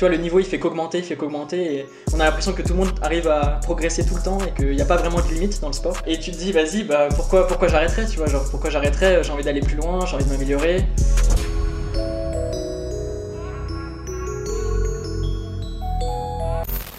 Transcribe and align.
tu 0.00 0.06
vois, 0.06 0.16
le 0.16 0.22
niveau 0.22 0.38
il 0.38 0.46
fait 0.46 0.58
qu'augmenter, 0.58 0.96
il 0.96 1.04
fait 1.04 1.14
qu'augmenter, 1.14 1.74
et 1.74 1.86
on 2.14 2.20
a 2.20 2.24
l'impression 2.24 2.54
que 2.54 2.62
tout 2.62 2.72
le 2.72 2.78
monde 2.78 2.92
arrive 3.02 3.28
à 3.28 3.60
progresser 3.62 4.02
tout 4.02 4.14
le 4.14 4.22
temps 4.22 4.38
et 4.46 4.54
qu'il 4.54 4.74
n'y 4.74 4.80
a 4.80 4.86
pas 4.86 4.96
vraiment 4.96 5.20
de 5.20 5.28
limite 5.30 5.60
dans 5.60 5.66
le 5.66 5.74
sport. 5.74 5.98
Et 6.06 6.18
tu 6.18 6.30
te 6.30 6.38
dis, 6.38 6.52
vas-y, 6.52 6.84
bah 6.84 7.10
pourquoi, 7.14 7.46
pourquoi 7.46 7.68
j'arrêterais, 7.68 8.06
tu 8.06 8.16
vois, 8.16 8.26
genre 8.26 8.48
pourquoi 8.50 8.70
j'arrêterais, 8.70 9.22
j'ai 9.22 9.30
envie 9.30 9.44
d'aller 9.44 9.60
plus 9.60 9.76
loin, 9.76 10.06
j'ai 10.06 10.14
envie 10.14 10.24
de 10.24 10.30
m'améliorer. 10.30 10.86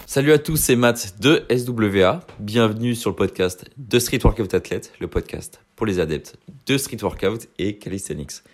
Salut 0.06 0.30
à 0.30 0.38
tous, 0.38 0.58
c'est 0.58 0.76
Matt 0.76 1.16
de 1.18 1.44
SWA. 1.50 2.20
Bienvenue 2.38 2.94
sur 2.94 3.10
le 3.10 3.16
podcast 3.16 3.64
de 3.78 3.98
Street 3.98 4.20
Workout 4.22 4.54
Athlete, 4.54 4.92
le 5.00 5.08
podcast 5.08 5.60
pour 5.74 5.86
les 5.86 5.98
adeptes 5.98 6.36
de 6.66 6.78
Street 6.78 6.98
Workout 7.02 7.48
et 7.58 7.78
Calisthenics. 7.78 8.44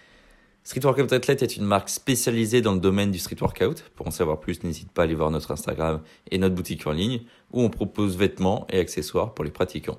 Street 0.69 0.85
Workout 0.85 1.11
Athlete 1.15 1.43
est 1.43 1.57
une 1.57 1.65
marque 1.65 1.89
spécialisée 1.89 2.61
dans 2.61 2.75
le 2.75 2.79
domaine 2.79 3.11
du 3.11 3.19
street 3.19 3.39
workout. 3.41 3.85
Pour 3.97 4.07
en 4.07 4.11
savoir 4.11 4.39
plus, 4.39 4.63
n'hésite 4.65 4.93
pas 4.93 5.01
à 5.01 5.05
aller 5.07 5.15
voir 5.15 5.31
notre 5.31 5.51
Instagram 5.51 6.03
et 6.31 6.37
notre 6.37 6.55
boutique 6.55 6.87
en 6.87 6.93
ligne 6.93 7.23
où 7.53 7.63
on 7.63 7.71
propose 7.71 8.19
vêtements 8.19 8.67
et 8.69 8.79
accessoires 8.79 9.33
pour 9.33 9.47
les 9.47 9.51
pratiquants. 9.51 9.99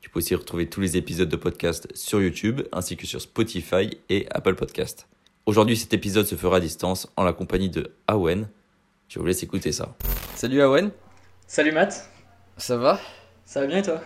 Tu 0.00 0.08
peux 0.08 0.20
aussi 0.20 0.34
retrouver 0.34 0.66
tous 0.70 0.80
les 0.80 0.96
épisodes 0.96 1.28
de 1.28 1.36
podcast 1.36 1.88
sur 1.94 2.22
YouTube 2.22 2.62
ainsi 2.72 2.96
que 2.96 3.06
sur 3.06 3.20
Spotify 3.20 3.90
et 4.08 4.26
Apple 4.30 4.54
Podcast. 4.54 5.08
Aujourd'hui, 5.44 5.76
cet 5.76 5.92
épisode 5.92 6.24
se 6.24 6.36
fera 6.36 6.56
à 6.56 6.60
distance 6.60 7.12
en 7.18 7.24
la 7.24 7.34
compagnie 7.34 7.68
de 7.68 7.92
Awen. 8.06 8.48
Je 9.08 9.18
vous 9.18 9.26
laisse 9.26 9.42
écouter 9.42 9.72
ça. 9.72 9.94
Salut 10.36 10.62
Awen. 10.62 10.90
Salut 11.46 11.72
Matt. 11.72 12.08
Ça 12.56 12.78
va? 12.78 12.98
Ça 13.44 13.60
va 13.60 13.66
bien 13.66 13.80
et 13.80 13.82
toi? 13.82 14.00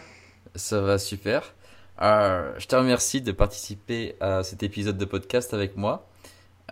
Ça 0.56 0.80
va 0.80 0.98
super. 0.98 1.54
Euh, 2.02 2.52
je 2.58 2.66
te 2.66 2.76
remercie 2.76 3.20
de 3.20 3.32
participer 3.32 4.16
à 4.20 4.42
cet 4.42 4.62
épisode 4.62 4.98
de 4.98 5.04
podcast 5.04 5.54
avec 5.54 5.76
moi. 5.76 6.06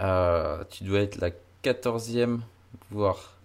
Euh, 0.01 0.65
tu 0.71 0.85
dois 0.85 1.01
être 1.01 1.21
la 1.21 1.31
14e, 1.63 2.41
voire 2.91 3.39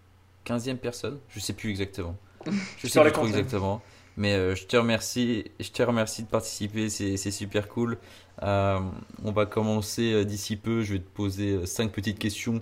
15e 0.45 0.77
personne. 0.77 1.19
Je 1.29 1.39
sais 1.39 1.53
plus 1.53 1.69
exactement. 1.69 2.15
Je 2.77 2.87
sais 2.87 3.01
plus 3.01 3.11
trop 3.11 3.27
exactement. 3.27 3.81
Mais 4.17 4.33
euh, 4.33 4.53
je 4.53 4.65
te 4.65 4.75
remercie, 4.75 5.45
je 5.61 5.69
te 5.71 5.81
remercie 5.81 6.23
de 6.23 6.27
participer, 6.27 6.89
c'est 6.89 7.31
super 7.31 7.69
cool. 7.69 7.97
on 8.41 9.31
va 9.31 9.45
commencer 9.45 10.25
d'ici 10.25 10.57
peu. 10.57 10.81
Je 10.81 10.93
vais 10.93 10.99
te 10.99 11.09
poser 11.09 11.65
cinq 11.65 11.91
petites 11.91 12.19
questions 12.19 12.61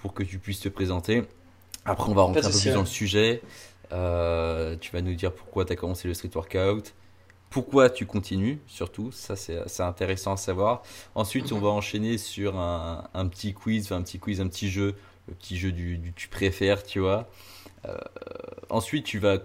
pour 0.00 0.12
que 0.12 0.22
tu 0.22 0.38
puisses 0.38 0.60
te 0.60 0.68
présenter. 0.68 1.24
Après, 1.86 2.10
on 2.10 2.14
va 2.14 2.22
rentrer 2.22 2.44
un 2.44 2.50
peu 2.50 2.58
plus 2.58 2.74
dans 2.74 2.80
le 2.80 2.86
sujet. 2.86 3.40
tu 3.90 3.94
vas 3.94 5.00
nous 5.00 5.14
dire 5.14 5.32
pourquoi 5.32 5.64
tu 5.64 5.72
as 5.72 5.76
commencé 5.76 6.06
le 6.06 6.12
street 6.12 6.30
workout, 6.34 6.92
pourquoi 7.54 7.88
tu 7.88 8.04
continues, 8.04 8.58
surtout, 8.66 9.12
ça 9.12 9.36
c'est 9.36 9.80
intéressant 9.80 10.32
à 10.32 10.36
savoir. 10.36 10.82
Ensuite, 11.14 11.52
on 11.52 11.60
va 11.60 11.68
enchaîner 11.68 12.18
sur 12.18 12.58
un, 12.58 13.28
petit 13.28 13.54
quiz, 13.54 13.92
un 13.92 14.02
petit 14.02 14.18
quiz, 14.18 14.40
un 14.40 14.48
petit 14.48 14.68
jeu, 14.68 14.96
le 15.28 15.34
petit 15.34 15.56
jeu 15.56 15.70
du, 15.70 16.12
tu 16.16 16.26
préfères, 16.26 16.82
tu 16.82 16.98
vois. 16.98 17.30
Euh, 17.86 17.96
ensuite, 18.70 19.04
tu 19.04 19.20
vas 19.20 19.38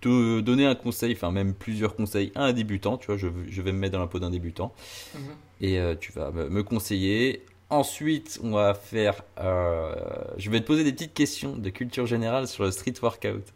te 0.00 0.40
donner 0.40 0.64
un 0.64 0.74
conseil, 0.74 1.12
enfin 1.12 1.30
même 1.30 1.52
plusieurs 1.52 1.96
conseils 1.96 2.32
à 2.34 2.44
un 2.44 2.54
débutant, 2.54 2.96
tu 2.96 3.08
vois, 3.08 3.18
je, 3.18 3.26
vais 3.26 3.72
me 3.72 3.78
mettre 3.78 3.92
dans 3.92 4.00
la 4.00 4.06
peau 4.06 4.20
d'un 4.20 4.30
débutant. 4.30 4.72
Mhm. 5.14 5.20
Et 5.60 5.78
euh, 5.78 5.94
tu 6.00 6.12
vas 6.12 6.30
me, 6.30 6.62
conseiller. 6.62 7.44
Ensuite, 7.68 8.40
on 8.42 8.52
va 8.52 8.72
faire. 8.72 9.22
Euh, 9.38 9.94
je 10.38 10.48
vais 10.48 10.62
te 10.62 10.66
poser 10.66 10.82
des 10.82 10.92
petites 10.92 11.12
questions 11.12 11.56
de 11.56 11.68
culture 11.68 12.06
générale 12.06 12.48
sur 12.48 12.64
le 12.64 12.70
street 12.70 12.94
workout. 13.02 13.52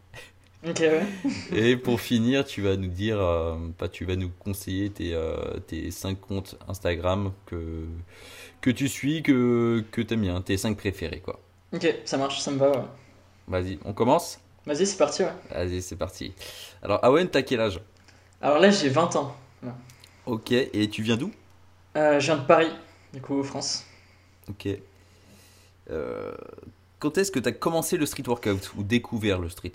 Et 1.53 1.77
pour 1.77 2.01
finir, 2.01 2.45
tu 2.45 2.63
vas 2.63 2.77
nous 2.77 2.89
dire, 2.89 3.21
euh, 3.21 3.57
tu 3.91 4.05
vas 4.05 4.15
nous 4.17 4.31
conseiller 4.39 4.91
tes, 4.91 5.13
euh, 5.15 5.59
tes 5.67 5.91
5 5.91 6.21
comptes 6.21 6.57
Instagram 6.69 7.33
que, 7.47 7.87
que 8.61 8.71
tu 8.71 8.89
suis, 8.89 9.23
que, 9.23 9.85
que 9.91 10.01
aimes 10.13 10.21
bien, 10.23 10.41
tes 10.41 10.57
5 10.57 10.77
préférés, 10.77 11.21
quoi. 11.21 11.41
Ok, 11.73 11.87
ça 12.05 12.17
marche, 12.17 12.41
ça 12.41 12.51
me 12.53 12.59
va, 12.59 12.71
ouais. 12.71 12.85
Vas-y, 13.49 13.79
on 13.85 13.93
commence? 13.93 14.41
Vas-y, 14.67 14.87
c'est 14.87 14.97
parti, 14.97 15.23
ouais. 15.25 15.33
Vas-y, 15.51 15.83
c'est 15.83 15.97
parti. 15.97 16.33
Alors, 16.83 17.05
Awen, 17.05 17.29
t'as 17.29 17.43
quel 17.43 17.61
âge? 17.61 17.81
Alors 18.41 18.61
là, 18.61 18.71
j'ai 18.71 18.89
20 18.89 19.17
ans. 19.17 19.35
Ok, 20.27 20.53
et 20.53 20.89
tu 20.89 21.03
viens 21.03 21.17
d'où? 21.17 21.33
Euh, 21.97 22.21
Je 22.21 22.27
viens 22.27 22.37
de 22.37 22.47
Paris, 22.47 22.71
du 23.13 23.21
coup, 23.21 23.43
France. 23.43 23.85
Ok. 24.49 24.69
Euh, 25.91 26.33
quand 27.01 27.19
est-ce 27.19 27.33
que 27.33 27.41
tu 27.41 27.49
as 27.49 27.53
commencé 27.53 27.97
le 27.97 28.07
street 28.07 28.29
workout 28.29 28.73
ou 28.77 28.85
découvert 28.85 29.41
le 29.41 29.49
street? 29.49 29.73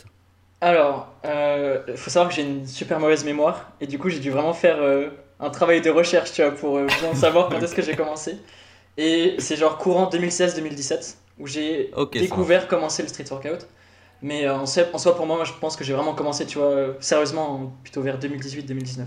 Alors, 0.60 1.14
il 1.24 1.30
euh, 1.30 1.96
faut 1.96 2.10
savoir 2.10 2.30
que 2.30 2.36
j'ai 2.36 2.42
une 2.42 2.66
super 2.66 3.00
mauvaise 3.00 3.24
mémoire 3.24 3.72
et 3.80 3.86
du 3.86 4.00
coup 4.00 4.10
j'ai 4.10 4.20
dû 4.20 4.32
vraiment 4.32 4.54
faire 4.54 4.78
euh, 4.82 5.10
un 5.40 5.52
travail 5.52 5.82
de 5.82 5.92
recherche 5.92 6.32
tu 6.32 6.42
vois, 6.42 6.52
pour 6.52 6.78
euh, 6.78 6.88
bien 7.00 7.14
savoir 7.16 7.50
quand 7.50 7.60
est-ce 7.60 7.76
que 7.76 7.84
j'ai 7.84 7.96
commencé. 7.96 8.38
Et 8.98 9.36
c'est 9.38 9.56
genre 9.56 9.78
courant 9.78 10.10
2016-2017 10.10 11.16
où 11.38 11.46
j'ai 11.46 11.92
découvert 12.14 12.68
commencer 12.68 13.04
le 13.04 13.10
street 13.10 13.26
workout. 13.30 13.68
Mais 14.24 14.50
en, 14.50 14.66
soi, 14.66 15.16
pour 15.16 15.28
moi, 15.28 15.36
moi, 15.36 15.46
je 15.46 15.54
pense 15.62 15.76
que 15.76 15.84
j'ai 15.84 15.94
vraiment 15.94 16.16
commencé, 16.16 16.48
tu 16.48 16.58
vois, 16.58 16.96
sérieusement, 17.00 17.72
plutôt 17.84 18.02
vers 18.02 18.18
2018-2019, 18.18 19.06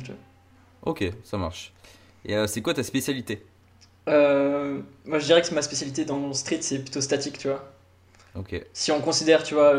Ok, 0.83 1.05
ça 1.25 1.37
marche. 1.37 1.73
Et 2.25 2.37
c'est 2.47 2.63
quoi 2.63 2.75
ta 2.75 2.85
spécialité? 2.85 3.45
Moi, 4.07 5.19
je 5.19 5.25
dirais 5.25 5.43
que 5.43 5.53
ma 5.53 5.63
spécialité 5.63 6.05
dans 6.05 6.29
le 6.29 6.33
street, 6.33 6.59
c'est 6.61 6.79
plutôt 6.79 7.01
statique, 7.01 7.39
tu 7.39 7.49
vois. 7.49 7.69
Ok. 8.37 8.65
Si 8.73 8.93
on 8.93 9.01
considère, 9.01 9.43
tu 9.43 9.55
vois, 9.55 9.75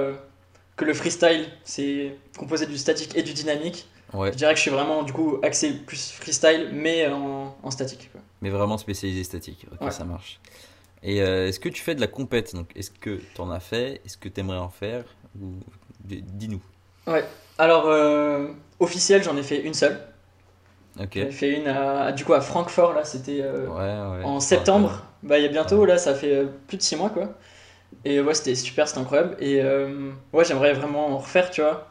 que 0.76 0.86
le 0.86 0.94
freestyle, 0.94 1.48
c'est 1.64 2.16
composé 2.38 2.66
du 2.66 2.78
statique 2.78 3.16
et 3.16 3.24
du 3.24 3.34
dynamique. 3.34 3.88
Je 4.14 4.30
dirais 4.32 4.52
que 4.54 4.58
je 4.58 4.64
suis 4.64 4.72
vraiment 4.72 5.04
du 5.04 5.14
coup 5.14 5.40
axé 5.42 5.72
plus 5.72 6.12
freestyle, 6.12 6.70
mais 6.74 7.08
en, 7.08 7.56
en 7.64 7.72
statique. 7.72 8.10
Mais 8.42 8.50
vraiment 8.50 8.78
spécialisé 8.78 9.24
statique. 9.24 9.66
Ok, 9.80 9.92
ça 9.92 10.04
marche. 10.04 10.40
Et 11.04 11.22
euh, 11.22 11.48
est-ce 11.48 11.60
que 11.60 11.70
tu 11.70 11.82
fais 11.82 11.96
de 11.96 12.02
la 12.02 12.08
compète 12.08 12.54
Donc, 12.54 12.70
est-ce 12.76 12.92
que 12.92 13.22
tu 13.34 13.42
en 13.42 13.50
as 13.50 13.60
fait? 13.60 14.02
Est-ce 14.06 14.18
que 14.18 14.30
tu 14.30 14.40
aimerais 14.42 14.58
en 14.58 14.70
faire? 14.70 15.04
Ou 15.42 15.54
dis-nous. 16.04 16.62
Ouais. 17.08 17.24
Alors, 17.58 17.88
euh, 17.88 18.48
officiel, 18.80 19.24
j'en 19.24 19.38
ai 19.38 19.44
fait 19.44 19.62
une 19.62 19.74
seule. 19.74 20.00
Ok. 21.00 21.12
J'ai 21.14 21.32
fait 21.32 21.58
une 21.58 21.68
à, 21.68 22.12
du 22.12 22.26
coup 22.26 22.34
à 22.34 22.42
Francfort 22.42 22.94
là, 22.94 23.06
c'était 23.06 23.40
euh, 23.42 23.68
en 24.24 24.40
septembre. 24.40 25.06
Bah 25.24 25.38
il 25.40 25.44
y 25.44 25.46
a 25.46 25.50
bientôt 25.50 25.86
là, 25.86 25.98
ça 25.98 26.14
fait 26.14 26.46
plus 26.68 26.78
de 26.78 26.82
6 26.82 26.98
mois 26.98 27.10
quoi. 27.10 27.30
Et 28.04 28.20
ouais, 28.22 28.34
c'était 28.34 28.56
super, 28.56 28.88
c'était 28.88 29.00
incroyable. 29.00 29.36
Et 29.40 29.62
euh, 29.62 30.12
ouais, 30.34 30.46
j'aimerais 30.46 30.74
vraiment 30.74 31.08
en 31.08 31.18
refaire, 31.18 31.52
tu 31.52 31.62
vois. 31.62 31.88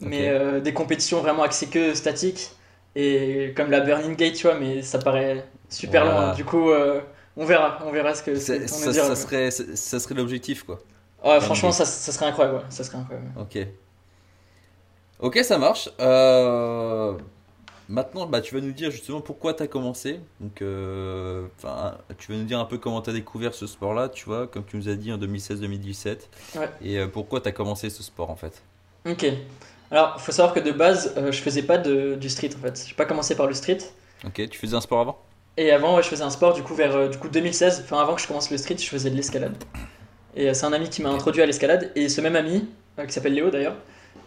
Mais 0.00 0.28
euh, 0.28 0.60
des 0.60 0.74
compétitions 0.74 1.20
vraiment 1.20 1.42
axées 1.42 1.68
que 1.68 1.94
statiques. 1.94 2.50
Et 2.94 3.52
comme 3.56 3.70
la 3.70 3.80
Burning 3.80 4.16
Gate, 4.16 4.34
tu 4.34 4.46
vois, 4.46 4.58
mais 4.58 4.82
ça 4.82 4.98
paraît 4.98 5.44
super 5.68 6.04
loin. 6.04 6.34
Du 6.34 6.44
coup, 6.44 6.70
euh, 6.70 7.00
on 7.36 7.44
verra. 7.44 7.78
On 7.84 7.92
verra 7.92 8.14
ce 8.14 8.22
que 8.22 8.34
ça, 8.36 8.66
ça, 8.66 9.16
serait, 9.16 9.50
ça 9.50 9.98
serait 9.98 10.14
l'objectif, 10.14 10.62
quoi. 10.62 10.78
Ouais, 11.24 11.40
franchement, 11.40 11.72
ça, 11.72 11.84
ça, 11.84 12.12
serait 12.12 12.26
incroyable. 12.26 12.62
Ça 12.68 12.84
serait 12.84 12.98
incroyable. 12.98 13.30
Ok. 13.38 13.58
Ok, 15.18 15.38
ça 15.42 15.58
marche. 15.58 15.88
Euh 15.98 17.14
Maintenant, 17.88 18.26
bah, 18.26 18.40
tu 18.40 18.54
vas 18.54 18.60
nous 18.60 18.72
dire 18.72 18.90
justement 18.90 19.20
pourquoi 19.20 19.54
tu 19.54 19.62
as 19.62 19.68
commencé. 19.68 20.18
Donc, 20.40 20.60
euh, 20.60 21.46
tu 22.18 22.32
vas 22.32 22.38
nous 22.38 22.44
dire 22.44 22.58
un 22.58 22.64
peu 22.64 22.78
comment 22.78 23.00
tu 23.00 23.10
as 23.10 23.12
découvert 23.12 23.54
ce 23.54 23.66
sport-là, 23.66 24.08
tu 24.08 24.24
vois, 24.24 24.48
comme 24.48 24.64
tu 24.64 24.76
nous 24.76 24.88
as 24.88 24.96
dit 24.96 25.12
en 25.12 25.18
2016-2017. 25.18 26.16
Et 26.82 26.98
euh, 26.98 27.06
pourquoi 27.06 27.40
tu 27.40 27.48
as 27.48 27.52
commencé 27.52 27.88
ce 27.90 28.02
sport 28.02 28.30
en 28.30 28.36
fait? 28.36 28.62
Ok. 29.08 29.26
Alors, 29.92 30.14
il 30.16 30.20
faut 30.20 30.32
savoir 30.32 30.52
que 30.52 30.58
de 30.58 30.72
base, 30.72 31.14
euh, 31.16 31.30
je 31.30 31.40
faisais 31.40 31.62
pas 31.62 31.78
de, 31.78 32.16
du 32.16 32.28
street 32.28 32.50
en 32.56 32.60
fait. 32.60 32.82
Je 32.82 32.88
n'ai 32.88 32.96
pas 32.96 33.04
commencé 33.04 33.36
par 33.36 33.46
le 33.46 33.54
street. 33.54 33.78
Ok, 34.24 34.48
tu 34.48 34.58
faisais 34.58 34.74
un 34.74 34.80
sport 34.80 35.00
avant? 35.00 35.18
Et 35.56 35.70
avant, 35.70 36.02
je 36.02 36.08
faisais 36.08 36.24
un 36.24 36.30
sport 36.30 36.54
du 36.54 36.64
coup 36.64 36.74
vers 36.74 37.08
du 37.08 37.18
coup 37.18 37.28
2016. 37.28 37.82
Enfin, 37.84 38.00
avant 38.00 38.16
que 38.16 38.20
je 38.20 38.26
commence 38.26 38.50
le 38.50 38.58
street, 38.58 38.78
je 38.78 38.88
faisais 38.88 39.10
de 39.10 39.14
l'escalade. 39.14 39.56
Et 40.34 40.52
c'est 40.52 40.66
un 40.66 40.72
ami 40.72 40.90
qui 40.90 41.02
m'a 41.02 41.10
introduit 41.10 41.40
à 41.40 41.46
l'escalade. 41.46 41.92
Et 41.94 42.08
ce 42.08 42.20
même 42.20 42.36
ami, 42.36 42.68
qui 43.06 43.12
s'appelle 43.12 43.32
Léo 43.32 43.48
d'ailleurs. 43.48 43.76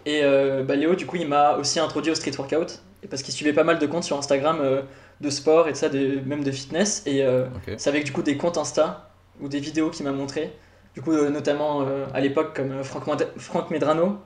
Et 0.05 0.23
bah, 0.63 0.75
Léo, 0.75 0.95
du 0.95 1.05
coup, 1.05 1.17
il 1.17 1.27
m'a 1.27 1.57
aussi 1.57 1.79
introduit 1.79 2.11
au 2.11 2.15
street 2.15 2.31
workout 2.35 2.81
parce 3.07 3.23
qu'il 3.23 3.33
suivait 3.33 3.53
pas 3.53 3.63
mal 3.63 3.79
de 3.79 3.85
comptes 3.85 4.03
sur 4.03 4.17
Instagram 4.17 4.59
euh, 4.61 4.81
de 5.21 5.29
sport 5.29 5.67
et 5.67 5.71
de 5.71 5.77
ça, 5.77 5.89
de, 5.89 6.19
même 6.25 6.43
de 6.43 6.51
fitness. 6.51 7.03
Et 7.05 7.23
euh, 7.23 7.45
c'est 7.77 7.89
avec 7.89 8.03
du 8.03 8.11
coup 8.11 8.21
des 8.21 8.37
comptes 8.37 8.57
Insta 8.57 9.09
ou 9.41 9.47
des 9.47 9.59
vidéos 9.59 9.89
qu'il 9.89 10.05
m'a 10.05 10.11
montré. 10.11 10.53
Du 10.93 11.01
coup, 11.01 11.11
euh, 11.11 11.29
notamment 11.29 11.85
à 12.13 12.19
l'époque 12.19 12.55
comme 12.55 12.83
Franck, 12.83 13.69
Medrano 13.71 14.17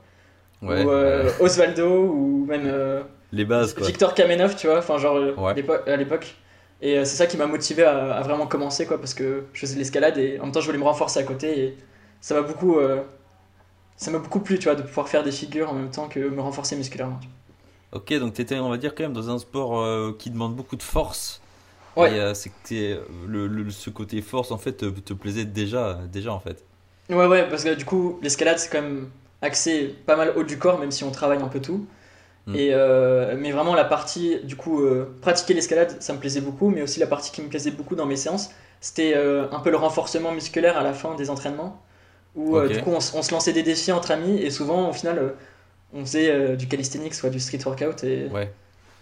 ou 0.62 0.70
Osvaldo 1.40 2.06
ou 2.06 2.46
même 2.48 3.04
les 3.32 3.46
bases, 3.46 3.76
Victor 3.78 4.14
Kamenov, 4.14 4.56
tu 4.56 4.68
vois, 4.68 4.80
enfin 4.80 4.98
genre 4.98 5.20
à 5.38 5.54
l'époque. 5.98 6.36
Et 6.82 7.06
c'est 7.06 7.16
ça 7.16 7.28
qui 7.28 7.38
m'a 7.38 7.46
motivé 7.46 7.84
à, 7.84 8.22
vraiment 8.22 8.48
commencer 8.48 8.86
quoi, 8.86 9.00
parce 9.00 9.14
que 9.14 9.46
je 9.54 9.60
faisais 9.62 9.76
de 9.76 9.80
l'escalade 9.80 10.18
et 10.18 10.40
en 10.40 10.44
même 10.44 10.52
temps 10.52 10.62
je 10.62 10.66
voulais 10.66 10.78
me 10.78 10.84
renforcer 10.84 11.20
à 11.20 11.24
côté 11.24 11.60
et 11.60 11.78
ça 12.22 12.34
m'a 12.34 12.42
beaucoup, 12.42 12.78
ça 13.98 14.12
m'a 14.12 14.20
beaucoup 14.20 14.40
plu, 14.40 14.58
tu 14.58 14.66
vois, 14.66 14.76
de 14.76 14.82
pouvoir 14.82 15.10
faire 15.10 15.24
des 15.24 15.32
figures 15.32 15.70
en 15.70 15.74
même 15.74 15.90
temps 15.90 16.08
que 16.08 16.20
me 16.20 16.42
renforcer 16.42 16.76
musculairement. 16.76 17.20
Ok, 17.94 18.14
donc 18.14 18.34
tu 18.34 18.42
étais, 18.42 18.58
on 18.60 18.70
va 18.70 18.78
dire, 18.78 18.96
quand 18.96 19.04
même 19.04 19.14
dans 19.14 19.30
un 19.30 19.38
sport 19.38 19.80
euh, 19.80 20.16
qui 20.18 20.30
demande 20.30 20.56
beaucoup 20.56 20.76
de 20.76 20.84
force. 20.84 21.42
Ouais. 21.96 22.12
Et 22.12 22.20
euh, 22.20 22.34
c'est 22.34 22.50
que 22.50 23.02
le, 23.28 23.70
ce 23.70 23.90
côté 23.90 24.22
force, 24.22 24.52
en 24.52 24.58
fait, 24.58 24.74
te, 24.74 25.14
plaisait 25.14 25.46
déjà, 25.46 26.00
déjà, 26.12 26.34
en 26.34 26.40
fait. 26.40 26.64
Ouais, 27.10 27.28
ouais, 27.28 27.48
parce 27.48 27.64
que 27.64 27.76
du 27.76 27.86
coup, 27.86 28.20
l'escalade, 28.24 28.58
c'est 28.58 28.70
quand 28.70 28.82
même 28.82 29.10
axé 29.42 29.96
pas 30.06 30.16
mal 30.16 30.34
haut 30.36 30.44
du 30.44 30.58
corps, 30.58 30.80
même 30.80 30.92
si 30.92 31.04
on 31.04 31.12
travaille 31.12 31.42
un 31.42 31.48
peu 31.50 31.60
tout. 31.60 31.86
Hmm. 32.48 32.56
Et, 32.56 32.70
euh, 32.72 33.36
mais 33.38 33.52
vraiment, 33.52 33.76
la 33.76 33.86
partie, 33.86 34.40
du 34.44 34.56
coup, 34.56 34.84
pratiquer 35.22 35.54
l'escalade, 35.54 35.96
ça 36.02 36.14
me 36.14 36.20
plaisait 36.20 36.42
beaucoup, 36.42 36.70
mais 36.70 36.82
aussi 36.82 37.00
la 37.00 37.08
partie 37.08 37.32
qui 37.32 37.42
me 37.42 37.48
plaisait 37.48 37.72
beaucoup 37.72 37.96
dans 37.96 38.08
mes 38.08 38.16
séances, 38.16 38.50
c'était 38.82 39.14
un 39.16 39.60
peu 39.60 39.70
le 39.70 39.78
renforcement 39.78 40.32
musculaire 40.32 40.78
à 40.78 40.84
la 40.84 40.94
fin 40.94 41.16
des 41.16 41.30
entraînements, 41.30 41.80
où 42.36 42.58
euh, 42.58 42.68
du 42.68 42.82
coup 42.82 42.92
on, 42.92 42.98
on 42.98 43.22
se 43.22 43.32
lançait 43.32 43.54
des 43.54 43.64
défis 43.64 43.92
entre 43.92 44.12
amis 44.12 44.38
et 44.38 44.50
souvent 44.50 44.90
au 44.90 44.94
final 44.94 45.20
euh, 45.20 45.30
on 45.94 46.02
faisait 46.06 46.30
euh, 46.32 46.56
du 46.56 46.68
calisthenics 46.68 47.14
soit 47.14 47.30
du 47.30 47.40
street 47.40 47.60
workout 47.66 48.04
et 48.04 48.28
Ouais. 48.30 48.52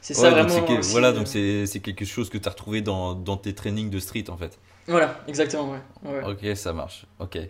c'est 0.02 0.14
ça 0.14 0.30
vraiment. 0.32 0.62
que- 0.66 0.74
aussi, 0.80 0.92
voilà, 0.92 1.10
euh, 1.10 1.14
donc 1.14 1.28
c'est 1.28 1.80
quelque 1.82 2.06
chose 2.06 2.30
que 2.30 2.38
tu 2.38 2.48
as 2.48 2.52
retrouvé 2.52 2.82
dans, 2.82 3.14
dans 3.16 3.38
tes 3.38 3.54
trainings 3.54 3.90
de 3.90 4.00
street 4.00 4.26
en 4.30 4.38
fait. 4.38 4.58
Voilà, 4.88 5.20
exactement, 5.28 5.72
ouais. 5.72 6.12
ouais. 6.12 6.24
Ok, 6.24 6.56
ça 6.56 6.74
marche. 6.74 7.06
Ok. 7.20 7.36
Et, 7.36 7.50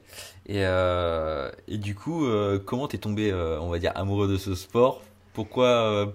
euh, 0.49 1.49
et 1.67 1.77
du 1.77 1.95
coup, 1.95 2.25
euh, 2.25 2.59
comment 2.59 2.87
t'es 2.87 2.97
tombé, 2.97 3.31
euh, 3.31 3.59
on 3.61 3.69
va 3.69 3.79
dire, 3.79 3.91
amoureux 3.95 4.27
de 4.27 4.37
ce 4.37 4.53
sport? 4.53 5.01
Pourquoi 5.33 5.67
euh, 5.67 6.05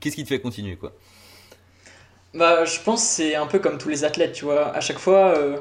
Qu'est-ce 0.00 0.16
qui 0.16 0.24
te 0.24 0.28
fait 0.28 0.40
continuer 0.40 0.76
quoi? 0.76 0.92
Bah, 2.34 2.64
je 2.64 2.80
pense 2.80 3.00
que 3.02 3.08
c'est 3.08 3.34
un 3.34 3.46
peu 3.46 3.58
comme 3.58 3.78
tous 3.78 3.88
les 3.88 4.04
athlètes, 4.04 4.32
tu 4.32 4.44
vois. 4.44 4.68
À 4.74 4.80
chaque 4.80 4.98
fois, 4.98 5.36
euh, 5.36 5.58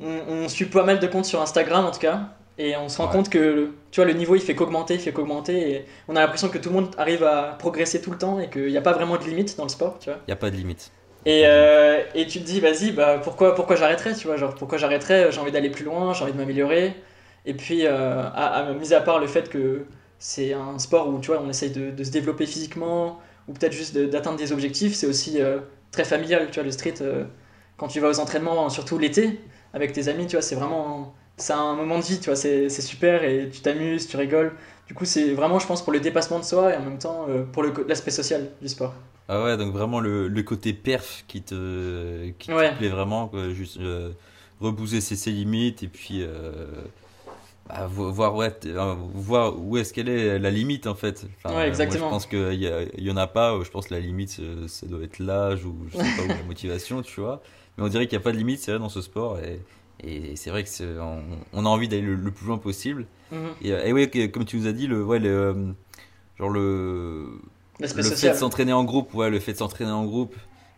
on, 0.00 0.10
on 0.28 0.48
suit 0.48 0.66
pas 0.66 0.84
mal 0.84 1.00
de 1.00 1.06
comptes 1.08 1.26
sur 1.26 1.42
Instagram 1.42 1.84
en 1.86 1.90
tout 1.92 2.00
cas, 2.00 2.30
et 2.58 2.76
on 2.76 2.88
se 2.88 2.98
rend 2.98 3.06
Ouais. 3.06 3.12
compte 3.12 3.28
que 3.30 3.38
le- 3.38 3.74
tu 3.90 4.00
vois, 4.00 4.06
le 4.10 4.14
niveau 4.16 4.34
il 4.34 4.40
fait 4.42 4.54
qu'augmenter, 4.54 4.94
il 4.94 5.00
fait 5.00 5.12
qu'augmenter, 5.12 5.70
et 5.72 5.84
on 6.08 6.16
a 6.16 6.20
l'impression 6.20 6.48
que 6.48 6.58
tout 6.58 6.68
le 6.70 6.74
monde 6.76 6.90
arrive 6.98 7.22
à 7.24 7.56
progresser 7.58 8.00
tout 8.00 8.10
le 8.10 8.18
temps 8.18 8.40
et 8.40 8.50
qu'il 8.50 8.66
n'y 8.66 8.76
a 8.76 8.82
pas 8.82 8.92
vraiment 8.92 9.16
de 9.16 9.24
limite 9.24 9.56
dans 9.56 9.62
le 9.64 9.68
sport. 9.68 9.98
Il 10.06 10.12
y 10.28 10.32
a 10.32 10.36
pas 10.36 10.50
de 10.50 10.56
limite. 10.56 10.90
Et, 11.26 11.42
euh, 11.46 12.02
et 12.14 12.26
tu 12.26 12.40
te 12.40 12.44
dis, 12.44 12.60
vas-y, 12.60 12.92
bah, 12.92 13.18
pourquoi, 13.22 13.54
pourquoi 13.54 13.76
j'arrêterais, 13.76 14.14
tu 14.14 14.26
vois, 14.26 14.36
genre, 14.36 14.54
pourquoi 14.54 14.78
j'arrêterais, 14.78 15.30
j'ai 15.32 15.40
envie 15.40 15.52
d'aller 15.52 15.70
plus 15.70 15.84
loin, 15.84 16.12
j'ai 16.14 16.22
envie 16.24 16.32
de 16.32 16.38
m'améliorer. 16.38 16.94
Et 17.44 17.54
puis, 17.54 17.86
euh, 17.86 18.22
à, 18.22 18.68
à- 18.68 18.72
mis 18.72 18.94
à 18.94 19.00
part 19.00 19.18
le 19.18 19.26
fait 19.26 19.48
que 19.48 19.84
c'est 20.18 20.52
un 20.52 20.78
sport 20.78 21.08
où, 21.08 21.18
tu 21.20 21.28
vois, 21.30 21.40
on 21.44 21.48
essaye 21.50 21.70
de, 21.70 21.90
de 21.90 22.04
se 22.04 22.10
développer 22.10 22.46
physiquement, 22.46 23.18
ou 23.48 23.52
peut-être 23.52 23.72
juste 23.72 23.94
de- 23.94 24.06
d'atteindre 24.06 24.38
des 24.38 24.52
objectifs, 24.52 24.94
c'est 24.94 25.06
aussi 25.06 25.40
euh, 25.40 25.58
très 25.92 26.04
familial, 26.04 26.48
tu 26.50 26.54
vois, 26.54 26.64
le 26.64 26.70
street, 26.72 26.94
quand 27.76 27.88
tu 27.88 28.00
vas 28.00 28.08
aux 28.08 28.20
entraînements, 28.20 28.68
surtout 28.70 28.98
l'été, 28.98 29.38
avec 29.74 29.92
tes 29.92 30.08
amis, 30.08 30.26
tu 30.26 30.36
vois, 30.36 30.42
c'est 30.42 30.54
vraiment, 30.56 31.14
c'est 31.38 31.52
un 31.52 31.74
moment 31.74 31.98
de 31.98 32.04
vie, 32.04 32.18
tu 32.20 32.26
vois, 32.26 32.36
c'est 32.36 32.68
super, 32.70 33.24
et 33.24 33.48
tu 33.50 33.60
t'amuses, 33.60 34.06
tu 34.08 34.16
rigoles. 34.16 34.52
Du 34.86 34.94
coup, 34.94 35.04
c'est 35.04 35.32
vraiment, 35.34 35.58
je 35.58 35.66
pense, 35.66 35.82
pour 35.82 35.92
le 35.92 36.00
dépassement 36.00 36.38
de 36.38 36.44
soi, 36.44 36.72
et 36.72 36.76
en 36.76 36.82
même 36.82 36.98
temps, 36.98 37.26
euh, 37.28 37.44
pour 37.44 37.62
l'aspect 37.62 38.10
social 38.10 38.50
du 38.60 38.68
sport. 38.68 38.94
Ah 39.28 39.42
ouais, 39.44 39.56
donc 39.58 39.72
vraiment 39.74 40.00
le, 40.00 40.26
le 40.28 40.42
côté 40.42 40.72
perf 40.72 41.24
qui 41.28 41.42
te, 41.42 42.30
qui 42.38 42.48
te 42.48 42.76
plaît 42.76 42.88
vraiment, 42.88 43.28
quoi, 43.28 43.50
juste 43.50 43.76
euh, 43.78 44.12
repousser 44.60 45.00
ses, 45.02 45.16
ses 45.16 45.30
limites 45.32 45.82
et 45.82 45.88
puis 45.88 46.22
euh, 46.22 46.66
bah, 47.68 47.86
vo- 47.86 48.10
voir, 48.12 48.34
ouais, 48.36 48.52
euh, 48.66 48.94
voir 49.14 49.58
où 49.60 49.76
est-ce 49.76 49.92
qu'elle 49.92 50.08
est 50.08 50.38
la 50.38 50.50
limite 50.50 50.86
en 50.86 50.94
fait. 50.94 51.26
Enfin, 51.38 51.56
Ouais, 51.56 51.68
exactement. 51.68 52.10
Moi, 52.10 52.18
je 52.20 52.24
pense 52.24 52.26
qu'il 52.26 52.60
y, 52.60 52.66
a- 52.68 52.82
il 52.96 53.04
y 53.04 53.10
en 53.10 53.16
a 53.18 53.26
pas, 53.26 53.58
je 53.62 53.70
pense 53.70 53.88
que 53.88 53.94
la 53.94 54.00
limite 54.00 54.40
ça 54.68 54.86
doit 54.86 55.02
être 55.02 55.18
l'âge 55.18 55.64
ou 55.64 55.86
je 55.90 55.96
sais 55.96 56.10
pas, 56.10 56.24
ou 56.24 56.32
la 56.34 56.42
motivation, 56.44 57.02
tu 57.02 57.20
vois. 57.20 57.42
Mais 57.76 57.84
on 57.84 57.88
dirait 57.88 58.06
qu'il 58.08 58.18
n'y 58.18 58.22
a 58.22 58.24
pas 58.24 58.32
de 58.32 58.38
limite, 58.38 58.60
c'est 58.60 58.72
vrai, 58.72 58.80
dans 58.80 58.88
ce 58.88 59.02
sport 59.02 59.38
et, 59.40 59.64
et 60.02 60.36
c'est 60.36 60.50
vrai 60.50 60.64
que 60.64 61.00
on, 61.00 61.22
on 61.52 61.66
a 61.66 61.68
envie 61.68 61.88
d'aller 61.88 62.02
le, 62.02 62.14
le 62.14 62.30
plus 62.30 62.46
loin 62.46 62.58
possible. 62.58 63.06
Mhm. 63.32 63.38
Et, 63.62 63.72
euh, 63.72 63.96
et 63.96 64.10
que- 64.10 64.26
comme 64.26 64.44
tu 64.44 64.56
nous 64.56 64.66
as 64.66 64.72
dit, 64.72 64.86
le, 64.86 65.04
ouais, 65.04 65.18
le, 65.18 65.74
genre 66.38 66.50
le, 66.50 67.26
le 67.80 67.86
fait 68.02 68.30
de 68.30 68.34
s'entraîner 68.34 68.72
en 68.72 68.84
groupe, 68.84 69.12
ouais, 69.14 69.30
le 69.30 69.40
fait 69.40 69.52
de 69.52 69.58
s'entraîner 69.58 69.90
en 69.90 70.04
groupe, 70.04 70.34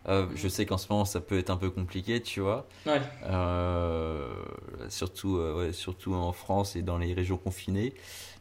euh, 0.09 0.25
je 0.35 0.47
sais 0.47 0.65
qu'en 0.65 0.77
ce 0.77 0.87
moment 0.89 1.05
ça 1.05 1.19
peut 1.19 1.37
être 1.37 1.51
un 1.51 1.57
peu 1.57 1.69
compliqué, 1.69 2.21
tu 2.21 2.39
vois. 2.41 2.67
Ouais. 2.85 3.01
Euh, 3.25 4.27
surtout, 4.89 5.37
euh, 5.37 5.67
ouais, 5.67 5.73
surtout 5.73 6.13
en 6.13 6.31
France 6.33 6.75
et 6.75 6.81
dans 6.81 6.97
les 6.97 7.13
régions 7.13 7.37
confinées. 7.37 7.93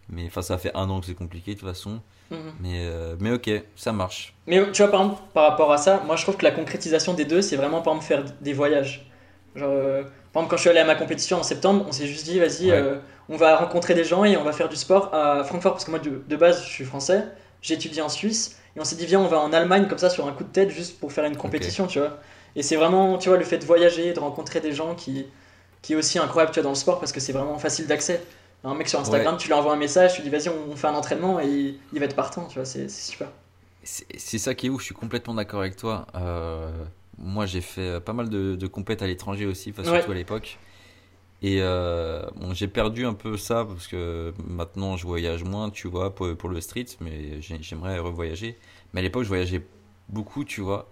Mais 0.08 0.26
enfin, 0.26 0.42
ça 0.42 0.58
fait 0.58 0.74
un 0.74 0.90
an 0.90 1.00
que 1.00 1.06
c'est 1.06 1.14
compliqué 1.14 1.54
de 1.54 1.60
toute 1.60 1.68
façon. 1.68 2.00
Mhm. 2.30 2.38
Mais, 2.60 2.88
mais 3.20 3.32
ok, 3.32 3.50
ça 3.76 3.92
marche. 3.92 4.34
Mais 4.46 4.60
tu 4.72 4.82
vois, 4.82 4.90
par 4.90 5.02
exemple, 5.02 5.22
par 5.34 5.50
rapport 5.50 5.72
à 5.72 5.78
ça, 5.78 6.02
moi 6.06 6.16
je 6.16 6.22
trouve 6.22 6.36
que 6.36 6.44
la 6.44 6.52
concrétisation 6.52 7.14
des 7.14 7.24
deux, 7.24 7.42
c'est 7.42 7.56
vraiment 7.56 7.82
par 7.82 7.94
exemple 7.94 8.06
faire 8.08 8.24
des 8.40 8.52
voyages. 8.52 9.09
Genre, 9.56 9.68
euh, 9.70 10.02
par 10.32 10.42
exemple, 10.42 10.50
quand 10.50 10.56
je 10.56 10.60
suis 10.62 10.70
allé 10.70 10.80
à 10.80 10.84
ma 10.84 10.94
compétition 10.94 11.38
en 11.38 11.42
septembre, 11.42 11.84
on 11.88 11.92
s'est 11.92 12.06
juste 12.06 12.24
dit, 12.24 12.38
vas-y, 12.38 12.70
Ouais. 12.70 12.76
euh, 12.76 12.96
on 13.28 13.36
va 13.36 13.56
rencontrer 13.56 13.94
des 13.94 14.04
gens 14.04 14.24
et 14.24 14.36
on 14.36 14.44
va 14.44 14.52
faire 14.52 14.68
du 14.68 14.76
sport 14.76 15.14
à 15.14 15.42
Francfort, 15.44 15.72
parce 15.72 15.84
que 15.84 15.90
moi 15.90 15.98
de, 16.00 16.22
de 16.26 16.36
base, 16.36 16.62
je 16.64 16.68
suis 16.68 16.84
français, 16.84 17.24
j'ai 17.62 17.74
étudié 17.74 18.02
en 18.02 18.08
Suisse, 18.08 18.58
et 18.76 18.80
on 18.80 18.84
s'est 18.84 18.96
dit, 18.96 19.06
viens, 19.06 19.20
on 19.20 19.26
va 19.26 19.38
en 19.40 19.52
Allemagne 19.52 19.86
comme 19.88 19.98
ça 19.98 20.10
sur 20.10 20.26
un 20.28 20.32
coup 20.32 20.44
de 20.44 20.48
tête, 20.52 20.70
juste 20.70 20.98
pour 21.00 21.12
faire 21.12 21.24
une 21.24 21.36
compétition, 21.36 21.86
tu 21.86 21.98
vois. 21.98 22.18
Et 22.56 22.62
c'est 22.62 22.76
vraiment, 22.76 23.18
tu 23.18 23.28
vois, 23.28 23.38
le 23.38 23.44
fait 23.44 23.58
de 23.58 23.64
voyager, 23.64 24.12
de 24.12 24.20
rencontrer 24.20 24.60
des 24.60 24.72
gens 24.72 24.94
qui, 24.94 25.26
qui 25.82 25.92
est 25.92 25.96
aussi 25.96 26.18
incroyable, 26.18 26.52
tu 26.52 26.60
vois, 26.60 26.64
dans 26.64 26.70
le 26.70 26.74
sport, 26.76 26.98
parce 27.00 27.12
que 27.12 27.20
c'est 27.20 27.32
vraiment 27.32 27.58
facile 27.58 27.86
d'accès. 27.86 28.22
Un 28.62 28.74
mec 28.74 28.88
sur 28.88 29.00
Instagram, 29.00 29.36
tu 29.38 29.46
lui 29.48 29.54
envoies 29.54 29.72
un 29.72 29.76
message, 29.76 30.14
tu 30.14 30.22
lui 30.22 30.30
dis, 30.30 30.36
vas-y, 30.36 30.48
on, 30.48 30.72
on 30.72 30.76
fait 30.76 30.86
un 30.88 30.94
entraînement, 30.94 31.40
et 31.40 31.46
il, 31.46 31.78
il 31.92 31.98
va 31.98 32.04
être 32.06 32.16
partant, 32.16 32.44
tu 32.46 32.56
vois, 32.58 32.64
c'est 32.64 32.88
super. 32.90 33.28
C'est 33.82 34.38
ça 34.38 34.54
qui 34.54 34.66
est 34.66 34.70
ouf, 34.70 34.80
je 34.80 34.86
suis 34.86 34.94
complètement 34.94 35.34
d'accord 35.34 35.60
avec 35.60 35.76
toi. 35.76 36.06
Euh, 36.14 36.70
moi, 37.18 37.46
j'ai 37.46 37.60
fait 37.60 37.80
euh, 37.82 38.00
pas 38.00 38.12
mal 38.12 38.28
de, 38.28 38.54
de 38.56 38.66
compètes 38.66 39.02
à 39.02 39.06
l'étranger 39.06 39.46
aussi, 39.46 39.70
enfin, 39.70 39.82
Ouais. 39.82 39.88
surtout 39.98 40.12
à 40.12 40.14
l'époque. 40.14 40.58
Et 41.42 41.58
euh, 41.62 42.22
bon, 42.36 42.52
j'ai 42.52 42.68
perdu 42.68 43.06
un 43.06 43.14
peu 43.14 43.36
ça 43.38 43.64
parce 43.64 43.86
que 43.88 44.34
maintenant 44.46 44.96
je 44.98 45.06
voyage 45.06 45.42
moins, 45.44 45.70
tu 45.70 45.88
vois, 45.88 46.14
pour, 46.14 46.36
pour 46.36 46.50
le 46.50 46.60
street, 46.60 46.86
mais 47.00 47.40
j'ai- 47.40 47.62
j'aimerais 47.62 47.98
revoyager. 47.98 48.58
Mais 48.92 49.00
à 49.00 49.02
l'époque, 49.02 49.22
je 49.24 49.28
voyageais 49.28 49.62
beaucoup, 50.10 50.44
tu 50.44 50.60
vois, 50.60 50.88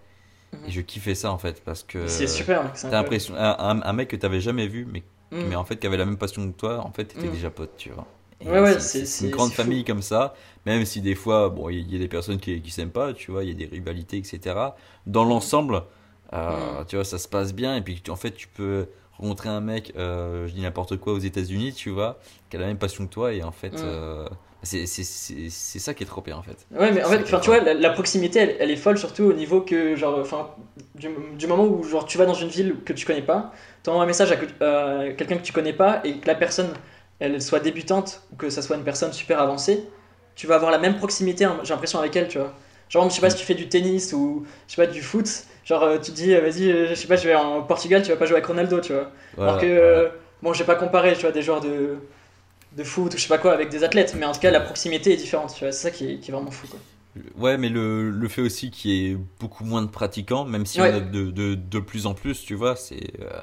et 0.66 0.70
je 0.70 0.80
kiffais 0.80 1.14
ça 1.14 1.32
en 1.32 1.38
fait 1.38 1.62
parce 1.64 1.82
que 1.82 2.06
C'est 2.08 2.26
super, 2.26 2.72
t'as 2.72 2.90
l'impression, 2.90 3.34
un, 3.36 3.56
un- 3.58 3.82
un 3.82 3.92
mec 3.92 4.08
que 4.08 4.16
t'avais 4.16 4.40
jamais 4.40 4.68
vu, 4.68 4.86
mais, 4.86 5.02
Mm. 5.32 5.48
mais 5.50 5.56
en 5.56 5.64
fait 5.64 5.76
qui 5.78 5.86
avait 5.86 5.98
la 5.98 6.06
même 6.06 6.18
passion 6.18 6.50
que 6.50 6.56
toi, 6.56 6.80
en 6.80 6.92
fait, 6.92 7.04
t'étais 7.06 7.28
Mm. 7.28 7.32
déjà 7.32 7.50
pote, 7.50 7.76
tu 7.76 7.90
vois. 7.90 8.06
Et 8.40 8.48
Ouais, 8.48 8.60
ouais, 8.60 8.78
c'est- 8.80 9.04
une 9.24 9.30
grande 9.30 9.50
fou. 9.50 9.56
famille 9.56 9.84
comme 9.84 10.02
ça, 10.02 10.34
même 10.64 10.84
si 10.84 11.00
des 11.00 11.14
fois, 11.16 11.48
bon, 11.48 11.68
il 11.70 11.92
y 11.92 11.96
a 11.96 11.98
des 11.98 12.08
personnes 12.08 12.38
qui, 12.38 12.60
qui 12.62 12.70
s'aiment 12.70 12.90
pas, 12.92 13.12
tu 13.12 13.30
vois, 13.32 13.42
il 13.44 13.48
y 13.48 13.52
a 13.52 13.54
des 13.54 13.66
rivalités, 13.66 14.18
etc. 14.18 14.76
Dans 15.06 15.24
l'ensemble, 15.24 15.82
euh, 16.32 16.82
Mm. 16.82 16.86
tu 16.86 16.96
vois, 16.96 17.04
ça 17.04 17.18
se 17.18 17.28
passe 17.28 17.52
bien, 17.54 17.76
et 17.76 17.82
puis 17.82 18.00
tu- 18.00 18.10
en 18.10 18.16
fait, 18.16 18.32
tu 18.32 18.46
peux 18.48 18.86
rencontrer 19.18 19.48
un 19.48 19.60
mec, 19.60 19.92
euh, 19.96 20.46
je 20.46 20.52
dis 20.54 20.60
n'importe 20.62 20.96
quoi, 20.98 21.12
aux 21.14 21.18
États-Unis, 21.18 21.72
tu 21.72 21.90
vois, 21.90 22.18
qui 22.50 22.56
a 22.56 22.60
la 22.60 22.66
même 22.66 22.78
passion 22.78 23.06
que 23.06 23.12
toi, 23.12 23.32
et 23.34 23.42
en 23.42 23.50
fait, 23.52 23.72
Mm. 23.72 23.76
euh, 23.84 24.28
c'est 24.62 24.86
ça 24.86 25.94
qui 25.94 26.02
est 26.04 26.06
trop 26.06 26.20
bien, 26.22 26.36
en 26.36 26.42
fait. 26.42 26.66
Ouais, 26.70 26.92
mais 26.92 27.02
en 27.02 27.08
fait, 27.08 27.24
tu 27.24 27.46
vois, 27.46 27.60
la, 27.60 27.72
la 27.74 27.90
proximité, 27.90 28.40
elle, 28.40 28.56
elle 28.60 28.70
est 28.70 28.76
folle 28.76 28.98
surtout 28.98 29.24
au 29.24 29.32
niveau 29.32 29.62
que, 29.62 29.96
genre, 29.96 30.18
enfin, 30.20 30.50
du, 30.94 31.08
du 31.36 31.46
moment 31.46 31.64
où, 31.64 31.82
genre, 31.82 32.04
tu 32.04 32.18
vas 32.18 32.26
dans 32.26 32.34
une 32.34 32.48
ville 32.48 32.76
que 32.84 32.92
tu 32.92 33.06
connais 33.06 33.22
pas, 33.22 33.52
t'envoies 33.82 34.02
un 34.02 34.06
message 34.06 34.32
à, 34.32 34.34
à 34.34 35.12
quelqu'un 35.12 35.38
que 35.38 35.42
tu 35.42 35.52
connais 35.52 35.72
pas 35.72 36.00
et 36.04 36.18
que 36.18 36.26
la 36.26 36.34
personne, 36.34 36.68
elle 37.20 37.40
soit 37.42 37.60
débutante 37.60 38.22
ou 38.32 38.36
que 38.36 38.50
ça 38.50 38.62
soit 38.62 38.76
une 38.76 38.84
personne 38.84 39.12
super 39.12 39.40
avancée, 39.40 39.84
tu 40.36 40.46
vas 40.46 40.54
avoir 40.56 40.70
la 40.70 40.78
même 40.78 40.96
proximité, 40.96 41.44
hein, 41.44 41.58
j'ai 41.64 41.70
l'impression, 41.70 41.98
avec 41.98 42.14
elle, 42.16 42.28
tu 42.28 42.38
vois. 42.38 42.54
Genre, 42.88 43.08
je 43.10 43.14
sais 43.14 43.20
pas 43.20 43.30
si 43.30 43.36
tu 43.36 43.44
fais 43.44 43.54
du 43.54 43.68
tennis 43.68 44.12
ou, 44.12 44.46
je 44.68 44.74
sais 44.74 44.86
pas, 44.86 44.90
du 44.90 45.02
foot, 45.02 45.28
genre, 45.64 45.82
euh, 45.82 45.98
tu 45.98 46.10
te 46.12 46.16
dis, 46.16 46.32
euh, 46.34 46.40
vas-y, 46.40 46.70
euh, 46.70 46.88
je 46.90 46.94
sais 46.94 47.06
pas, 47.08 47.16
je 47.16 47.28
vais 47.28 47.34
en 47.34 47.62
Portugal, 47.62 48.02
tu 48.02 48.08
vas 48.10 48.16
pas 48.16 48.24
jouer 48.26 48.36
avec 48.36 48.46
Ronaldo, 48.46 48.80
tu 48.80 48.92
vois. 48.92 49.10
Voilà, 49.32 49.52
Alors 49.54 49.60
que, 49.60 49.66
voilà. 49.90 50.12
bon, 50.42 50.52
j'ai 50.52 50.64
pas 50.64 50.76
comparé, 50.76 51.14
tu 51.14 51.22
vois, 51.22 51.32
des 51.32 51.42
joueurs 51.42 51.60
de, 51.60 51.98
de 52.72 52.84
foot 52.84 53.14
ou 53.14 53.18
je 53.18 53.22
sais 53.22 53.28
pas 53.28 53.38
quoi 53.38 53.52
avec 53.54 53.70
des 53.70 53.84
athlètes, 53.84 54.14
mais 54.18 54.26
en 54.26 54.32
tout 54.32 54.40
cas, 54.40 54.50
la 54.50 54.60
proximité 54.60 55.12
est 55.12 55.16
différente, 55.16 55.54
tu 55.54 55.64
vois, 55.64 55.72
c'est 55.72 55.82
ça 55.82 55.92
qui 55.92 56.12
est, 56.12 56.18
qui 56.20 56.30
est 56.30 56.34
vraiment 56.34 56.50
fou, 56.52 56.68
quoi. 56.68 56.80
Ouais, 57.36 57.58
mais 57.58 57.68
le, 57.68 58.10
le 58.10 58.28
fait 58.28 58.42
aussi 58.42 58.70
qu'il 58.70 58.90
y 58.92 59.10
ait 59.10 59.16
beaucoup 59.40 59.64
moins 59.64 59.82
de 59.82 59.88
pratiquants, 59.88 60.44
même 60.44 60.66
si 60.66 60.80
Ouais. 60.80 60.82
on 60.82 60.92
a 60.92 61.00
de, 61.00 61.30
de, 61.30 61.54
de 61.54 61.78
plus 61.80 62.06
en 62.06 62.14
plus, 62.14 62.44
tu 62.44 62.54
vois, 62.54 62.76
c'est 62.76 63.20
euh, 63.20 63.40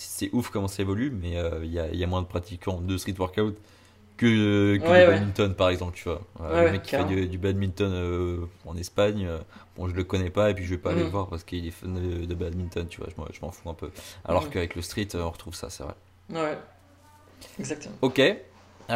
c'est 0.00 0.30
ouf 0.32 0.50
comment 0.50 0.68
ça 0.68 0.82
évolue, 0.82 1.10
mais 1.10 1.36
euh, 1.38 1.60
il 1.64 1.72
y, 1.72 1.78
a, 1.78 1.88
il 1.88 1.96
y 1.98 2.04
a 2.04 2.06
moins 2.06 2.22
de 2.22 2.26
pratiquants 2.26 2.80
de 2.80 2.96
street 2.96 3.14
workout 3.18 3.56
que, 4.16 4.76
que 4.78 4.82
Ouais, 4.82 5.02
de 5.02 5.06
ouais. 5.06 5.06
badminton, 5.06 5.54
par 5.54 5.68
exemple, 5.70 5.96
tu 5.96 6.04
vois. 6.04 6.20
Euh, 6.40 6.54
Ouais, 6.54 6.64
le 6.66 6.72
mec 6.72 6.82
qui 6.82 6.90
fait 6.90 7.04
du, 7.04 7.26
du 7.28 7.38
badminton 7.38 7.90
euh, 7.92 8.46
en 8.66 8.76
Espagne, 8.76 9.26
euh, 9.26 9.38
bon, 9.76 9.88
je 9.88 9.94
le 9.94 10.04
connais 10.04 10.30
pas 10.30 10.50
et 10.50 10.54
puis 10.54 10.64
je 10.64 10.70
vais 10.70 10.78
pas 10.78 10.90
aller 10.90 11.00
Mhm. 11.00 11.06
le 11.06 11.10
voir 11.12 11.28
parce 11.28 11.44
qu'il 11.44 11.66
est 11.66 11.70
fan 11.70 11.94
de, 11.94 12.24
de 12.26 12.34
badminton, 12.34 12.86
tu 12.88 13.00
vois, 13.00 13.08
je 13.10 13.40
m'en- 13.40 13.50
fous 13.52 13.68
un 13.70 13.74
peu. 13.74 13.90
Alors 14.24 14.44
Mhm. 14.44 14.50
qu'avec 14.50 14.74
le 14.76 14.82
street, 14.82 15.08
on 15.14 15.30
retrouve 15.30 15.54
ça, 15.54 15.70
c'est 15.70 15.82
vrai. 15.84 15.94
Ouais, 16.30 16.58
exactement. 17.58 17.94
Ok. 18.02 18.20
On 18.90 18.94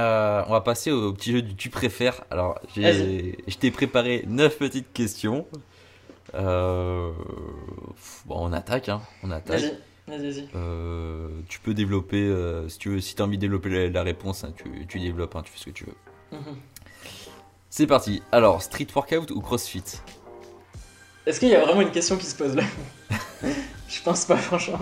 va 0.50 0.60
passer 0.64 0.90
au 0.90 1.12
petit 1.12 1.32
jeu 1.32 1.42
du 1.42 1.54
tu 1.54 1.68
préfères. 1.70 2.24
Alors, 2.30 2.58
je 2.76 3.56
t'ai 3.58 3.70
préparé 3.70 4.24
9 4.26 4.56
petites 4.58 4.92
questions. 4.92 5.46
Bon, 6.32 7.14
on 8.26 8.52
attaque, 8.52 8.88
hein. 8.88 9.02
On 9.22 9.30
attaque. 9.30 9.64
Vas-y. 10.08 10.48
Euh, 10.56 11.28
tu 11.48 11.60
peux 11.60 11.74
développer, 11.74 12.20
euh, 12.22 12.68
si 12.68 12.78
tu 12.78 12.88
veux, 12.90 13.00
si 13.00 13.14
as 13.20 13.24
envie 13.24 13.36
de 13.36 13.40
développer 13.42 13.68
la, 13.70 13.88
la 13.88 14.02
réponse, 14.02 14.44
hein, 14.44 14.52
tu, 14.56 14.86
tu 14.86 14.98
développes, 14.98 15.36
hein, 15.36 15.42
tu 15.44 15.52
fais 15.52 15.58
ce 15.58 15.64
que 15.66 15.70
tu 15.70 15.84
veux. 15.84 15.96
Mhm. 16.38 16.56
C'est 17.70 17.86
parti. 17.86 18.22
Alors, 18.32 18.62
street 18.62 18.88
workout 18.94 19.30
ou 19.30 19.40
crossfit? 19.40 19.82
Est-ce 21.26 21.38
qu'il 21.40 21.48
y 21.48 21.54
a 21.54 21.64
vraiment 21.64 21.82
une 21.82 21.90
question 21.92 22.16
qui 22.16 22.26
se 22.26 22.34
pose 22.34 22.54
là? 22.56 22.64
Je 23.88 24.00
pense 24.02 24.24
pas, 24.24 24.36
franchement. 24.36 24.78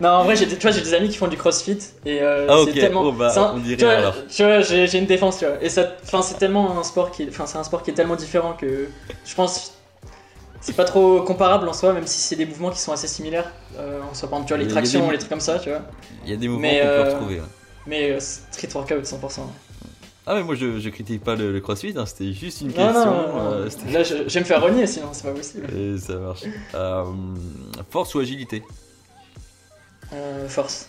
Non, 0.00 0.08
en 0.10 0.24
vrai, 0.24 0.36
j'ai 0.36 0.46
des- 0.46 0.56
tu 0.56 0.62
vois, 0.62 0.70
j'ai 0.70 0.80
des 0.80 0.94
amis 0.94 1.08
qui 1.08 1.16
font 1.16 1.26
du 1.26 1.36
crossfit 1.36 1.76
et 2.06 2.22
euh, 2.22 2.46
Ah, 2.48 2.56
c'est 2.64 2.70
ok. 2.70 2.78
tellement. 2.78 3.02
Oh, 3.02 3.12
bah, 3.12 3.28
c'est 3.30 3.40
un- 3.40 3.52
on 3.54 3.58
dirait 3.58 3.76
tu 3.76 3.84
vois, 3.84 3.94
alors. 3.94 4.14
tu 4.28 4.42
vois, 4.44 4.60
j'ai 4.60 4.86
j'ai 4.86 4.98
une 4.98 5.06
défense, 5.06 5.38
tu 5.38 5.44
vois. 5.44 5.60
Et 5.62 5.68
ça, 5.68 5.92
enfin, 6.04 6.22
c'est 6.22 6.38
tellement 6.38 6.78
un 6.78 6.84
sport 6.84 7.10
qui, 7.10 7.26
enfin, 7.28 7.46
c'est 7.46 7.58
un 7.58 7.64
sport 7.64 7.82
qui 7.82 7.90
est 7.90 7.94
tellement 7.94 8.14
différent 8.16 8.52
que 8.54 8.88
je 9.24 9.34
pense. 9.34 9.74
C'est 10.64 10.72
pas 10.72 10.84
trop 10.84 11.20
comparable 11.22 11.68
en 11.68 11.74
soi, 11.74 11.92
même 11.92 12.06
si 12.06 12.18
c'est 12.18 12.36
des 12.36 12.46
mouvements 12.46 12.70
qui 12.70 12.80
sont 12.80 12.90
assez 12.92 13.06
similaires. 13.06 13.52
Euh, 13.76 14.00
en 14.00 14.14
soi, 14.14 14.30
par 14.30 14.38
exemple, 14.38 14.48
tu 14.48 14.54
vois, 14.54 14.58
les 14.58 14.64
des 14.64 14.70
tractions, 14.72 15.04
mou- 15.04 15.10
les 15.10 15.18
trucs 15.18 15.28
comme 15.30 15.40
ça, 15.40 15.58
tu 15.58 15.68
vois. 15.68 15.82
Il 16.24 16.30
y 16.30 16.32
a 16.32 16.36
des 16.36 16.48
mouvements 16.48 16.66
qu'on 16.68 16.74
peut 16.74 16.80
euh, 16.82 17.12
retrouver. 17.14 17.40
ouais. 17.40 17.46
Mais 17.86 18.10
euh, 18.12 18.18
street 18.20 18.68
workout 18.74 19.04
100%. 19.04 19.40
Ah, 20.26 20.34
mais 20.36 20.42
moi, 20.42 20.54
je, 20.54 20.80
je 20.80 20.88
critique 20.88 21.22
pas 21.22 21.36
le, 21.36 21.52
le 21.52 21.60
crossfit, 21.60 21.92
hein, 21.94 22.06
c'était 22.06 22.32
juste 22.32 22.62
une 22.62 22.72
question. 22.72 23.04
non, 23.04 23.28
non, 23.36 23.58
non. 23.60 23.64
Là, 23.92 24.02
je, 24.02 24.26
je 24.26 24.32
vais 24.34 24.40
me 24.40 24.44
faire 24.46 24.62
renier 24.62 24.86
sinon, 24.86 25.08
c'est 25.12 25.24
pas 25.24 25.34
possible. 25.34 25.66
Et 25.76 25.98
ça 25.98 26.14
marche. 26.14 26.44
Euh, 26.74 27.04
force 27.90 28.14
ou 28.14 28.20
agilité? 28.20 28.62
Euh, 30.14 30.48
force. 30.48 30.88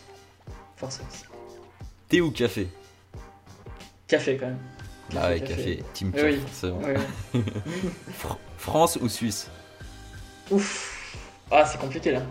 Force, 0.78 0.98
force. 1.00 1.26
Thé 2.08 2.22
ou 2.22 2.32
café? 2.32 2.70
Café 4.08 4.38
quand 4.38 4.46
même. 4.46 4.58
ah 5.18 5.30
ouais, 5.32 5.42
café, 5.42 5.84
Team 5.94 6.12
Oui, 6.16 6.22
oui. 6.24 6.40
forcément. 6.48 6.80
Ouais, 6.80 6.96
ouais. 6.96 7.42
Fr- 8.24 8.38
France 8.58 8.98
ou 9.02 9.10
Suisse? 9.10 9.50
Ouf. 10.52 11.18
Ah, 11.52 11.66
c'est 11.66 11.80
compliqué 11.80 12.12
là. 12.12 12.22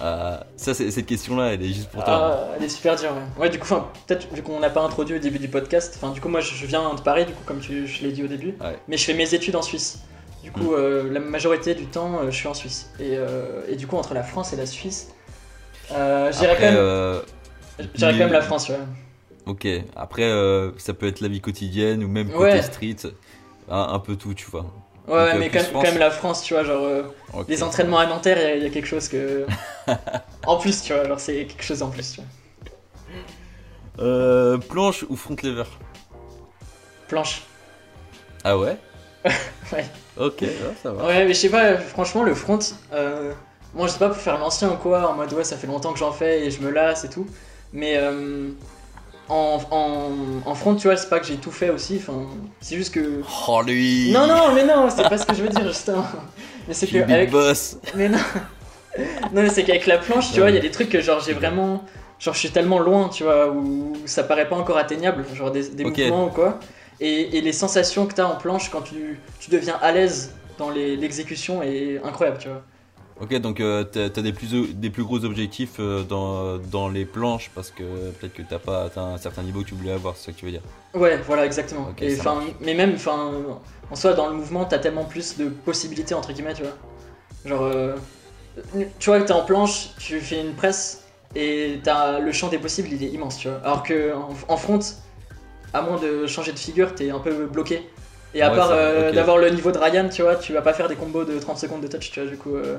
Ah, 0.00 0.44
Ça, 0.56 0.74
c'est- 0.74 0.90
cette 0.90 1.06
question-là, 1.06 1.54
elle 1.54 1.62
est 1.62 1.68
juste 1.72 1.88
pour 1.90 2.04
toi. 2.04 2.14
Ah, 2.50 2.54
elle 2.56 2.64
est 2.64 2.68
super 2.68 2.96
dure, 2.96 3.10
ouais. 3.12 3.42
Ouais, 3.42 3.50
du 3.50 3.58
coup, 3.58 3.66
peut-être 4.06 4.32
vu 4.34 4.42
qu'on 4.42 4.60
n'a 4.60 4.68
pas 4.70 4.82
introduit 4.82 5.16
au 5.16 5.18
début 5.18 5.38
du 5.38 5.48
podcast, 5.48 5.94
enfin, 5.96 6.12
du 6.12 6.20
coup, 6.20 6.28
moi 6.28 6.40
je 6.40 6.66
viens 6.66 6.92
de 6.94 7.00
Paris, 7.00 7.24
du 7.24 7.32
coup, 7.32 7.42
comme 7.46 7.60
tu, 7.60 7.86
je 7.86 8.02
l'ai 8.02 8.12
dit 8.12 8.22
au 8.22 8.26
début, 8.26 8.54
Ouais. 8.60 8.78
mais 8.88 8.96
je 8.98 9.04
fais 9.06 9.14
mes 9.14 9.32
études 9.34 9.56
en 9.56 9.62
Suisse. 9.62 10.00
Du 10.42 10.52
coup, 10.52 10.74
euh, 10.74 11.10
la 11.10 11.18
majorité 11.20 11.74
du 11.74 11.86
temps, 11.86 12.18
euh, 12.20 12.26
je 12.30 12.36
suis 12.36 12.46
en 12.46 12.54
Suisse. 12.54 12.90
Et, 13.00 13.16
euh, 13.16 13.62
et 13.68 13.76
du 13.76 13.86
coup, 13.86 13.96
entre 13.96 14.12
la 14.14 14.22
France 14.22 14.52
et 14.52 14.56
la 14.56 14.66
Suisse, 14.66 15.08
euh, 15.92 16.30
Après, 16.30 16.46
quand, 16.56 16.60
même- 16.60 16.74
euh, 16.76 17.20
je 17.80 17.84
dirais 17.96 18.12
quand 18.12 18.18
même 18.18 18.32
la 18.32 18.42
France, 18.42 18.68
ouais. 18.68 18.78
ok. 19.46 19.66
Après, 19.96 20.24
euh, 20.24 20.72
ça 20.78 20.92
peut 20.94 21.06
être 21.08 21.20
la 21.20 21.28
vie 21.28 21.40
quotidienne 21.40 22.04
ou 22.04 22.08
même 22.08 22.28
côté 22.30 22.42
Ouais. 22.52 22.62
street. 22.62 22.96
Un, 23.68 23.80
un 23.94 23.98
peu 23.98 24.14
tout, 24.14 24.34
tu 24.34 24.46
vois. 24.50 24.66
Ouais, 25.08 25.14
Donc, 25.26 25.34
euh, 25.34 25.38
mais 25.38 25.48
quand, 25.50 25.58
même- 25.60 25.66
France. 25.66 25.84
quand 25.84 25.90
même 25.90 25.98
la 26.00 26.10
France, 26.10 26.42
tu 26.42 26.54
vois, 26.54 26.64
genre, 26.64 26.84
euh, 26.84 27.02
les 27.48 27.62
entraînements 27.62 27.98
à 27.98 28.06
Nanterre, 28.06 28.38
il 28.38 28.42
y 28.42 28.46
a- 28.46 28.56
il 28.56 28.62
y, 28.64 28.66
a 28.66 28.70
quelque 28.70 28.86
chose 28.88 29.08
que. 29.08 29.46
en 30.46 30.56
plus, 30.56 30.82
tu 30.82 30.92
vois, 30.92 31.06
genre, 31.06 31.20
c'est 31.20 31.44
quelque 31.46 31.62
chose 31.64 31.82
en 31.82 31.90
plus, 31.90 32.12
tu 32.14 32.20
vois. 32.20 34.04
Euh, 34.04 34.58
planche 34.58 35.04
ou 35.08 35.16
front 35.16 35.36
lever? 35.42 35.64
Planche. 37.08 37.42
Ah 38.44 38.58
ouais? 38.58 38.76
Ouais. 39.72 39.84
Ok, 40.18 40.44
ça 40.82 40.92
va. 40.92 41.06
Ouais, 41.06 41.24
mais 41.24 41.34
je 41.34 41.38
sais 41.40 41.48
pas, 41.48 41.76
franchement, 41.76 42.22
le 42.22 42.34
front, 42.34 42.58
euh, 42.92 43.32
moi 43.74 43.86
je 43.88 43.92
sais 43.92 43.98
pas 43.98 44.08
pour 44.08 44.16
faire 44.18 44.38
l'ancien 44.38 44.70
ou 44.70 44.76
quoi, 44.76 45.10
en 45.10 45.14
mode 45.14 45.32
ouais, 45.32 45.42
ça 45.44 45.56
fait 45.56 45.66
longtemps 45.66 45.92
que 45.92 45.98
j'en 45.98 46.12
fais 46.12 46.46
et 46.46 46.50
je 46.52 46.60
me 46.62 46.70
lasse 46.70 47.04
et 47.04 47.08
tout. 47.10 47.26
Mais 47.72 47.96
euh, 47.96 48.50
en, 49.28 49.58
en, 49.70 50.10
en 50.44 50.54
front, 50.54 50.74
tu 50.74 50.86
vois, 50.86 50.96
c'est 50.96 51.08
pas 51.08 51.18
que 51.18 51.26
j'ai 51.26 51.36
tout 51.36 51.50
fait 51.50 51.70
aussi, 51.70 51.96
enfin, 52.00 52.26
c'est 52.60 52.76
juste 52.76 52.94
que. 52.94 53.22
Oh 53.48 53.62
lui 53.62 54.10
Non, 54.12 54.26
non, 54.26 54.52
mais 54.54 54.64
non, 54.64 54.88
c'est 54.90 55.08
pas 55.08 55.18
ce 55.18 55.26
que 55.26 55.34
je 55.34 55.42
veux 55.42 55.48
dire, 55.48 55.66
justement. 55.66 56.04
Mais 56.68 56.74
c'est 56.74 56.86
que. 56.86 56.98
Avec... 56.98 57.30
boss 57.30 57.78
Mais 57.94 58.08
non. 58.08 58.18
non, 59.32 59.42
mais 59.42 59.50
c'est 59.50 59.64
qu'avec 59.64 59.86
la 59.86 59.98
planche, 59.98 60.32
tu 60.32 60.40
vois, 60.40 60.50
il 60.50 60.54
y 60.54 60.58
a 60.58 60.62
des 60.62 60.70
trucs 60.70 60.88
que 60.88 61.00
genre 61.00 61.20
j'ai 61.20 61.32
vraiment. 61.32 61.84
Genre 62.18 62.32
je 62.32 62.38
suis 62.38 62.50
tellement 62.50 62.78
loin, 62.78 63.08
tu 63.08 63.24
vois, 63.24 63.50
où 63.50 63.92
ça 64.06 64.24
paraît 64.24 64.48
pas 64.48 64.56
encore 64.56 64.78
atteignable, 64.78 65.24
genre 65.34 65.50
des, 65.50 65.84
mouvements 65.84 66.26
ou 66.26 66.30
quoi. 66.30 66.58
Et, 66.98 67.36
et 67.36 67.40
les 67.42 67.52
sensations 67.52 68.06
que 68.06 68.14
t'as 68.14 68.24
en 68.24 68.36
planche 68.36 68.70
quand 68.70 68.80
tu, 68.80 69.20
tu 69.38 69.50
deviens 69.50 69.78
à 69.82 69.92
l'aise 69.92 70.34
dans 70.58 70.70
l'exécution 70.70 71.62
est 71.62 72.00
incroyable, 72.02 72.38
tu 72.38 72.48
vois. 72.48 72.62
Ok, 73.18 73.34
donc 73.40 73.60
euh, 73.60 73.84
des 73.84 74.32
plus, 74.32 74.74
des 74.74 74.90
plus 74.90 75.02
gros 75.04 75.24
objectifs 75.24 75.76
euh, 75.80 76.02
dans, 76.04 76.58
dans 76.58 76.88
les 76.88 77.06
planches 77.06 77.50
parce 77.54 77.70
que 77.70 78.10
peut-être 78.10 78.34
que 78.34 78.42
t'as 78.42 78.58
pas 78.58 78.84
atteint 78.84 79.14
un 79.14 79.18
certain 79.18 79.42
niveau 79.42 79.62
que 79.62 79.68
tu 79.68 79.74
voulais 79.74 79.92
avoir, 79.92 80.16
c'est 80.16 80.26
ça 80.26 80.32
que 80.32 80.36
tu 80.38 80.44
veux 80.44 80.50
dire? 80.52 80.62
Ouais, 80.94 81.18
voilà, 81.18 81.44
exactement. 81.44 81.94
Et 82.00 82.16
mais 82.60 82.74
même, 82.74 82.94
enfin, 82.94 83.32
en 83.90 83.94
soi, 83.96 84.14
dans 84.14 84.28
le 84.28 84.34
mouvement, 84.34 84.64
t'as 84.64 84.78
tellement 84.78 85.04
plus 85.04 85.36
de 85.36 85.48
possibilités 85.50 86.14
entre 86.14 86.32
guillemets, 86.32 86.54
tu 86.54 86.62
vois. 86.62 86.78
Genre, 87.44 87.62
euh, 87.64 87.96
tu 88.98 89.10
vois 89.10 89.20
que 89.20 89.26
t'es 89.26 89.32
en 89.32 89.44
planche, 89.44 89.96
tu 89.98 90.20
fais 90.20 90.40
une 90.40 90.54
presse 90.56 91.04
et 91.34 91.80
t'as 91.84 92.20
le 92.20 92.32
champ 92.32 92.48
des 92.48 92.58
possibles, 92.58 92.88
il 92.92 93.02
est 93.04 93.10
immense, 93.10 93.38
tu 93.38 93.48
vois. 93.48 93.58
Alors 93.64 93.82
que 93.82 94.14
en, 94.14 94.30
en 94.48 94.56
front, 94.56 94.80
à 95.72 95.82
moins 95.82 95.98
de 95.98 96.26
changer 96.26 96.52
de 96.52 96.58
figure, 96.58 96.94
t'es 96.94 97.10
un 97.10 97.20
peu 97.20 97.46
bloqué. 97.46 97.90
Et 98.34 98.42
à 98.42 98.50
Ouais, 98.50 98.56
part 98.56 98.70
euh, 98.72 99.12
d'avoir 99.12 99.38
le 99.38 99.50
niveau 99.50 99.72
de 99.72 99.78
Ryan, 99.78 100.08
tu 100.08 100.22
vois, 100.22 100.36
tu 100.36 100.52
vas 100.52 100.62
pas 100.62 100.74
faire 100.74 100.88
des 100.88 100.96
combos 100.96 101.24
de 101.24 101.38
30 101.38 101.58
secondes 101.58 101.82
de 101.82 101.88
touch, 101.88 102.10
tu 102.12 102.20
vois. 102.20 102.30
Du 102.30 102.38
coup, 102.38 102.56
euh, 102.56 102.78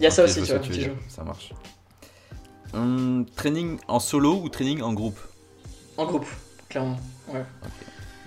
il 0.00 0.04
y 0.04 0.06
a 0.06 0.10
ça 0.10 0.24
aussi, 0.24 0.40
tu 0.42 0.48
vois 0.52 0.58
veux 0.58 0.72
jeu. 0.72 0.96
Ça 1.08 1.22
marche. 1.22 1.52
Hum, 2.72 3.26
training 3.36 3.78
en 3.86 4.00
solo 4.00 4.40
ou 4.42 4.48
training 4.48 4.80
en 4.80 4.94
groupe? 4.94 5.18
En 5.98 6.06
groupe, 6.06 6.26
clairement. 6.70 6.98
Ouais. 7.28 7.44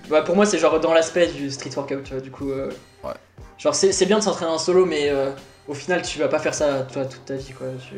Bah, 0.08 0.22
pour 0.22 0.36
moi, 0.36 0.46
c'est 0.46 0.60
genre 0.60 0.80
dans 0.80 0.94
l'aspect 0.94 1.27
du 1.32 1.50
street 1.50 1.72
workout, 1.75 2.03
tu 2.03 2.13
vois. 2.13 2.22
Du 2.22 2.30
coup, 2.30 2.51
euh, 2.51 2.72
Ouais. 3.03 3.13
genre 3.58 3.74
c'est 3.74 3.92
c'est 3.92 4.06
bien 4.06 4.20
de 4.20 4.24
s'entraîner 4.24 4.51
en 4.51 4.60
solo, 4.60 4.86
mais 4.86 5.10
euh, 5.10 5.32
au 5.68 5.74
final, 5.74 6.03
tu 6.03 6.20
vas 6.20 6.27
pas 6.27 6.39
faire 6.39 6.53
ça 6.53 6.82
toi 6.84 7.06
toute 7.06 7.25
ta 7.25 7.36
vie, 7.36 7.53
quoi. 7.53 7.68
Tu... 7.89 7.96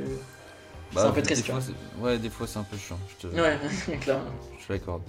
C'est 0.94 1.00
un 1.02 1.12
peu 1.12 1.22
triste, 1.22 1.44
tu 1.44 1.52
fois, 1.52 1.60
Ouais, 2.00 2.18
des 2.18 2.30
fois 2.30 2.48
c'est 2.48 2.60
un 2.60 2.64
peu 2.64 2.78
chiant, 2.78 2.98
je 3.20 3.28
te, 3.28 3.36
Ouais, 3.36 3.58
clairement. 4.00 4.24
je 4.66 4.72
l'accorde. 4.72 5.02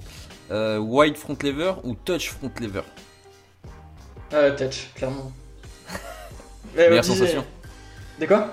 Euh, 0.50 0.78
wide 0.78 1.16
front 1.16 1.36
lever 1.44 1.74
ou 1.84 1.94
touch 1.94 2.30
front 2.30 2.50
lever? 2.60 2.80
Euh, 4.32 4.56
touch, 4.56 4.90
clairement. 4.94 5.30
Ouais, 6.76 6.88
Meilleure 6.88 7.04
sensation 7.04 7.44
De 8.20 8.26
quoi? 8.26 8.52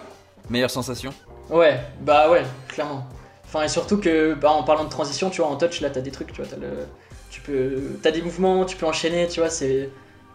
Meilleure 0.50 0.70
sensation 0.72 1.13
Ouais, 1.50 1.79
bah 2.01 2.29
ouais, 2.29 2.43
clairement. 2.67 3.08
Enfin, 3.46 3.63
et 3.63 3.67
surtout 3.67 3.98
que, 3.98 4.34
bah, 4.34 4.51
en 4.51 4.63
parlant 4.63 4.84
de 4.84 4.89
transition, 4.89 5.29
tu 5.29 5.41
vois, 5.41 5.50
en 5.50 5.55
touch, 5.58 5.82
là, 5.82 5.89
t'as 5.89 6.01
des 6.01 6.12
trucs, 6.12 6.32
tu 6.34 6.41
vois, 6.41 6.50
t'as 6.50 6.58
le... 6.58 6.88
Tu 7.29 7.41
peux... 7.41 7.98
T'as 8.01 8.12
des 8.12 8.22
mouvements, 8.22 8.65
tu 8.65 8.75
peux 8.75 8.86
enchaîner, 8.86 9.27
tu 9.27 9.39
vois, 9.39 9.50
c'est... 9.50 9.89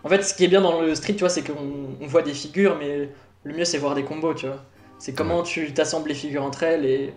En 0.05 0.09
fait, 0.09 0.23
ce 0.23 0.35
qui 0.35 0.45
est 0.45 0.49
bien 0.49 0.61
dans 0.61 0.81
le 0.81 0.95
street, 0.95 1.15
tu 1.15 1.21
vois, 1.21 1.29
c'est 1.29 1.43
qu'on 1.43 1.97
on 2.01 2.07
voit 2.07 2.23
des 2.23 2.35
figures, 2.35 2.77
mais 2.79 3.11
le 3.45 3.55
mieux, 3.55 3.65
c'est 3.65 3.79
voir 3.79 3.95
des 3.95 4.05
combos, 4.05 4.35
tu 4.35 4.47
vois. 4.47 4.63
C'est 4.99 5.13
comment 5.15 5.43
tu 5.43 5.73
t'assembles 5.75 6.09
les 6.09 6.15
figures 6.15 6.45
entre 6.45 6.63
elles, 6.63 6.85
et, 6.85 7.15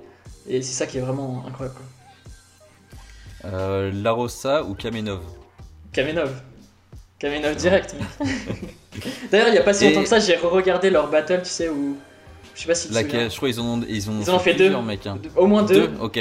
et 0.48 0.62
c'est 0.62 0.74
ça 0.74 0.88
qui 0.88 0.98
est 0.98 1.01
vraiment 1.01 1.44
incroyable, 1.48 1.77
quoi. 1.77 3.50
euh, 3.51 3.91
Larossa 3.94 4.63
ou 4.63 4.74
Kamenov? 4.74 5.22
Kamenov. 5.94 6.41
Kamenov 7.22 7.56
direct. 7.56 7.96
D'ailleurs, 9.32 9.50
il 9.50 9.54
y 9.54 9.58
a 9.60 9.62
pas 9.62 9.74
si 9.74 9.86
Et- 9.86 9.90
longtemps 9.90 10.01
que 10.01 10.10
ça, 10.10 10.20
j'ai 10.20 10.36
re-regardé 10.36 10.90
leur 10.90 11.08
battle, 11.08 11.42
tu 11.44 11.50
sais, 11.50 11.70
où... 11.70 11.96
Je 12.56 12.62
sais 12.62 12.68
pas 12.68 12.74
si 12.74 12.88
tu. 12.88 12.96
Laquelle 12.96 13.30
Je 13.30 13.38
crois 13.38 13.50
qu'ils 13.50 13.62
ont, 13.62 13.80
ils 13.88 14.10
ont, 14.10 14.20
Ils 14.20 14.32
ont 14.32 14.40
fait 14.40 14.56
deux. 14.56 14.75
mec, 14.82 15.06
hein. 15.06 15.20
Au 15.36 15.46
moins 15.46 15.62
deux. 15.62 15.92
Ok. 16.01 16.20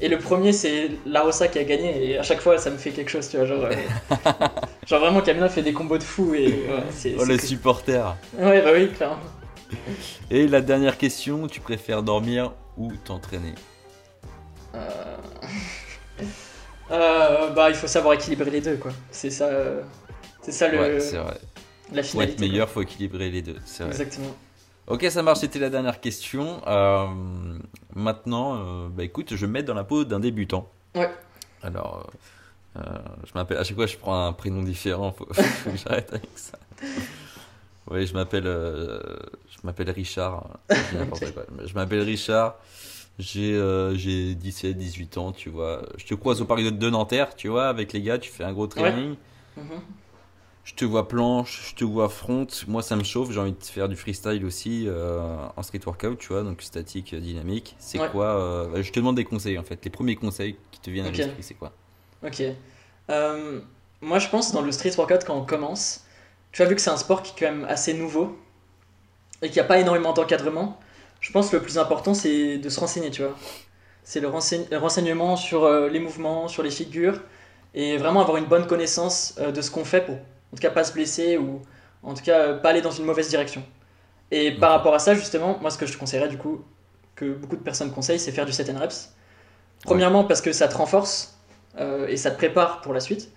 Et 0.00 0.08
le 0.08 0.18
premier, 0.18 0.52
c'est 0.52 0.90
Larossa 1.06 1.48
qui 1.48 1.58
a 1.58 1.64
gagné, 1.64 2.10
et 2.10 2.18
à 2.18 2.22
chaque 2.22 2.40
fois, 2.40 2.58
ça 2.58 2.70
me 2.70 2.76
fait 2.76 2.90
quelque 2.90 3.10
chose, 3.10 3.28
tu 3.28 3.38
vois. 3.38 3.46
Genre, 3.46 3.64
euh, 3.64 3.74
genre 4.86 5.00
vraiment, 5.00 5.22
Kamina 5.22 5.48
fait 5.48 5.62
des 5.62 5.72
combos 5.72 5.98
de 5.98 6.02
fou, 6.02 6.34
et 6.34 6.46
ouais, 6.46 6.82
c'est. 6.90 7.14
Oh 7.18 7.24
le 7.24 7.38
supporter. 7.38 8.14
Ouais, 8.38 8.60
bah 8.60 8.70
oui, 8.74 8.90
clairement. 8.90 9.16
Et 10.30 10.46
la 10.46 10.60
dernière 10.60 10.98
question, 10.98 11.48
tu 11.48 11.60
préfères 11.60 12.02
dormir 12.02 12.52
ou 12.76 12.92
t'entraîner? 13.04 13.54
Euh... 14.74 14.78
euh, 16.90 17.50
bah, 17.50 17.70
il 17.70 17.74
faut 17.74 17.86
savoir 17.86 18.14
équilibrer 18.14 18.50
les 18.50 18.60
deux, 18.60 18.76
quoi. 18.76 18.92
C'est 19.10 19.30
ça. 19.30 19.48
C'est 20.42 20.52
ça 20.52 20.68
le, 20.68 20.78
Ouais, 20.78 21.00
c'est 21.00 21.16
vrai. 21.18 21.40
la 21.92 22.02
Pour 22.02 22.10
finalité. 22.10 22.32
être 22.34 22.40
meilleur, 22.40 22.68
faut 22.68 22.82
équilibrer 22.82 23.30
les 23.30 23.42
deux. 23.42 23.56
C'est 23.64 23.84
quoi. 23.84 23.92
vrai. 23.92 24.02
Exactement. 24.02 24.34
Ok, 24.88 25.06
ça 25.10 25.22
marche, 25.22 25.38
c'était 25.40 25.60
la 25.60 25.70
dernière 25.70 26.00
question. 26.00 26.60
Euh, 26.66 27.06
maintenant, 27.94 28.56
euh, 28.56 28.88
bah 28.90 29.04
écoute, 29.04 29.28
je 29.30 29.36
vais 29.36 29.46
me 29.46 29.52
mettre 29.52 29.68
dans 29.68 29.74
la 29.74 29.84
peau 29.84 30.04
d'un 30.04 30.18
débutant. 30.20 30.68
Ouais. 30.96 31.10
Alors, 31.62 32.10
euh, 32.76 32.80
euh, 32.80 32.98
je 33.24 33.30
m'appelle. 33.34 33.58
À 33.58 33.64
chaque 33.64 33.76
fois, 33.76 33.86
je 33.86 33.96
prends 33.96 34.26
un 34.26 34.32
prénom 34.32 34.62
différent. 34.62 35.12
Faut, 35.12 35.26
faut 35.32 35.70
que 35.70 35.76
j'arrête 35.76 36.12
avec 36.12 36.28
ça. 36.34 36.58
Oui, 37.90 38.06
je 38.06 38.14
m'appelle. 38.14 38.44
je 38.44 39.58
m'appelle 39.64 39.90
Richard. 39.90 40.48
Quoi. 40.68 41.44
Je 41.64 41.74
m'appelle 41.74 42.00
Richard. 42.02 42.56
J'ai 43.20 43.60
j'ai 43.94 44.34
17, 44.34 44.76
18 44.76 45.18
ans, 45.18 45.30
tu 45.32 45.48
vois. 45.50 45.82
Je 45.96 46.04
te 46.06 46.14
croise 46.14 46.40
au 46.40 46.44
parc 46.44 46.60
de- 46.62 46.90
Nanterre, 46.90 47.36
tu 47.36 47.46
vois, 47.48 47.68
avec 47.68 47.92
les 47.92 48.02
gars, 48.02 48.18
tu 48.18 48.30
fais 48.32 48.42
un 48.44 48.52
gros 48.52 48.66
training. 48.66 49.14
Mhm. 49.56 49.64
Je 50.64 50.74
te 50.74 50.84
vois 50.84 51.08
planche, 51.08 51.70
je 51.70 51.74
te 51.74 51.84
vois 51.84 52.08
front. 52.08 52.46
Moi, 52.68 52.82
ça 52.82 52.94
me 52.94 53.02
chauffe. 53.02 53.32
J'ai 53.32 53.40
envie 53.40 53.52
de 53.52 53.64
faire 53.64 53.88
du 53.88 53.96
freestyle 53.96 54.44
aussi 54.44 54.84
euh, 54.86 55.20
en 55.56 55.62
street 55.62 55.80
workout, 55.84 56.18
tu 56.18 56.28
vois, 56.28 56.42
donc 56.44 56.62
statique, 56.62 57.14
euh, 57.14 57.20
dynamique. 57.20 57.74
C'est 57.80 57.98
Ouais. 57.98 58.08
quoi 58.10 58.26
euh, 58.26 58.82
Je 58.82 58.92
te 58.92 59.00
demande 59.00 59.16
des 59.16 59.24
conseils 59.24 59.58
en 59.58 59.64
fait. 59.64 59.84
Les 59.84 59.90
premiers 59.90 60.14
conseils 60.14 60.56
qui 60.70 60.80
te 60.80 60.88
viennent 60.90 61.06
à 61.06 61.10
l'esprit, 61.10 61.42
c'est 61.42 61.54
quoi 61.54 61.72
Ok. 62.24 62.42
Euh, 63.10 63.60
moi, 64.00 64.18
je 64.20 64.28
pense 64.28 64.52
dans 64.52 64.62
le 64.62 64.70
street 64.70 64.92
workout, 64.96 65.24
quand 65.24 65.36
on 65.36 65.44
commence, 65.44 66.04
tu 66.52 66.62
as 66.62 66.66
vu 66.66 66.76
que 66.76 66.80
c'est 66.80 66.90
un 66.90 66.96
sport 66.96 67.22
qui 67.24 67.32
est 67.32 67.40
quand 67.46 67.52
même 67.52 67.64
assez 67.68 67.92
nouveau 67.94 68.38
et 69.42 69.46
qu'il 69.48 69.54
n'y 69.56 69.60
a 69.60 69.64
pas 69.64 69.78
énormément 69.78 70.12
d'encadrement. 70.12 70.78
Je 71.20 71.32
pense 71.32 71.50
que 71.50 71.56
le 71.56 71.62
plus 71.62 71.78
important, 71.78 72.14
c'est 72.14 72.58
de 72.58 72.68
se 72.68 72.78
renseigner, 72.78 73.10
tu 73.10 73.22
vois. 73.22 73.34
C'est 74.04 74.20
le, 74.20 74.28
renseigne- 74.28 74.66
le 74.70 74.78
renseignement 74.78 75.34
sur 75.36 75.68
les 75.88 75.98
mouvements, 76.00 76.46
sur 76.46 76.62
les 76.62 76.70
figures 76.70 77.20
et 77.74 77.96
vraiment 77.96 78.20
avoir 78.20 78.36
une 78.36 78.44
bonne 78.46 78.66
connaissance 78.68 79.34
de 79.38 79.60
ce 79.60 79.70
qu'on 79.70 79.84
fait 79.84 80.04
pour, 80.04 80.18
en 80.52 80.56
tout 80.56 80.60
cas, 80.60 80.70
pas 80.70 80.84
se 80.84 80.92
blesser 80.92 81.38
ou 81.38 81.62
en 82.02 82.14
tout 82.14 82.22
cas, 82.22 82.54
pas 82.54 82.70
aller 82.70 82.82
dans 82.82 82.90
une 82.90 83.04
mauvaise 83.04 83.28
direction. 83.28 83.62
Et 84.30 84.52
par 84.52 84.70
rapport 84.70 84.94
à 84.94 84.98
ça, 84.98 85.14
justement, 85.14 85.58
moi, 85.60 85.70
ce 85.70 85.78
que 85.78 85.86
je 85.86 85.92
te 85.92 85.98
conseillerais, 85.98 86.28
du 86.28 86.38
coup, 86.38 86.64
que 87.14 87.32
beaucoup 87.32 87.56
de 87.56 87.62
personnes 87.62 87.92
conseillent, 87.92 88.18
c'est 88.18 88.32
faire 88.32 88.46
du 88.46 88.52
set 88.52 88.70
and 88.70 88.78
reps. 88.78 89.12
Premièrement, 89.84 90.24
parce 90.24 90.40
que 90.40 90.52
ça 90.52 90.68
te 90.68 90.74
renforce 90.74 91.38
euh, 91.78 92.06
et 92.06 92.16
ça 92.16 92.30
te 92.30 92.36
prépare 92.36 92.80
pour 92.80 92.92
la 92.92 93.00
suite. 93.00 93.30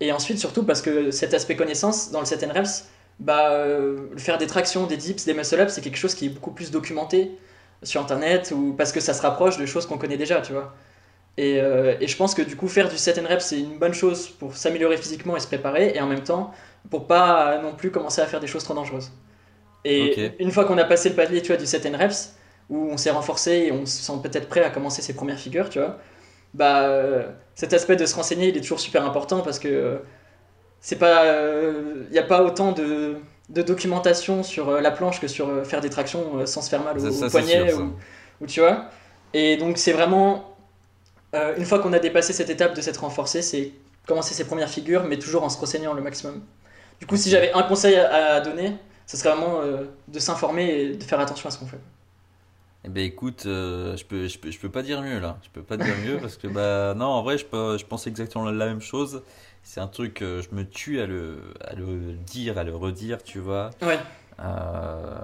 Et 0.00 0.12
ensuite, 0.12 0.38
surtout 0.38 0.64
parce 0.64 0.82
que 0.82 1.10
cet 1.10 1.34
aspect 1.34 1.56
connaissance 1.56 2.10
dans 2.10 2.20
le 2.20 2.26
set 2.26 2.44
and 2.44 2.52
reps, 2.52 2.84
bah, 3.18 3.50
euh, 3.50 4.08
faire 4.18 4.38
des 4.38 4.46
tractions, 4.46 4.86
des 4.86 4.96
dips, 4.96 5.24
des 5.24 5.34
muscle-ups, 5.34 5.72
c'est 5.72 5.80
quelque 5.80 5.96
chose 5.96 6.14
qui 6.14 6.26
est 6.26 6.30
beaucoup 6.30 6.50
plus 6.50 6.70
documenté 6.70 7.32
sur 7.82 8.02
internet 8.02 8.52
ou 8.54 8.74
parce 8.76 8.92
que 8.92 9.00
ça 9.00 9.14
se 9.14 9.22
rapproche 9.22 9.56
de 9.56 9.66
choses 9.66 9.86
qu'on 9.86 9.98
connaît 9.98 10.16
déjà, 10.16 10.40
tu 10.40 10.52
vois. 10.52 10.74
Et, 11.38 11.60
euh, 11.60 11.96
et 12.00 12.08
je 12.08 12.16
pense 12.16 12.34
que 12.34 12.42
du 12.42 12.56
coup, 12.56 12.68
faire 12.68 12.88
du 12.88 12.96
set 12.98 13.18
and 13.18 13.28
reps, 13.28 13.44
c'est 13.44 13.60
une 13.60 13.78
bonne 13.78 13.94
chose 13.94 14.28
pour 14.30 14.56
s'améliorer 14.56 14.96
physiquement 14.96 15.36
et 15.36 15.40
se 15.40 15.46
préparer, 15.46 15.92
et 15.94 16.00
en 16.00 16.06
même 16.06 16.22
temps, 16.22 16.52
pour 16.90 17.06
pas 17.06 17.58
non 17.62 17.74
plus 17.74 17.90
commencer 17.90 18.20
à 18.22 18.26
faire 18.26 18.40
des 18.40 18.46
choses 18.46 18.64
trop 18.64 18.74
dangereuses. 18.74 19.10
Et 19.84 20.34
une 20.40 20.50
fois 20.50 20.64
qu'on 20.64 20.78
a 20.78 20.84
passé 20.84 21.10
le 21.10 21.14
palier, 21.16 21.42
tu 21.42 21.48
vois, 21.48 21.56
du 21.56 21.66
set 21.66 21.86
and 21.86 21.98
reps, 21.98 22.34
où 22.70 22.88
on 22.90 22.96
s'est 22.96 23.10
renforcé 23.10 23.52
et 23.68 23.72
on 23.72 23.86
se 23.86 24.02
sent 24.02 24.12
peut-être 24.22 24.48
prêt 24.48 24.64
à 24.64 24.70
commencer 24.70 25.02
ses 25.02 25.14
premières 25.14 25.38
figures, 25.38 25.70
tu 25.70 25.78
vois, 25.78 25.98
bah, 26.54 26.84
euh, 26.88 27.28
cet 27.56 27.72
aspect 27.74 27.96
de 27.96 28.06
se 28.06 28.14
renseigner, 28.16 28.48
il 28.48 28.56
est 28.58 28.62
toujours 28.62 28.80
super 28.80 29.04
important 29.06 29.42
parce 29.42 29.58
que 29.60 29.68
euh, 29.68 29.98
c'est 30.80 30.98
pas, 30.98 31.24
il 32.06 32.10
n'y 32.12 32.18
a 32.18 32.22
pas 32.22 32.42
autant 32.42 32.72
de, 32.72 33.16
de 33.48 33.62
documentation 33.62 34.42
sur 34.42 34.70
la 34.80 34.90
planche 34.90 35.20
que 35.20 35.28
sur 35.28 35.66
faire 35.66 35.80
des 35.80 35.90
tractions 35.90 36.46
sans 36.46 36.62
se 36.62 36.68
faire 36.70 36.82
mal 36.82 36.98
au, 36.98 37.02
Ça- 37.02 37.12
ça, 37.12 37.22
au 37.22 37.24
c'est 37.30 37.30
poignet 37.30 37.72
sûr, 37.72 37.72
ou, 37.72 37.94
ou 38.40 38.46
tu 38.46 38.60
vois. 38.60 38.86
Et 39.32 39.56
donc 39.56 39.78
c'est 39.78 39.92
vraiment 39.92 40.55
une 41.56 41.64
fois 41.64 41.78
qu'on 41.78 41.92
a 41.92 41.98
dépassé 41.98 42.32
cette 42.32 42.50
étape 42.50 42.74
de 42.74 42.80
s'être 42.80 43.00
renforcé, 43.02 43.42
c'est 43.42 43.72
commencer 44.06 44.34
ses 44.34 44.44
premières 44.44 44.68
figures, 44.70 45.04
mais 45.04 45.18
toujours 45.18 45.42
en 45.42 45.48
se 45.48 45.58
renseignant 45.58 45.94
le 45.94 46.02
maximum. 46.02 46.42
Du 47.00 47.06
coup, 47.06 47.16
si 47.16 47.30
j'avais 47.30 47.52
un 47.52 47.62
conseil 47.62 47.96
à, 47.96 48.40
donner, 48.40 48.72
ce 49.06 49.16
serait 49.16 49.30
vraiment 49.30 49.60
euh, 49.60 49.84
de 50.08 50.18
s'informer 50.18 50.80
et 50.80 50.96
de 50.96 51.02
faire 51.04 51.20
attention 51.20 51.48
à 51.48 51.52
ce 51.52 51.58
qu'on 51.58 51.66
fait. 51.66 51.80
Eh 52.84 52.88
ben 52.88 53.02
écoute, 53.04 53.44
euh, 53.46 53.96
je 53.96 54.04
peux, 54.04 54.28
je 54.28 54.38
peux, 54.38 54.50
je 54.50 54.58
peux 54.60 54.68
pas 54.68 54.82
dire 54.82 55.02
mieux 55.02 55.18
là. 55.18 55.38
Je 55.42 55.48
peux 55.50 55.62
pas 55.62 55.76
dire 55.76 55.96
mieux 55.98 56.20
parce 56.20 56.36
que 56.36 56.46
bah 56.46 56.94
non, 56.96 57.06
en 57.06 57.22
vrai, 57.22 57.36
je, 57.36 57.44
peux- 57.44 57.76
je 57.78 57.84
pense 57.84 58.06
exactement 58.06 58.44
la 58.50 58.66
même 58.66 58.80
chose. 58.80 59.22
C'est 59.64 59.80
un 59.80 59.88
truc, 59.88 60.22
euh, 60.22 60.40
je 60.42 60.54
me 60.54 60.64
tue 60.64 61.00
à 61.00 61.06
le, 61.06 61.40
à 61.64 61.74
le 61.74 62.12
dire, 62.14 62.58
à 62.58 62.64
le 62.64 62.74
redire, 62.76 63.22
tu 63.24 63.40
vois. 63.40 63.70
Ouais, 63.82 63.98
Euh, 64.40 65.18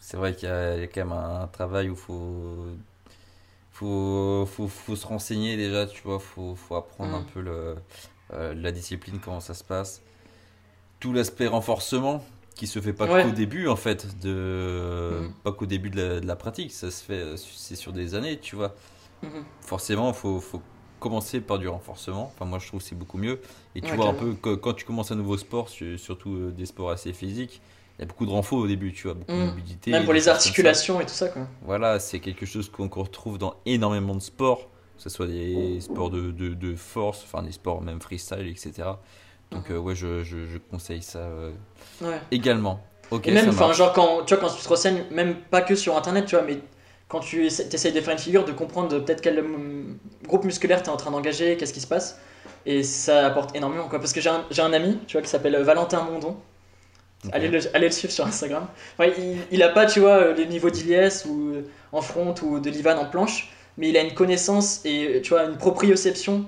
c'est 0.00 0.16
vrai 0.16 0.34
qu'il 0.34 0.48
y, 0.48 0.52
a 0.52 0.74
il 0.76 0.80
y 0.80 0.84
a 0.84 0.86
quand 0.88 1.04
même 1.04 1.12
un, 1.12 1.46
travail 1.48 1.88
où 1.90 1.96
faut, 1.96 2.66
faut, 3.74 4.46
faut, 4.46 4.68
faut 4.68 4.96
se 4.96 5.06
renseigner 5.06 5.56
déjà, 5.56 5.86
tu 5.86 6.02
vois. 6.04 6.18
Faut, 6.20 6.54
faut 6.54 6.76
apprendre 6.76 7.10
Mm. 7.12 7.14
un 7.20 7.22
peu 7.22 7.40
le, 7.40 7.74
euh, 8.32 8.54
la 8.54 8.72
discipline, 8.72 9.18
comment 9.22 9.40
ça 9.40 9.52
se 9.54 9.64
passe. 9.64 10.00
Tout 11.00 11.12
l'aspect 11.12 11.46
renforcement 11.48 12.24
qui 12.54 12.66
se 12.68 12.80
fait 12.80 12.92
pas 12.92 13.06
Ouais. 13.12 13.24
qu'au 13.24 13.30
début 13.32 13.66
en 13.68 13.76
fait, 13.76 14.18
de, 14.20 15.22
Mm. 15.28 15.32
pas 15.42 15.52
qu'au 15.52 15.66
début 15.66 15.90
de 15.90 16.00
la, 16.00 16.20
de 16.20 16.26
la 16.26 16.36
pratique. 16.36 16.72
Ça 16.72 16.90
se 16.90 17.02
fait, 17.04 17.34
c'est 17.36 17.76
sur 17.76 17.92
des 17.92 18.14
années, 18.14 18.38
tu 18.38 18.54
vois. 18.56 18.74
Mhm. 19.22 19.44
Forcément, 19.60 20.12
faut, 20.12 20.40
faut 20.40 20.62
commencer 21.00 21.40
par 21.40 21.58
du 21.58 21.66
renforcement. 21.68 22.32
Enfin, 22.34 22.44
moi, 22.44 22.58
je 22.60 22.68
trouve 22.68 22.80
que 22.80 22.86
c'est 22.86 22.94
beaucoup 22.94 23.18
mieux. 23.18 23.40
Et 23.74 23.80
tu 23.80 23.90
Ouais, 23.90 23.96
vois 23.96 24.08
un 24.08 24.14
peu 24.14 24.34
que 24.34 24.54
quand 24.54 24.72
tu 24.74 24.84
commences 24.84 25.10
un 25.10 25.16
nouveau 25.16 25.36
sport, 25.36 25.68
su- 25.68 25.98
surtout 25.98 26.32
euh, 26.34 26.50
des 26.52 26.66
sports 26.66 26.90
assez 26.90 27.12
physiques, 27.12 27.60
il 27.98 28.02
y 28.02 28.04
a 28.04 28.06
beaucoup 28.06 28.26
de 28.26 28.30
renfort 28.30 28.58
au 28.58 28.66
début, 28.66 28.92
tu 28.92 29.04
vois, 29.04 29.14
beaucoup 29.14 29.32
de 29.32 29.36
Mm. 29.36 29.44
mobilité. 29.46 29.90
même 29.92 30.04
pour 30.04 30.12
les 30.14 30.28
articulations 30.28 31.00
et 31.00 31.06
tout 31.06 31.14
ça, 31.14 31.28
quoi. 31.28 31.46
Voilà, 31.62 31.98
c'est 32.00 32.20
quelque 32.20 32.46
chose 32.46 32.68
qu'on 32.70 32.88
retrouve 32.88 33.38
dans 33.38 33.54
énormément 33.66 34.14
de 34.14 34.20
sports, 34.20 34.70
que 34.96 35.02
ce 35.02 35.08
soit 35.10 35.26
des 35.26 35.80
sports 35.80 36.10
de, 36.10 36.30
de, 36.30 36.54
de 36.54 36.74
force, 36.76 37.22
enfin 37.24 37.42
des 37.42 37.52
sports 37.52 37.80
même 37.82 38.00
freestyle, 38.00 38.46
etc. 38.46 39.00
Donc, 39.52 39.70
Mhm. 39.70 39.76
euh, 39.76 39.78
ouais, 39.78 39.94
je, 39.94 40.22
je, 40.24 40.46
je 40.46 40.58
conseille 40.58 41.02
ça 41.02 41.20
euh, 41.20 41.52
Ouais. 42.00 42.20
également. 42.30 42.80
Ok, 43.10 43.28
Et 43.28 43.32
même, 43.32 43.48
enfin, 43.50 43.72
genre 43.72 43.92
quand 43.92 44.24
tu 44.24 44.34
vois 44.34 44.42
quand 44.48 44.54
tu 44.54 44.62
te 44.62 44.68
renseignes, 44.68 45.04
même 45.10 45.36
pas 45.36 45.62
que 45.62 45.74
sur 45.74 45.96
internet, 45.96 46.26
tu 46.26 46.36
vois, 46.36 46.44
mais 46.44 46.58
quand 47.08 47.20
tu 47.20 47.46
essa- 47.46 47.64
essayes 47.72 47.92
de 47.92 48.00
faire 48.00 48.12
une 48.12 48.18
figure, 48.18 48.44
de 48.44 48.52
comprendre 48.52 48.98
peut-être 48.98 49.20
quel 49.20 49.38
hum, 49.40 49.98
groupe 50.26 50.44
musculaire 50.44 50.82
tu 50.82 50.88
es 50.90 50.92
en 50.92 50.96
train 50.96 51.10
d'engager, 51.10 51.56
qu'est-ce 51.56 51.72
qui 51.72 51.80
se 51.80 51.86
passe, 51.86 52.18
et 52.66 52.82
ça 52.82 53.26
apporte 53.26 53.54
énormément 53.56 53.88
quoi. 53.88 53.98
Parce 54.00 54.12
que 54.12 54.20
j'ai 54.20 54.30
un, 54.30 54.44
j'ai 54.50 54.62
un 54.62 54.72
ami, 54.72 54.98
tu 55.06 55.12
vois, 55.16 55.22
qui 55.22 55.28
s'appelle 55.28 55.56
Valentin 55.62 56.02
Mondon. 56.02 56.36
Ok. 57.24 57.32
Allez, 57.32 57.48
le, 57.48 57.60
allez 57.74 57.86
le 57.86 57.92
suivre 57.92 58.12
sur 58.12 58.26
Instagram. 58.26 58.66
Il, 59.00 59.38
il 59.50 59.62
a 59.62 59.68
pas, 59.70 59.86
tu 59.86 60.00
vois, 60.00 60.16
euh, 60.18 60.34
les 60.34 60.46
niveaux 60.46 60.70
d'Iliès 60.70 61.24
ou 61.26 61.50
euh, 61.54 61.62
en 61.92 62.02
front 62.02 62.34
ou 62.42 62.60
de 62.60 62.70
Livan 62.70 62.96
en 62.98 63.06
planche, 63.06 63.50
mais 63.78 63.88
il 63.88 63.96
a 63.96 64.02
une 64.02 64.14
connaissance 64.14 64.80
et 64.84 65.20
tu 65.22 65.30
vois 65.30 65.44
une 65.44 65.56
proprioception 65.58 66.46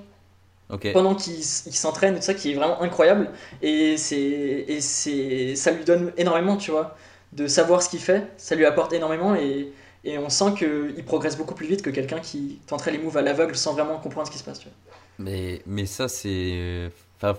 pendant 0.91 1.15
qu'il 1.15 1.43
s'entraîne 1.43 2.15
et 2.15 2.19
tout 2.19 2.25
ça 2.25 2.33
qui 2.33 2.51
est 2.51 2.55
vraiment 2.55 2.81
incroyable 2.81 3.31
et 3.61 3.95
et 3.95 4.81
ça 4.81 5.71
lui 5.71 5.83
donne 5.85 6.13
énormément 6.17 6.57
tu 6.57 6.71
vois 6.71 6.95
de 7.33 7.47
savoir 7.47 7.81
ce 7.81 7.89
qu'il 7.89 7.99
fait 7.99 8.27
ça 8.37 8.55
lui 8.55 8.65
apporte 8.65 8.93
énormément 8.93 9.35
et, 9.35 9.73
et 10.03 10.17
on 10.17 10.29
sent 10.29 10.53
que 10.59 10.93
il 10.97 11.05
progresse 11.05 11.37
beaucoup 11.37 11.55
plus 11.55 11.67
vite 11.67 11.81
que 11.81 11.89
quelqu'un 11.89 12.19
qui 12.19 12.61
tenterait 12.67 12.91
les 12.91 12.97
moves 12.99 13.17
à 13.17 13.21
l'aveugle 13.21 13.55
sans 13.55 13.73
vraiment 13.73 13.97
comprendre 13.99 14.27
ce 14.27 14.31
qui 14.31 14.37
se 14.39 14.43
passe 14.43 14.59
tu 14.59 14.67
vois. 14.67 14.77
Mais, 15.19 15.61
mais 15.65 15.85
ça, 15.85 16.07
c'est. 16.07 16.91
Enfin, 17.21 17.35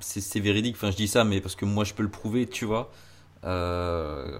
c'est 0.00 0.40
véridique. 0.40 0.76
Enfin, 0.76 0.90
je 0.90 0.96
dis 0.96 1.08
ça, 1.08 1.24
mais 1.24 1.40
parce 1.40 1.56
que 1.56 1.64
moi, 1.64 1.84
je 1.84 1.94
peux 1.94 2.02
le 2.02 2.10
prouver, 2.10 2.46
tu 2.46 2.64
vois. 2.66 2.90
Euh, 3.44 4.38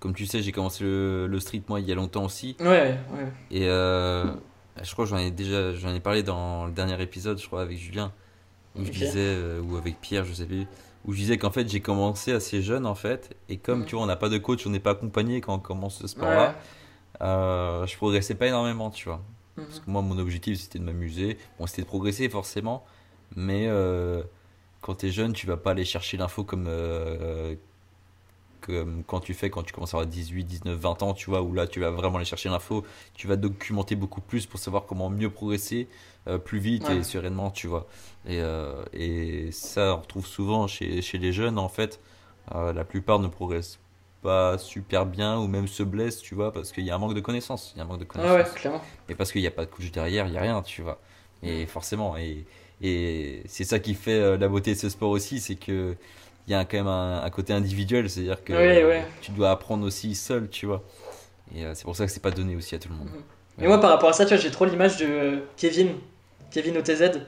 comme 0.00 0.14
tu 0.14 0.26
sais, 0.26 0.42
j'ai 0.42 0.52
commencé 0.52 0.84
le, 0.84 1.26
le 1.26 1.40
street, 1.40 1.62
moi, 1.68 1.80
il 1.80 1.86
y 1.88 1.92
a 1.92 1.94
longtemps 1.94 2.24
aussi. 2.24 2.56
ouais 2.60 2.98
ouais 3.12 3.32
Et 3.50 3.66
euh, 3.68 4.26
je 4.82 4.92
crois 4.92 5.04
que 5.04 5.10
j'en 5.10 5.16
ai 5.18 5.30
déjà 5.30 5.72
j'en 5.74 5.94
ai 5.94 6.00
parlé 6.00 6.22
dans 6.22 6.66
le 6.66 6.72
dernier 6.72 7.00
épisode, 7.02 7.40
je 7.40 7.46
crois, 7.46 7.62
avec 7.62 7.78
Julien. 7.78 8.12
Où 8.76 8.84
je 8.84 8.90
disais, 8.90 9.12
euh, 9.20 9.60
ou 9.62 9.76
avec 9.76 10.00
Pierre, 10.00 10.24
je 10.24 10.32
sais 10.34 10.46
plus. 10.46 10.66
Où 11.06 11.12
je 11.12 11.18
disais 11.18 11.38
qu'en 11.38 11.50
fait, 11.50 11.68
j'ai 11.68 11.80
commencé 11.80 12.32
assez 12.32 12.60
jeune, 12.60 12.86
en 12.86 12.94
fait. 12.96 13.36
Et 13.48 13.56
comme, 13.56 13.80
Mhm. 13.80 13.84
tu 13.86 13.94
vois, 13.94 14.04
on 14.04 14.06
n'a 14.08 14.16
pas 14.16 14.28
de 14.28 14.38
coach, 14.38 14.66
on 14.66 14.70
n'est 14.70 14.80
pas 14.80 14.90
accompagné 14.92 15.40
quand 15.40 15.54
on 15.54 15.58
commence 15.60 15.96
ce 15.98 16.02
ouais, 16.02 16.08
sport-là. 16.08 16.54
euh, 17.22 17.86
je 17.86 17.96
progressais 17.96 18.34
pas 18.34 18.48
énormément, 18.48 18.90
tu 18.90 19.08
vois. 19.08 19.22
Mhm. 19.56 19.64
Parce 19.66 19.80
que 19.80 19.90
moi, 19.90 20.02
mon 20.02 20.18
objectif, 20.18 20.58
c'était 20.60 20.78
de 20.80 20.84
m'amuser. 20.84 21.38
Bon, 21.58 21.66
c'était 21.66 21.82
de 21.82 21.86
progresser, 21.86 22.28
forcément. 22.28 22.84
Mais 23.36 23.66
euh, 23.68 24.22
quand 24.80 24.96
tu 24.96 25.06
es 25.06 25.10
jeune, 25.10 25.32
tu 25.32 25.46
vas 25.46 25.56
pas 25.56 25.72
aller 25.72 25.84
chercher 25.84 26.16
l'info 26.16 26.44
comme, 26.44 26.66
euh, 26.68 27.54
comme 28.60 29.04
quand 29.06 29.20
tu 29.20 29.34
fais 29.34 29.50
quand 29.50 29.62
tu 29.62 29.72
commences 29.74 29.92
à 29.94 29.98
avoir 29.98 30.06
18, 30.10 30.44
19, 30.44 30.78
20 30.78 31.02
ans, 31.02 31.12
tu 31.14 31.28
vois, 31.30 31.42
où 31.42 31.52
là, 31.52 31.66
tu 31.66 31.80
vas 31.80 31.90
vraiment 31.90 32.16
aller 32.16 32.24
chercher 32.24 32.48
l'info. 32.48 32.84
Tu 33.14 33.26
vas 33.26 33.36
documenter 33.36 33.94
beaucoup 33.96 34.20
plus 34.22 34.46
pour 34.46 34.58
savoir 34.58 34.86
comment 34.86 35.10
mieux 35.10 35.30
progresser 35.30 35.88
euh, 36.28 36.38
plus 36.38 36.58
vite 36.58 36.88
Ouais. 36.88 36.96
et 36.98 37.02
sereinement, 37.02 37.50
tu 37.50 37.66
vois. 37.66 37.86
Et, 38.26 38.40
et 38.94 39.50
ça, 39.52 39.94
on 39.96 40.00
retrouve 40.00 40.26
souvent 40.26 40.66
chez, 40.66 41.02
chez 41.02 41.18
les 41.18 41.32
jeunes, 41.32 41.58
en 41.58 41.68
fait. 41.68 42.00
La 42.54 42.84
plupart 42.84 43.18
ne 43.20 43.28
progressent 43.28 43.78
pas 44.22 44.58
super 44.58 45.06
bien 45.06 45.38
ou 45.38 45.46
même 45.48 45.66
se 45.68 45.82
blessent, 45.82 46.20
tu 46.22 46.34
vois, 46.34 46.52
parce 46.52 46.72
qu'il 46.72 46.84
y 46.84 46.90
a 46.90 46.94
un 46.94 46.98
manque 46.98 47.14
de 47.14 47.20
connaissances. 47.20 47.72
Il 47.74 47.78
y 47.78 47.80
a 47.80 47.84
un 47.84 47.86
manque 47.86 48.00
de 48.00 48.04
ouais 48.04 48.06
connaissances. 48.06 48.34
ouais 48.34 48.44
clairement 48.54 48.82
Et 49.08 49.14
parce 49.14 49.32
qu'il 49.32 49.40
n'y 49.42 49.46
a 49.46 49.50
pas 49.50 49.64
de 49.66 49.70
couche 49.70 49.90
derrière, 49.92 50.26
il 50.26 50.32
n'y 50.32 50.38
a 50.38 50.42
rien, 50.42 50.62
tu 50.62 50.82
vois. 50.82 51.00
Et 51.42 51.66
forcément, 51.66 52.16
et, 52.16 52.46
et 52.86 53.42
c'est 53.46 53.64
ça 53.64 53.78
qui 53.78 53.94
fait 53.94 54.12
euh, 54.20 54.36
la 54.38 54.48
beauté 54.48 54.74
de 54.74 54.78
ce 54.78 54.88
sport 54.88 55.10
aussi, 55.10 55.40
c'est 55.40 55.56
que 55.56 55.96
il 56.46 56.52
y 56.52 56.54
a 56.54 56.64
quand 56.66 56.76
même 56.76 56.86
un, 56.88 57.22
un 57.24 57.30
côté 57.30 57.52
individuel, 57.54 58.10
c'est-à-dire 58.10 58.44
que 58.44 58.52
Ouais, 58.52 58.84
ouais. 58.84 59.04
tu 59.20 59.32
dois 59.32 59.50
apprendre 59.50 59.86
aussi 59.86 60.14
seul, 60.14 60.50
tu 60.50 60.66
vois. 60.66 60.82
Et 61.54 61.64
euh, 61.64 61.74
c'est 61.74 61.84
pour 61.84 61.96
ça 61.96 62.06
que 62.06 62.12
c'est 62.12 62.22
pas 62.22 62.30
donné 62.32 62.56
aussi 62.56 62.74
à 62.74 62.78
tout 62.78 62.88
le 62.90 62.96
monde. 62.96 63.10
mais 63.58 63.66
moi 63.68 63.80
par 63.80 63.90
rapport 63.90 64.08
à 64.08 64.12
ça 64.12 64.24
tu 64.24 64.30
vois 64.34 64.42
j'ai 64.42 64.50
trop 64.50 64.64
l'image 64.64 64.96
de 64.98 65.42
Kevin 65.56 65.94
Kevin 66.50 66.76
OTZ 66.78 67.20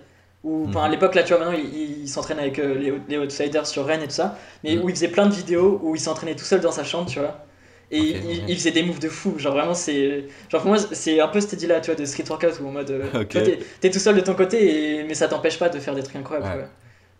où 0.45 0.67
enfin, 0.69 0.85
à 0.85 0.89
Mhm. 0.89 0.93
l'époque 0.93 1.15
là 1.15 1.23
tu 1.23 1.33
vois 1.35 1.45
maintenant 1.45 1.59
il, 1.59 1.75
il- 1.75 2.01
il 2.03 2.09
s'entraîne 2.09 2.39
avec 2.39 2.59
euh, 2.59 2.75
les, 2.75 2.93
les 3.09 3.19
outsiders 3.19 3.67
sur 3.67 3.87
Rennes 3.87 4.03
et 4.03 4.09
tout 4.09 4.15
ça 4.15 4.39
mais 4.65 4.77
Mhm. 4.77 4.83
où 4.83 4.89
il 4.89 4.95
faisait 4.95 5.09
plein 5.09 5.27
de 5.27 5.35
vidéos 5.35 5.81
où 5.83 5.95
il 5.95 6.01
s'entraînait 6.01 6.37
tout 6.37 6.45
seul 6.45 6.61
dans 6.61 6.73
sa 6.73 6.85
chambre 6.85 7.09
tu 7.11 7.19
vois 7.21 7.46
et 7.91 8.01
Ok, 8.01 8.17
il, 8.25 8.45
il 8.49 8.57
faisait 8.57 8.73
des 8.73 8.83
moves 8.83 8.99
de 9.01 9.09
fou 9.09 9.39
genre 9.39 9.55
vraiment 9.55 9.75
c'est 9.75 10.27
genre 10.51 10.63
pour 10.63 10.71
moi 10.71 10.79
c'est 10.79 11.21
un 11.21 11.29
peu 11.29 11.41
cette 11.41 11.53
idée 11.55 11.69
là 11.69 11.81
tu 11.81 11.87
vois 11.91 11.95
de 12.01 12.05
street 12.05 12.25
workout 12.29 12.61
où 12.61 12.67
en 12.69 12.73
mode 12.73 12.91
euh, 12.91 13.11
Ok. 13.15 13.29
tu 13.29 13.39
vois, 13.39 13.43
t'es, 13.43 13.59
t'es 13.81 13.91
tout 13.91 13.99
seul 14.01 14.17
de 14.17 14.21
ton 14.23 14.35
côté 14.35 14.99
et, 15.01 15.05
mais 15.05 15.15
ça 15.15 15.29
t'empêche 15.29 15.59
pas 15.59 15.69
de 15.69 15.79
faire 15.81 15.95
des 15.95 16.03
trucs 16.03 16.17
incroyables 16.17 16.47
Ouais. 16.47 16.69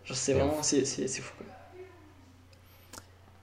genre 0.05 0.17
c'est 0.17 0.33
vraiment 0.33 0.63
c'est, 0.63 0.85
c'est, 0.85 1.07
c'est 1.07 1.21
fou 1.21 1.33
quoi. 1.37 1.47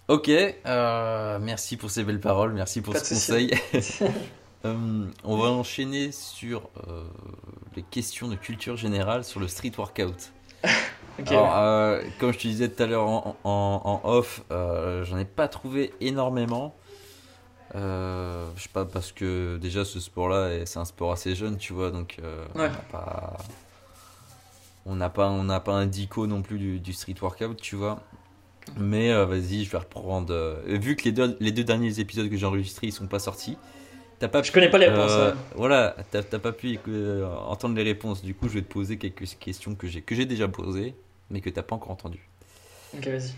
Ok, 0.08 0.28
euh, 0.28 1.38
merci 1.40 1.76
pour 1.78 1.90
ces 1.90 2.04
belles 2.04 2.20
paroles, 2.20 2.52
merci 2.52 2.82
pour 2.82 2.92
Pas 2.92 3.00
ce 3.00 3.14
conseil. 3.14 3.50
Euh, 4.64 5.06
on 5.24 5.36
va 5.38 5.48
enchaîner 5.48 6.12
sur 6.12 6.68
euh, 6.88 7.04
les 7.76 7.82
questions 7.82 8.28
de 8.28 8.36
culture 8.36 8.76
générale 8.76 9.24
sur 9.24 9.40
le 9.40 9.48
street 9.48 9.72
workout. 9.78 10.32
Ok, 11.18 11.30
Alors, 11.30 11.44
ouais. 11.44 11.58
euh, 11.58 12.02
comme 12.18 12.32
je 12.32 12.38
te 12.38 12.48
disais 12.48 12.68
tout 12.68 12.82
à 12.82 12.86
l'heure 12.86 13.06
en, 13.08 13.36
en- 13.44 14.00
en 14.04 14.08
off, 14.08 14.42
euh, 14.50 15.04
j'en 15.04 15.18
ai 15.18 15.24
pas 15.24 15.48
trouvé 15.48 15.92
énormément. 16.00 16.74
Euh, 17.74 18.46
je 18.56 18.62
sais 18.62 18.68
pas, 18.72 18.84
parce 18.84 19.10
que 19.12 19.56
déjà 19.58 19.84
ce 19.84 19.98
sport-là, 20.00 20.64
c'est 20.64 20.78
un 20.78 20.84
sport 20.84 21.12
assez 21.12 21.34
jeune, 21.34 21.56
tu 21.56 21.72
vois, 21.72 21.90
donc 21.90 22.16
euh, 22.22 22.44
on 22.54 22.60
Ouais. 22.60 22.68
n'a 22.68 22.76
pas. 22.76 23.36
On 24.86 24.96
n'a 24.96 25.08
pas, 25.10 25.28
on 25.30 25.44
n'a 25.44 25.60
pas 25.60 25.72
un 25.72 25.86
dico 25.86 26.26
non 26.26 26.42
plus 26.42 26.58
du, 26.58 26.78
du 26.78 26.92
street 26.92 27.14
workout, 27.20 27.56
tu 27.60 27.74
vois. 27.74 28.00
Mais 28.76 29.10
euh, 29.12 29.24
vas-y, 29.26 29.64
je 29.64 29.70
vais 29.70 29.78
reprendre. 29.78 30.58
vu 30.66 30.94
que 30.96 31.04
les 31.04 31.12
deux, 31.12 31.36
les 31.40 31.52
deux 31.52 31.64
derniers 31.64 32.00
épisodes 32.00 32.28
que 32.30 32.36
j'ai 32.36 32.46
enregistrés, 32.46 32.86
ils 32.88 32.92
sont 32.92 33.06
pas 33.06 33.18
sortis. 33.18 33.56
T'as 34.20 34.28
pas 34.28 34.42
je 34.42 34.52
connais 34.52 34.70
pas 34.70 34.78
les 34.78 34.88
réponses 34.88 35.10
ouais. 35.16 35.32
Voilà, 35.56 35.96
t'as 36.12 36.22
pas 36.38 36.52
pu 36.52 36.78
entendre 37.48 37.74
les 37.74 37.82
réponses. 37.82 38.22
Du 38.22 38.34
coup, 38.34 38.48
je 38.48 38.54
vais 38.54 38.62
te 38.62 38.72
poser 38.72 38.96
quelques 38.96 39.26
questions 39.40 39.74
que 39.74 39.86
j'ai 39.88 40.02
que 40.02 40.14
j'ai 40.14 40.24
déjà 40.26 40.46
posées, 40.48 40.94
mais 41.30 41.40
que 41.40 41.50
t'as 41.50 41.62
pas 41.64 41.74
encore 41.74 41.90
entendues. 41.90 42.28
ok 42.96 43.08
vas-y 43.08 43.32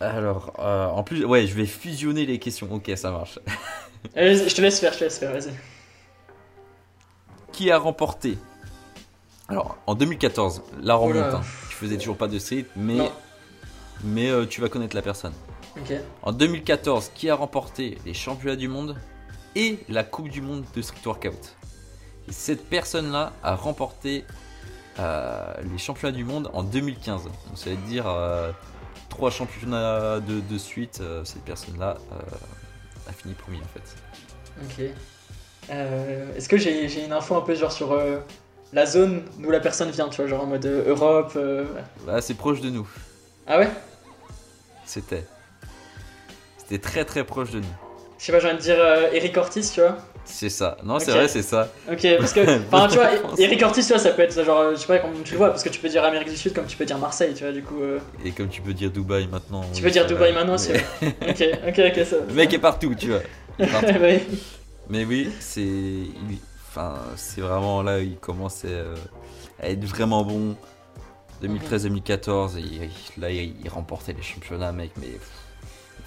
Alors, 0.00 0.54
euh, 0.58 0.86
en 0.86 1.02
plus, 1.02 1.24
ouais, 1.24 1.46
je 1.46 1.54
vais 1.54 1.66
fusionner 1.66 2.24
les 2.26 2.38
questions. 2.38 2.68
Ok, 2.72 2.90
ça 2.96 3.10
marche. 3.10 3.38
Allez, 4.16 4.48
je 4.48 4.54
te 4.54 4.62
laisse 4.62 4.80
faire 4.80 4.94
je 4.94 4.98
te 5.00 5.04
laisse 5.04 5.18
faire 5.18 5.30
vas-y 5.32 5.52
Qui 7.52 7.70
a 7.70 7.78
remporté? 7.78 8.38
Alors, 9.48 9.76
en 9.86 9.94
2014, 9.94 10.62
la 10.82 10.94
remonte. 10.94 11.16
Oula. 11.16 11.36
hein. 11.36 11.40
Tu 11.68 11.74
faisais 11.76 11.98
toujours 11.98 12.16
pas 12.16 12.28
de 12.28 12.38
street, 12.38 12.66
mais 12.76 12.94
Non. 12.96 13.12
mais 14.04 14.30
euh, 14.30 14.46
tu 14.46 14.60
vas 14.60 14.68
connaître 14.68 14.96
la 14.96 15.02
personne. 15.02 15.32
ok 15.76 15.92
En 16.22 16.32
2014, 16.32 17.10
qui 17.14 17.28
a 17.28 17.34
remporté 17.34 17.98
les 18.06 18.14
championnats 18.14 18.56
du 18.56 18.68
monde 18.68 18.96
et 19.56 19.78
la 19.88 20.04
Coupe 20.04 20.28
du 20.28 20.40
monde 20.40 20.64
de 20.74 20.80
street 20.82 21.00
workout? 21.04 21.56
Et 22.28 22.32
cette 22.32 22.64
personne-là 22.70 23.32
a 23.42 23.54
remporté 23.54 24.24
euh, 24.98 25.52
les 25.72 25.78
championnats 25.78 26.16
du 26.16 26.24
monde 26.24 26.48
en 26.54 26.62
2015. 26.62 27.24
Donc 27.24 27.32
ça 27.56 27.68
veut 27.70 27.76
dire 27.88 28.04
trois 29.10 29.30
championnats 29.30 30.20
de, 30.20 30.40
de 30.40 30.58
suite. 30.58 31.00
euh, 31.02 31.22
cette 31.24 31.42
personne-là 31.42 31.98
euh, 32.12 32.16
a 33.08 33.12
fini 33.12 33.34
premier 33.34 33.58
en 33.58 33.68
fait. 33.74 33.96
Ok. 34.64 34.90
Euh, 35.70 36.34
Est-ce 36.36 36.48
que 36.48 36.56
j'ai 36.56 37.04
une 37.04 37.12
info 37.12 37.34
un 37.36 37.42
peu 37.42 37.54
genre 37.54 37.70
sur 37.72 37.92
euh, 37.92 38.18
la 38.72 38.86
zone 38.86 39.22
d'où 39.38 39.50
la 39.50 39.60
personne 39.60 39.90
vient, 39.90 40.08
tu 40.08 40.16
vois, 40.22 40.26
genre 40.30 40.42
en 40.42 40.46
mode 40.46 40.64
euh, 40.64 40.88
Europe. 40.88 41.38
Bah, 42.06 42.20
c'est 42.22 42.34
proche 42.34 42.60
de 42.62 42.70
nous. 42.70 42.88
Ah 43.46 43.58
ouais? 43.58 43.68
C'était. 44.86 45.26
C'était 46.56 46.78
très 46.78 47.04
très 47.04 47.24
proche 47.24 47.50
de 47.50 47.60
nous. 47.60 47.76
Je 48.20 48.26
sais 48.26 48.32
pas, 48.32 48.38
j'ai 48.38 48.48
envie 48.48 48.56
de 48.58 48.62
dire 48.62 48.76
euh, 48.78 49.08
Eric 49.14 49.36
Ortiz, 49.38 49.72
tu 49.72 49.80
vois. 49.80 49.96
C'est 50.26 50.50
ça. 50.50 50.76
Non, 50.84 50.98
c'est 50.98 51.10
vrai, 51.10 51.26
c'est 51.26 51.42
ça. 51.42 51.68
Ok, 51.90 52.06
parce 52.18 52.34
que, 52.34 52.40
enfin, 52.72 52.86
tu 52.88 52.96
vois. 52.96 53.08
Eric 53.38 53.62
Ortiz, 53.62 53.86
tu 53.86 53.92
vois, 53.94 54.00
ça 54.02 54.10
peut 54.10 54.22
être 54.22 54.44
genre, 54.44 54.72
je 54.72 54.76
sais 54.76 54.86
pas 54.86 54.98
comment 54.98 55.14
tu 55.24 55.32
le 55.32 55.38
vois, 55.38 55.48
parce 55.48 55.62
que 55.64 55.70
tu 55.70 55.80
peux 55.80 55.88
dire 55.88 56.04
Amérique 56.04 56.28
du 56.28 56.36
Sud 56.36 56.52
comme 56.52 56.66
tu 56.66 56.76
peux 56.76 56.84
dire 56.84 56.98
Marseille, 56.98 57.32
tu 57.34 57.42
vois, 57.44 57.52
du 57.52 57.62
coup. 57.62 57.80
euh, 57.80 57.98
Et 58.24 58.30
comme 58.32 58.48
tu 58.48 58.60
peux 58.60 58.74
dire 58.74 58.90
Dubaï 58.90 59.26
maintenant. 59.26 59.62
Tu 59.72 59.78
oui, 59.78 59.82
peux 59.82 59.90
dire 59.90 60.06
Dubaï 60.06 60.34
maintenant, 60.34 60.56
vrai. 60.56 60.84
Ok, 61.28 61.44
ok, 61.68 61.80
ok, 61.96 62.04
ça. 62.06 62.16
Le 62.28 62.34
mec 62.34 62.52
est 62.52 62.58
partout, 62.58 62.94
tu 62.94 63.08
vois. 63.08 63.20
Partout. 63.68 63.98
Mais 64.90 65.04
oui, 65.06 65.30
c'est. 65.40 65.66
Enfin, 66.68 66.94
c'est 67.16 67.40
vraiment 67.40 67.82
là, 67.82 67.98
il 68.00 68.16
commençait 68.16 68.68
euh, 68.68 68.94
à 69.62 69.70
être 69.70 69.84
vraiment 69.84 70.22
bon. 70.24 70.56
2013-2014, 71.42 72.58
et 72.58 72.60
il- 72.60 73.20
là, 73.20 73.30
il 73.30 73.54
remportait 73.70 74.12
les 74.12 74.22
championnats, 74.22 74.72
mec, 74.72 74.90
mais. 75.00 75.08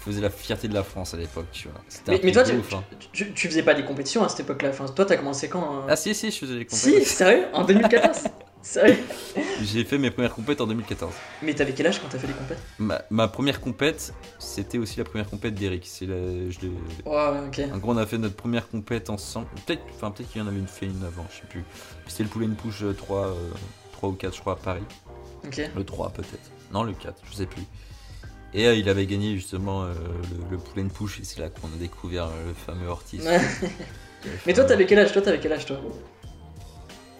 Faisait 0.04 0.20
la 0.20 0.30
fierté 0.30 0.68
de 0.68 0.74
la 0.74 0.82
France 0.82 1.14
à 1.14 1.16
l'époque, 1.16 1.46
tu 1.52 1.68
vois. 1.68 1.80
Mais, 2.22 2.32
toi, 2.32 2.42
de 2.42 2.50
tu, 2.50 2.56
ouf, 2.56 2.74
hein. 2.74 2.84
tu, 3.12 3.32
tu 3.32 3.48
faisais 3.48 3.62
pas 3.62 3.74
des 3.74 3.84
compétitions 3.84 4.22
à 4.24 4.28
cette 4.28 4.40
époque-là. 4.40 4.70
Enfin, 4.70 4.86
toi, 4.86 5.04
t'as 5.04 5.16
commencé 5.16 5.48
quand 5.48 5.78
euh 5.78 5.86
Ah, 5.88 5.96
si, 5.96 6.14
si, 6.14 6.30
je 6.30 6.38
faisais 6.38 6.66
Si, 6.68 6.90
compétitions. 6.90 7.16
sérieux 7.16 7.46
En 7.52 7.64
2014 7.64 8.18
Sérieux 8.62 8.96
J'ai 9.62 9.84
fait 9.84 9.98
mes 9.98 10.10
premières 10.10 10.32
compètes 10.34 10.60
en 10.62 10.66
2014. 10.66 11.12
Mais 11.42 11.52
t'avais 11.54 11.72
quel 11.74 11.86
âge 11.86 12.00
quand 12.00 12.08
t'as 12.08 12.18
fait 12.18 12.26
les 12.26 12.32
compètes? 12.32 12.58
Ma, 12.78 13.02
ma 13.10 13.28
première 13.28 13.60
compète, 13.60 14.14
c'était 14.38 14.78
aussi 14.78 14.96
la 14.98 15.04
première 15.04 15.28
compète 15.28 15.54
d'Eric. 15.54 15.84
C'est 15.86 16.06
la, 16.06 16.16
je 16.16 16.60
l'ai- 16.60 16.70
Ouais, 17.04 17.46
ok. 17.46 17.60
En 17.74 17.76
gros, 17.78 17.92
on 17.92 17.96
a 17.98 18.06
fait 18.06 18.16
notre 18.16 18.36
première 18.36 18.66
compète 18.68 19.10
ensemble. 19.10 19.48
Peut-être 19.66 19.82
enfin, 19.94 20.10
peut 20.10 20.24
qu'il 20.24 20.40
y 20.40 20.44
en 20.44 20.48
avait 20.48 20.58
une 20.58 20.66
fait 20.66 20.86
une 20.86 21.02
avant, 21.04 21.26
je 21.30 21.36
sais 21.42 21.46
plus. 21.48 21.62
C'était 22.06 22.22
le 22.22 22.30
Poulet 22.30 22.46
une 22.46 22.56
Push 22.56 22.82
3, 22.96 23.26
euh, 23.26 23.34
3 23.92 24.08
ou 24.08 24.12
4, 24.12 24.34
je 24.34 24.40
crois, 24.40 24.54
à 24.54 24.56
Paris. 24.56 24.84
Ok. 25.46 25.60
Le 25.76 25.84
3 25.84 26.08
peut-être. 26.10 26.50
Non, 26.72 26.84
le 26.84 26.94
4, 26.94 27.20
je 27.30 27.34
sais 27.36 27.46
plus. 27.46 27.62
Et 28.54 28.66
euh, 28.66 28.74
il 28.74 28.88
avait 28.88 29.06
gagné 29.06 29.34
justement 29.34 29.82
euh, 29.82 29.92
le, 30.48 30.50
le 30.52 30.58
Poulet 30.58 30.82
une 30.82 30.90
Push, 30.90 31.20
et 31.20 31.24
c'est 31.24 31.40
là 31.40 31.48
qu'on 31.48 31.66
a 31.66 31.76
découvert 31.78 32.26
euh, 32.26 32.48
le 32.48 32.54
fameux 32.54 32.86
Ortiz. 32.88 33.28
Mais 34.46 34.52
toi, 34.54 34.64
t'avais 34.64 34.86
quel 34.86 34.98
âge? 35.00 35.12
Toi, 35.12 35.22
t'avais 35.22 35.40
quel 35.40 35.52
âge, 35.52 35.66
toi? 35.66 35.78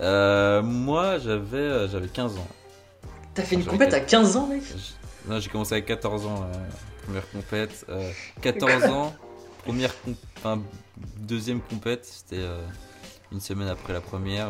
Euh, 0.00 0.62
moi, 0.62 1.18
j'avais 1.18 1.88
j'avais 1.88 2.08
15 2.08 2.36
ans. 2.38 2.46
T'as 3.34 3.42
fait 3.42 3.56
une 3.56 3.64
compète 3.64 3.92
à 3.94 4.00
quel- 4.00 4.20
15 4.22 4.36
ans, 4.36 4.46
mec? 4.46 4.62
Je- 4.64 5.30
Non, 5.30 5.40
j'ai 5.40 5.50
commencé 5.50 5.74
à 5.74 5.80
14 5.80 6.26
ans, 6.26 6.46
première 7.04 7.28
compète. 7.30 7.84
Euh, 7.88 8.10
14 8.40 8.84
ans, 8.84 9.14
première 9.64 9.92
com- 10.02 10.14
enfin, 10.38 10.62
deuxième 11.18 11.60
compète, 11.60 12.04
c'était 12.04 12.44
une 13.32 13.40
semaine 13.40 13.68
après 13.68 13.92
la 13.92 14.00
première. 14.00 14.48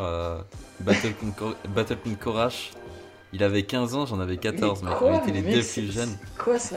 Battle, 0.80 1.14
contre, 1.14 1.56
Battle 1.74 1.96
contre. 1.96 2.44
Il 3.34 3.42
avait 3.42 3.64
15 3.64 3.94
ans, 3.94 4.06
j'en 4.06 4.20
avais 4.20 4.36
14, 4.38 4.82
Mais 4.84 4.90
quoi, 4.94 5.08
On 5.10 5.18
était 5.18 5.32
les 5.32 5.42
deux 5.42 5.62
plus 5.62 5.92
jeunes. 5.92 6.16
Quoi 6.38 6.58
ça 6.58 6.76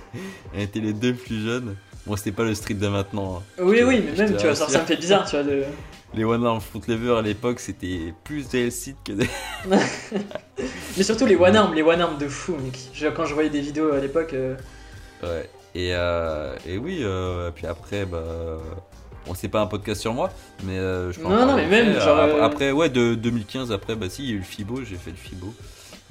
On 0.54 0.58
était 0.60 0.80
les 0.80 0.92
deux 0.92 1.14
plus 1.14 1.42
jeunes. 1.44 1.74
Bon, 2.06 2.14
c'était 2.16 2.32
pas 2.32 2.44
le 2.44 2.54
street 2.54 2.74
de 2.74 2.86
maintenant. 2.88 3.38
hein. 3.38 3.62
Oui, 3.62 3.78
Je 3.78 3.82
te- 3.82 3.88
oui, 3.88 4.04
mais 4.04 4.16
même, 4.26 4.36
tu 4.36 4.44
vois, 4.46 4.54
ça, 4.54 4.66
me 4.80 4.84
fait 4.84 4.96
bizarre, 4.96 5.24
tu 5.24 5.36
vois. 5.36 5.42
De... 5.44 5.62
Les 6.12 6.24
One 6.24 6.44
Arm 6.46 6.60
Foot 6.60 6.86
Lever 6.86 7.16
à 7.18 7.22
l'époque, 7.22 7.58
c'était 7.58 8.12
plus 8.22 8.48
des 8.50 8.70
sites 8.70 8.98
que 9.04 9.12
des. 9.12 9.28
Mais 10.96 11.02
surtout 11.02 11.26
les 11.26 11.34
one 11.36 11.56
arm, 11.56 11.74
les 11.74 11.82
one 11.82 12.00
arm 12.00 12.18
de 12.18 12.28
fou, 12.28 12.56
mec. 12.62 12.78
Je- 12.92 13.08
quand 13.08 13.24
je 13.24 13.34
voyais 13.34 13.50
des 13.50 13.60
vidéos 13.60 13.92
à 13.92 13.98
l'époque. 14.00 14.32
euh, 14.34 14.54
Ouais. 15.22 15.48
Et, 15.74 15.90
euh, 15.94 16.54
et 16.66 16.78
oui, 16.78 16.98
euh, 17.02 17.50
puis 17.50 17.66
après, 17.66 18.04
bah. 18.04 18.22
Bon, 19.26 19.32
c'est 19.34 19.48
pas 19.48 19.62
un 19.62 19.66
podcast 19.66 20.02
sur 20.02 20.12
moi, 20.12 20.30
mais 20.64 20.76
euh, 20.78 21.10
je 21.10 21.18
peux 21.18 21.24
en 21.26 21.30
Non, 21.30 21.46
non, 21.46 21.56
mais 21.56 21.66
même, 21.66 21.88
après. 21.92 22.00
genre, 22.04 22.18
Ap- 22.20 22.42
Après, 22.42 22.72
ouais, 22.72 22.90
de 22.90 23.14
2015, 23.14 23.72
après, 23.72 23.96
bah 23.96 24.10
si, 24.10 24.22
il 24.22 24.28
y 24.28 24.32
a 24.32 24.34
eu 24.34 24.38
le 24.38 24.44
FIBO, 24.44 24.84
j'ai 24.84 24.96
fait 24.96 25.10
le 25.10 25.16
FIBO. 25.16 25.54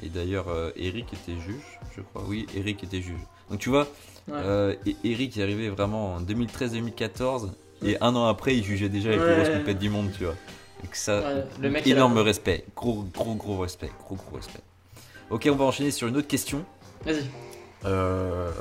Et 0.02 0.10
d'ailleurs, 0.10 0.48
euh, 0.50 0.72
Eric 0.76 1.14
était 1.14 1.40
juge, 1.40 1.80
je 1.96 2.02
crois. 2.02 2.24
Oui, 2.28 2.48
Eric 2.56 2.84
était 2.84 3.02
juge. 3.02 3.20
Donc 3.50 3.60
tu 3.60 3.70
vois, 3.70 3.88
Ouais. 4.28 4.36
euh, 4.38 4.76
et 4.86 4.96
Eric 5.04 5.38
est 5.38 5.44
arrivé 5.44 5.70
vraiment 5.70 6.16
en 6.16 6.22
2013-2014, 6.22 7.52
et 7.86 7.98
un 8.02 8.16
an 8.16 8.26
après, 8.28 8.56
il 8.56 8.64
jugeait 8.64 8.90
déjà 8.90 9.12
les 9.12 9.18
plus 9.18 9.34
grosses 9.36 9.50
compètes 9.50 9.80
du 9.80 9.90
monde, 9.90 10.10
tu 10.18 10.24
vois. 10.26 10.36
Ça, 10.94 11.20
Ouais, 11.20 11.44
le 11.62 11.70
mec, 11.70 11.86
a- 11.88 11.90
énorme 11.90 12.18
respect. 12.18 12.66
Gros, 12.76 13.04
gros, 13.14 13.36
gros 13.36 13.58
respect. 13.60 13.90
Gros, 14.06 14.16
gros 14.16 14.36
respect. 14.36 14.60
Ok, 15.30 15.48
on 15.52 15.56
va 15.56 15.66
enchaîner 15.66 15.92
sur 15.92 16.08
une 16.10 16.18
autre 16.18 16.28
question. 16.28 16.66
Vas-y. 17.06 17.24
Euh, 17.86 18.52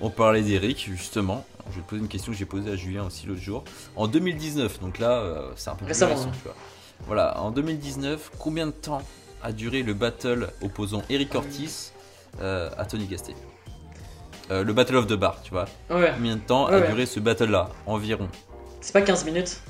On 0.00 0.10
parlait 0.10 0.42
d'Eric, 0.42 0.84
justement. 0.86 1.44
Je 1.70 1.76
vais 1.76 1.82
te 1.82 1.88
poser 1.88 2.02
une 2.02 2.08
question 2.08 2.32
que 2.32 2.38
j'ai 2.38 2.44
posée 2.46 2.70
à 2.70 2.76
Julien 2.76 3.04
aussi 3.06 3.26
l'autre 3.26 3.40
jour. 3.40 3.64
En 3.96 4.06
2019, 4.08 4.78
donc 4.80 4.98
là, 4.98 5.10
euh, 5.18 5.50
c'est 5.56 5.70
un 5.70 5.74
peu 5.74 5.84
plus 5.86 5.92
récent, 6.04 6.30
tu 6.30 6.38
vois. 6.44 6.54
Voilà, 7.06 7.40
en 7.40 7.50
2019, 7.50 8.30
combien 8.38 8.66
de 8.66 8.72
temps 8.72 9.02
a 9.42 9.52
duré 9.52 9.82
le 9.82 9.94
battle 9.94 10.48
opposant 10.62 11.02
Eric 11.10 11.34
Ortiz 11.34 11.92
euh, 12.40 12.70
à 12.76 12.84
Tony 12.84 13.06
Gasté 13.06 13.34
Euh, 14.50 14.64
Le 14.64 14.72
Battle 14.72 14.96
of 14.96 15.06
the 15.06 15.12
Bar, 15.14 15.40
tu 15.42 15.50
vois. 15.50 15.66
Ouais, 15.90 16.10
Combien 16.14 16.36
de 16.36 16.40
temps 16.40 16.66
Ouais, 16.68 16.74
a 16.74 16.80
ouais. 16.80 16.88
duré 16.88 17.06
ce 17.06 17.20
battle-là 17.20 17.70
Environ? 17.86 18.28
c'est 18.80 18.92
pas 18.92 19.02
15 19.02 19.24
minutes. 19.24 19.60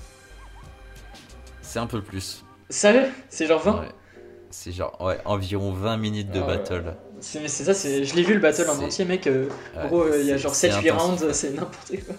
C'est 1.62 1.78
un 1.78 1.86
peu 1.86 2.00
plus. 2.02 2.44
Sérieux? 2.70 3.08
C'est 3.28 3.46
genre 3.46 3.60
20 3.60 3.80
Ouais. 3.80 3.88
C'est 4.50 4.72
genre, 4.72 4.98
ouais, 5.00 5.18
environ 5.26 5.72
20 5.72 5.96
minutes 5.98 6.30
de 6.30 6.40
Ah 6.40 6.46
battle. 6.46 6.94
C'est 7.20 7.46
ça, 7.48 7.74
c'est... 7.74 8.04
je 8.04 8.14
l'ai 8.16 8.22
vu 8.22 8.34
le 8.34 8.40
battle 8.40 8.68
en 8.70 8.82
entier, 8.82 9.04
mec. 9.04 9.26
euh, 9.26 9.48
Ouais, 9.76 9.86
gros, 9.88 10.02
euh, 10.04 10.20
il 10.20 10.26
y 10.26 10.32
a 10.32 10.36
genre 10.38 10.54
c'est 10.54 10.70
7-8 10.70 10.90
intense. 10.90 11.02
rounds, 11.20 11.32
c'est 11.32 11.50
n'importe 11.50 11.92
quoi. 12.06 12.14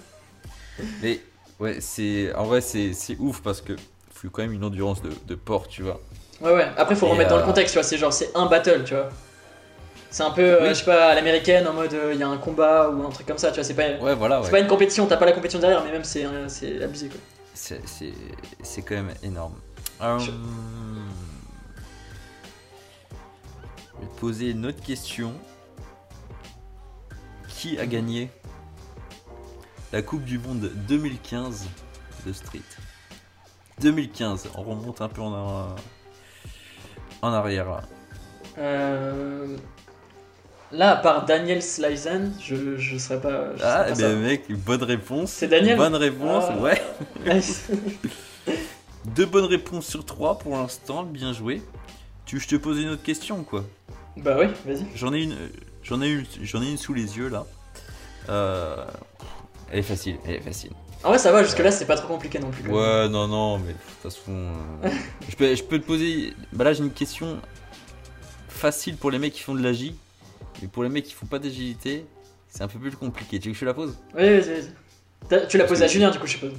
Mais 1.01 1.19
ouais, 1.59 1.81
c'est 1.81 2.33
en 2.35 2.43
vrai 2.45 2.61
c'est 2.61 2.93
c'est 2.93 3.17
ouf 3.19 3.41
parce 3.41 3.61
que 3.61 3.73
faut 4.13 4.29
quand 4.29 4.41
même 4.43 4.53
une 4.53 4.63
endurance 4.63 5.01
de, 5.01 5.09
de 5.27 5.35
porc, 5.35 5.67
tu 5.67 5.81
vois. 5.83 5.99
Ouais, 6.41 6.53
ouais. 6.53 6.67
Après, 6.77 6.95
faut 6.95 7.07
Et, 7.07 7.11
remettre 7.11 7.29
dans 7.31 7.37
euh, 7.37 7.39
le 7.41 7.45
contexte, 7.45 7.73
tu 7.73 7.79
vois. 7.79 7.83
C'est 7.83 7.97
genre, 7.97 8.13
c'est 8.13 8.31
un 8.35 8.45
battle, 8.45 8.83
tu 8.85 8.93
vois. 8.93 9.09
C'est 10.11 10.23
un 10.23 10.31
peu, 10.31 10.41
euh, 10.41 10.69
je 10.69 10.73
sais 10.75 10.85
pas, 10.85 11.09
à 11.09 11.15
l'américaine, 11.15 11.67
en 11.67 11.73
mode, 11.73 11.93
euh, 11.93 12.13
il 12.13 12.19
y 12.19 12.23
a 12.23 12.27
un 12.27 12.37
combat 12.37 12.89
ou 12.89 13.05
un 13.05 13.09
truc 13.09 13.27
comme 13.27 13.37
ça, 13.37 13.49
tu 13.49 13.55
vois. 13.55 13.63
C'est 13.63 13.73
pas, 13.75 14.03
Ouais, 14.03 14.15
voilà, 14.15 14.41
ouais. 14.41 14.49
pas 14.49 14.59
une 14.59 14.67
compétition, 14.67 15.05
t'as 15.05 15.17
pas 15.17 15.25
la 15.25 15.33
compétition 15.33 15.59
derrière, 15.59 15.83
mais 15.83 15.91
même 15.91 16.03
c'est, 16.03 16.25
euh, 16.25 16.83
abusé, 16.83 17.09
quoi. 17.09 17.19
C'est 17.53 18.81
quand 18.81 18.95
même 18.95 19.13
énorme. 19.21 19.53
Euh, 20.01 20.17
Je- 20.19 20.31
Je 23.95 24.05
vais 24.05 24.07
te 24.07 24.19
poser 24.19 24.49
une 24.51 24.65
autre 24.65 24.81
question. 24.81 25.33
Qui 27.49 27.77
a 27.77 27.85
gagné 27.85 28.29
la 29.91 30.01
Coupe 30.01 30.23
du 30.23 30.39
Monde 30.39 30.71
2015 30.87 31.65
de 32.25 32.31
Street? 32.31 32.61
2015, 33.81 34.47
on 34.55 34.61
remonte 34.63 35.01
un 35.01 35.09
peu 35.09 35.21
en, 35.21 35.67
en 37.21 37.33
arrière 37.33 37.69
là. 37.69 37.81
Euh, 38.57 39.55
Là, 40.71 40.91
à 40.91 40.95
part 40.97 41.25
Daniel 41.25 41.63
Slyzen, 41.63 42.31
je, 42.39 42.77
je 42.77 42.97
serais 42.99 43.19
pas. 43.19 43.55
Je 43.57 43.63
Ah, 43.63 43.85
serais 43.85 43.89
eh 43.89 44.01
pas 44.03 44.09
ben 44.09 44.19
mec, 44.21 44.51
bonne 44.51 44.83
réponse. 44.83 45.31
C'est 45.31 45.47
Daniel 45.47 45.77
Bonne 45.77 45.95
réponse, 45.95 46.43
Ah. 46.47 46.57
ouais. 46.59 46.79
Nice. 47.25 47.67
Deux 49.15 49.25
bonnes 49.25 49.45
réponses 49.45 49.87
sur 49.87 50.05
trois 50.05 50.37
pour 50.37 50.55
l'instant, 50.57 51.01
bien 51.03 51.33
joué. 51.33 51.63
Tu 52.25 52.35
veux 52.35 52.39
que 52.39 52.45
je 52.45 52.49
te 52.55 52.61
pose 52.61 52.79
une 52.79 52.89
autre 52.89 53.01
question 53.01 53.43
quoi? 53.43 53.63
Bah 54.17 54.35
oui, 54.39 54.45
vas-y. 54.63 54.85
J'en 54.95 55.11
ai 55.11 55.23
une, 55.23 55.31
euh, 55.33 55.47
j'en 55.81 56.01
ai 56.03 56.09
une, 56.09 56.25
j'en 56.43 56.61
ai 56.61 56.69
une 56.69 56.77
sous 56.77 56.93
les 56.93 57.17
yeux 57.17 57.29
là. 57.29 57.45
Euh, 58.29 58.85
Elle 59.71 59.79
est 59.79 59.83
facile, 59.83 60.17
elle 60.27 60.35
est 60.35 60.41
facile. 60.41 60.71
En 61.03 61.09
vrai, 61.09 61.17
ça 61.17 61.31
va, 61.31 61.43
jusque-là, 61.43 61.71
c'est 61.71 61.85
pas 61.85 61.95
trop 61.95 62.07
compliqué 62.09 62.39
non 62.39 62.51
plus. 62.51 62.63
même. 62.63 62.73
Ouais, 62.73 63.07
non, 63.07 63.27
non, 63.27 63.57
mais 63.59 63.71
de 63.73 63.77
toute 63.77 64.11
façon, 64.11 64.31
euh, 64.83 64.89
je 65.29 65.35
peux, 65.35 65.55
je 65.55 65.63
peux 65.63 65.79
te 65.79 65.85
poser. 65.85 66.33
Bah 66.51 66.65
là, 66.65 66.73
j'ai 66.73 66.83
une 66.83 66.91
question 66.91 67.39
facile 68.49 68.97
pour 68.97 69.09
les 69.09 69.17
mecs 69.19 69.33
qui 69.33 69.39
font 69.41 69.55
de 69.55 69.63
l'agi, 69.63 69.95
mais 70.61 70.67
pour 70.67 70.83
les 70.83 70.89
mecs 70.89 71.05
qui 71.05 71.13
font 71.13 71.25
pas 71.25 71.39
d'agilité, 71.39 72.05
c'est 72.49 72.63
un 72.63 72.67
peu 72.67 72.79
plus 72.79 72.91
compliqué. 72.91 73.39
Tu 73.39 73.47
veux 73.47 73.53
que 73.53 73.55
je 73.55 73.61
te 73.61 73.65
la 73.65 73.73
pose? 73.73 73.95
Oui, 74.13 74.23
vas-y, 74.23 74.39
vas-y. 74.41 74.73
T'as- 75.29 75.45
Tu 75.45 75.57
l'as 75.57 75.63
posé 75.65 75.85
à 75.85 75.87
Julien, 75.87 76.11
du 76.11 76.19
coup, 76.19 76.27
je 76.27 76.33
suppose. 76.33 76.53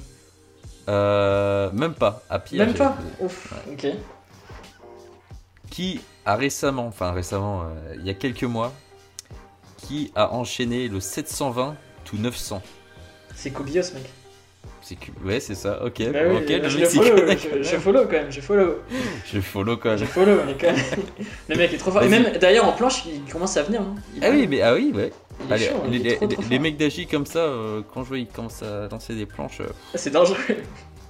Euh, 0.89 1.69
même 1.73 1.93
pas. 1.93 2.23
À 2.27 2.39
Pierre. 2.39 2.65
Même 2.65 2.75
pas? 2.75 2.97
Ouf, 3.19 3.53
ok. 3.71 3.87
qui 5.69 6.01
a 6.25 6.35
récemment, 6.35 6.87
enfin 6.87 7.11
récemment, 7.13 7.63
euh, 7.63 7.95
il 7.97 8.05
y 8.05 8.09
a 8.09 8.13
quelques 8.13 8.43
mois, 8.43 8.73
qui 9.77 10.11
a 10.15 10.33
enchaîné 10.33 10.87
le 10.89 10.99
720 10.99 11.75
tout 12.03 12.17
900. 12.17 12.61
C'est 13.35 13.51
Kobios, 13.51 13.93
mec. 13.93 14.09
C'est 14.91 14.97
que... 14.97 15.25
Ouais, 15.25 15.39
c'est 15.39 15.55
ça, 15.55 15.81
ok. 15.85 16.11
Bah 16.11 16.19
oui, 16.27 16.35
ok, 16.41 16.49
le 16.49 16.67
je 16.69 16.85
follow, 16.85 17.15
je, 17.17 17.21
quand 17.23 17.37
je 17.63 17.71
même. 17.71 17.81
follow 17.81 18.01
quand 18.03 18.11
même, 18.11 18.31
je 18.31 18.41
follow. 18.41 18.75
Je 19.25 19.39
follow 19.39 19.77
quand 19.77 19.95
Je 19.95 20.01
même. 20.03 20.07
follow, 20.09 20.37
mais 20.45 20.55
quand 20.59 20.67
même. 20.73 21.05
Le 21.49 21.55
mec 21.55 21.73
est 21.73 21.77
trop 21.77 21.91
fort. 21.91 22.03
Et 22.03 22.09
même, 22.09 22.37
d'ailleurs, 22.41 22.65
en 22.67 22.73
planche, 22.73 23.05
il 23.05 23.21
commence 23.31 23.55
à 23.55 23.63
venir. 23.63 23.81
hein. 23.81 23.95
Il- 24.17 24.25
Ah 24.25 24.29
oui, 24.31 24.47
mais 24.47 24.61
ah 24.61 24.73
oui, 24.73 24.91
ouais. 24.93 25.13
il 25.45 25.49
est 25.49 25.53
Allez, 25.53 25.65
chaud, 25.65 25.75
hein, 25.85 25.87
les, 25.89 25.97
il 25.97 26.07
est 26.07 26.15
trop, 26.17 26.27
les- 26.27 26.33
trop 26.35 26.41
les 26.43 26.49
fort. 26.49 26.59
mecs 26.61 26.77
d'Agi 26.77 27.07
comme 27.07 27.25
ça, 27.25 27.39
euh, 27.39 27.81
quand 27.93 28.03
je 28.03 28.09
vois 28.09 28.17
ils 28.17 28.27
commencent 28.27 28.63
à 28.63 28.89
lancer 28.89 29.15
des 29.15 29.25
planches, 29.25 29.61
euh, 29.61 29.67
Ah, 29.93 29.97
C'est 29.97 30.09
dangereux. 30.09 30.35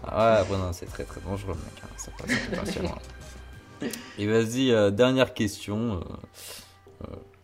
ah 0.06 0.42
ouais, 0.44 0.48
bon, 0.48 0.58
non, 0.60 0.74
c'est 0.74 0.86
très 0.86 1.04
très 1.04 1.22
dangereux, 1.22 1.56
mec. 1.56 1.84
hein, 1.84 1.88
Ça 1.98 2.12
passe. 2.20 2.78
Et 4.20 4.28
vas-y, 4.28 4.72
euh, 4.72 4.92
dernière 4.92 5.34
question. 5.34 6.02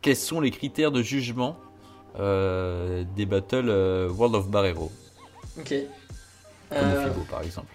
quels 0.03 0.15
sont 0.15 0.39
les 0.39 0.51
critères 0.51 0.91
de 0.91 1.01
jugement 1.01 1.57
des 2.15 3.25
battles 3.25 4.07
World 4.11 4.35
of 4.35 4.47
Barrero? 4.49 4.91
Ok. 5.59 5.73
Comme 6.69 6.77
Euh, 6.79 7.03
FIBO 7.07 7.21
par 7.29 7.41
exemple. 7.43 7.73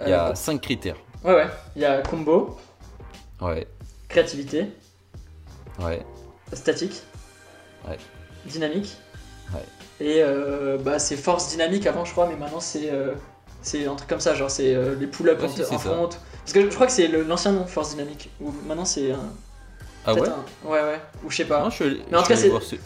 Il 0.00 0.08
y 0.08 0.12
a 0.12 0.28
euh, 0.30 0.34
5 0.34 0.60
critères. 0.60 0.96
Ouais, 1.24 1.34
ouais. 1.34 1.46
Il 1.76 1.82
y 1.82 1.84
a 1.84 2.00
combo, 2.02 2.56
Ouais, 3.40 3.66
créativité, 4.08 4.66
ouais. 5.80 6.02
statique, 6.52 7.02
Ouais. 7.88 7.96
dynamique. 8.46 8.96
Ouais. 9.54 9.60
Et 10.06 10.22
euh, 10.22 10.78
bah, 10.78 10.98
c'est 10.98 11.16
force 11.16 11.48
dynamique 11.50 11.86
avant, 11.86 12.04
je 12.04 12.12
crois, 12.12 12.26
mais 12.28 12.36
maintenant 12.36 12.60
c'est 12.60 12.90
euh, 12.92 13.14
c'est 13.62 13.86
un 13.86 13.94
truc 13.96 14.08
comme 14.08 14.20
ça, 14.20 14.34
genre 14.34 14.50
c'est 14.50 14.74
euh, 14.74 14.94
les 14.94 15.06
pull-ups 15.08 15.40
Ouais, 15.42 15.48
en, 15.48 15.52
si, 15.52 15.62
en 15.62 15.66
ça. 15.66 15.78
front. 15.78 16.08
Parce 16.08 16.52
que 16.52 16.62
je 16.70 16.74
crois 16.74 16.86
que 16.86 16.92
c'est 16.92 17.08
l'ancien 17.08 17.52
nom, 17.52 17.66
force 17.66 17.90
dynamique. 17.90 18.30
Ou 18.40 18.52
maintenant 18.66 18.84
c'est 18.84 19.10
un. 19.12 19.32
Ah 20.06 20.14
ouais 20.14 20.28
un- 20.28 20.68
Ouais, 20.68 20.80
ouais. 20.80 21.00
Ou 21.24 21.30
je 21.30 21.36
sais 21.38 21.44
pas. 21.44 21.62
Non, 21.62 21.70
je 21.70 21.74
suis 21.74 21.84
allé, 21.84 22.02
Mais 22.10 22.16
en 22.16 22.20
je 22.20 22.24
tout 22.26 22.32
cas, 22.32 22.38
allé 22.38 22.48
voir 22.50 22.62
sur- 22.62 22.78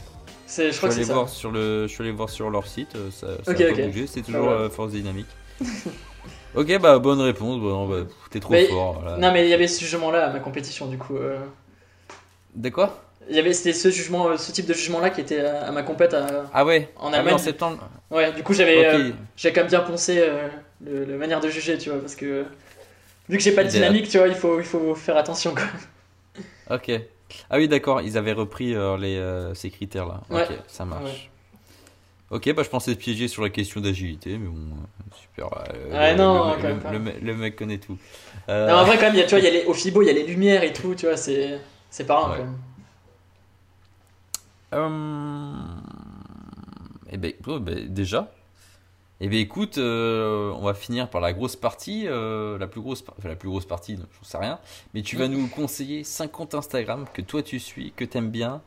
C'est- 0.47 0.67
je 0.69 0.73
je 0.73 0.77
crois 0.79 0.89
que 0.89 0.95
allé 0.95 1.03
c'est 1.05 1.09
ça. 1.09 1.15
voir 1.15 1.29
sur 1.29 1.51
le, 1.53 1.87
je 1.87 1.93
suis 1.93 2.03
allé 2.03 2.13
voir 2.13 2.29
sur 2.31 2.51
leur 2.51 2.67
site, 2.67 2.97
euh, 2.97 3.11
ça, 3.11 3.27
ça 3.45 3.51
a 3.53 3.55
bougé, 3.55 4.07
c'est 4.07 4.23
toujours 4.23 4.47
ouais. 4.49 4.53
euh, 4.53 4.71
force 4.71 4.93
dynamique. 4.93 5.29
ok, 6.55 6.79
bah 6.81 6.99
bonne 6.99 7.21
réponse, 7.21 7.61
bon, 7.61 7.89
bah, 7.89 8.05
pff, 8.05 8.15
t'es 8.31 8.41
trop 8.41 8.53
Mais- 8.53 8.67
fort. 8.67 9.01
voilà. 9.01 9.17
Non, 9.19 9.33
mais 9.33 9.45
il 9.47 9.51
y 9.51 9.55
avait 9.55 9.69
ce 9.69 9.81
jugement-là 9.81 10.27
à 10.27 10.33
ma 10.33 10.41
compétition, 10.41 10.87
du 10.87 10.99
coup. 10.99 11.17
euh, 11.17 11.39
De 12.55 12.69
quoi? 12.69 13.03
Il 13.31 13.37
y 13.37 13.39
avait 13.39 13.53
c'était 13.53 13.73
ce 13.73 13.91
jugement, 13.91 14.29
euh, 14.29 14.37
ce 14.37 14.51
type 14.51 14.67
de 14.67 14.75
jugement-là 14.75 15.11
qui 15.11 15.21
était 15.21 15.41
à, 15.41 15.67
à 15.69 15.71
ma 15.71 15.83
compète 15.83 16.13
à- 16.13 16.51
Ah 16.53 16.65
ouais? 16.65 16.91
en 16.97 17.07
Ah 17.07 17.11
oui, 17.11 17.15
Allemagne. 17.19 17.35
en 17.35 17.39
septembre. 17.39 17.79
Ouais, 18.11 18.33
du 18.33 18.43
coup 18.43 18.53
j'avais 18.53 18.85
euh, 18.85 19.11
j'ai 19.37 19.53
quand 19.53 19.61
même 19.63 19.71
bien 19.71 19.81
poncé 19.81 20.19
euh, 20.19 20.49
le, 20.85 21.05
la 21.05 21.17
manière 21.17 21.41
de 21.41 21.49
juger, 21.49 21.79
tu 21.79 21.89
vois, 21.91 22.01
parce 22.01 22.17
que 22.17 22.45
vu 23.29 23.37
que 23.39 23.43
j'ai 23.43 23.53
pas 23.53 23.63
de 23.65 23.69
dynamique, 23.69 24.09
tu 24.09 24.19
vois, 24.19 24.27
il 24.27 24.35
faut, 24.35 24.59
il 24.59 24.65
faut 24.67 24.95
faire 24.97 25.17
attention 25.17 25.55
quoi. 25.55 25.65
Ok. 26.71 26.91
Ah 27.49 27.57
oui, 27.59 27.69
d'accord, 27.69 28.01
ils 28.03 28.19
avaient 28.19 28.33
repris 28.33 28.75
les, 28.99 29.51
ces 29.55 29.71
critères-là. 29.71 30.21
Ouais. 30.29 30.43
Ok, 30.43 30.51
ça 30.67 30.85
marche. 30.85 31.31
Ok, 32.33 32.53
bah 32.55 32.63
je 32.63 32.71
pensais 32.71 32.95
te 32.95 32.99
piéger 32.99 33.29
sur 33.29 33.43
la 33.43 33.51
question 33.51 33.81
d'agilité, 33.81 34.39
mais 34.39 34.49
bon, 34.49 34.57
euh, 34.57 35.15
super. 35.21 35.49
euh, 35.75 35.91
Ouais, 35.93 36.13
le, 36.13 36.19
non, 36.19 36.49
le- 36.49 36.57
quand 36.57 36.63
le- 36.63 36.69
même 36.71 36.81
pas. 36.81 36.93
le 36.93 36.99
me- 36.99 37.19
le 37.21 37.37
mec 37.37 37.57
connaît 37.57 37.79
tout. 37.79 37.99
Euh, 38.49 38.69
Non, 38.69 38.77
en 38.79 38.85
vrai, 38.85 38.97
quand 38.97 39.03
même, 39.03 39.15
il 39.15 39.19
y 39.19 39.23
a, 39.23 39.27
tu 39.27 39.35
vois, 39.35 39.45
y 39.45 39.47
a 39.47 39.51
les, 39.51 39.65
au 39.67 39.75
FIBO, 39.75 40.03
il 40.03 40.07
y 40.07 40.11
a 40.11 40.15
les 40.15 40.25
lumières 40.27 40.63
et 40.65 40.73
tout, 40.73 40.95
tu 40.95 41.07
vois, 41.07 41.17
c'est 41.19 41.61
c'est 41.91 42.07
parlant 42.07 42.31
Ouais. 42.31 42.39
quand 42.39 42.45
même. 42.45 42.57
Euh... 44.75 45.53
Eh 47.11 47.17
ben, 47.19 47.33
oh, 47.47 47.61
ben, 47.61 47.93
déjà. 47.93 48.33
Eh 49.21 49.29
ben 49.29 49.39
écoute, 49.39 49.79
euh, 49.79 50.53
on 50.53 50.63
va 50.63 50.75
finir 50.75 51.09
par 51.11 51.21
la 51.21 51.33
grosse 51.33 51.57
partie, 51.57 52.09
euh, 52.09 52.59
la 52.59 52.67
plus 52.67 52.81
grosse, 52.81 53.05
enfin, 53.19 53.29
la 53.29 53.37
plus 53.37 53.49
grosse 53.49 53.67
partie, 53.67 53.97
j'en 53.97 54.25
sais 54.25 54.39
rien. 54.39 54.59
Mais 54.95 55.03
tu 55.03 55.17
vas 55.17 55.29
nous 55.29 55.49
conseiller 55.49 56.05
5 56.05 56.33
comptes 56.33 56.55
Instagram 56.55 57.07
que 57.15 57.23
toi 57.23 57.43
tu 57.43 57.61
suis, 57.61 57.93
que 57.93 58.05
t'aimes 58.05 58.31
bien. 58.31 58.63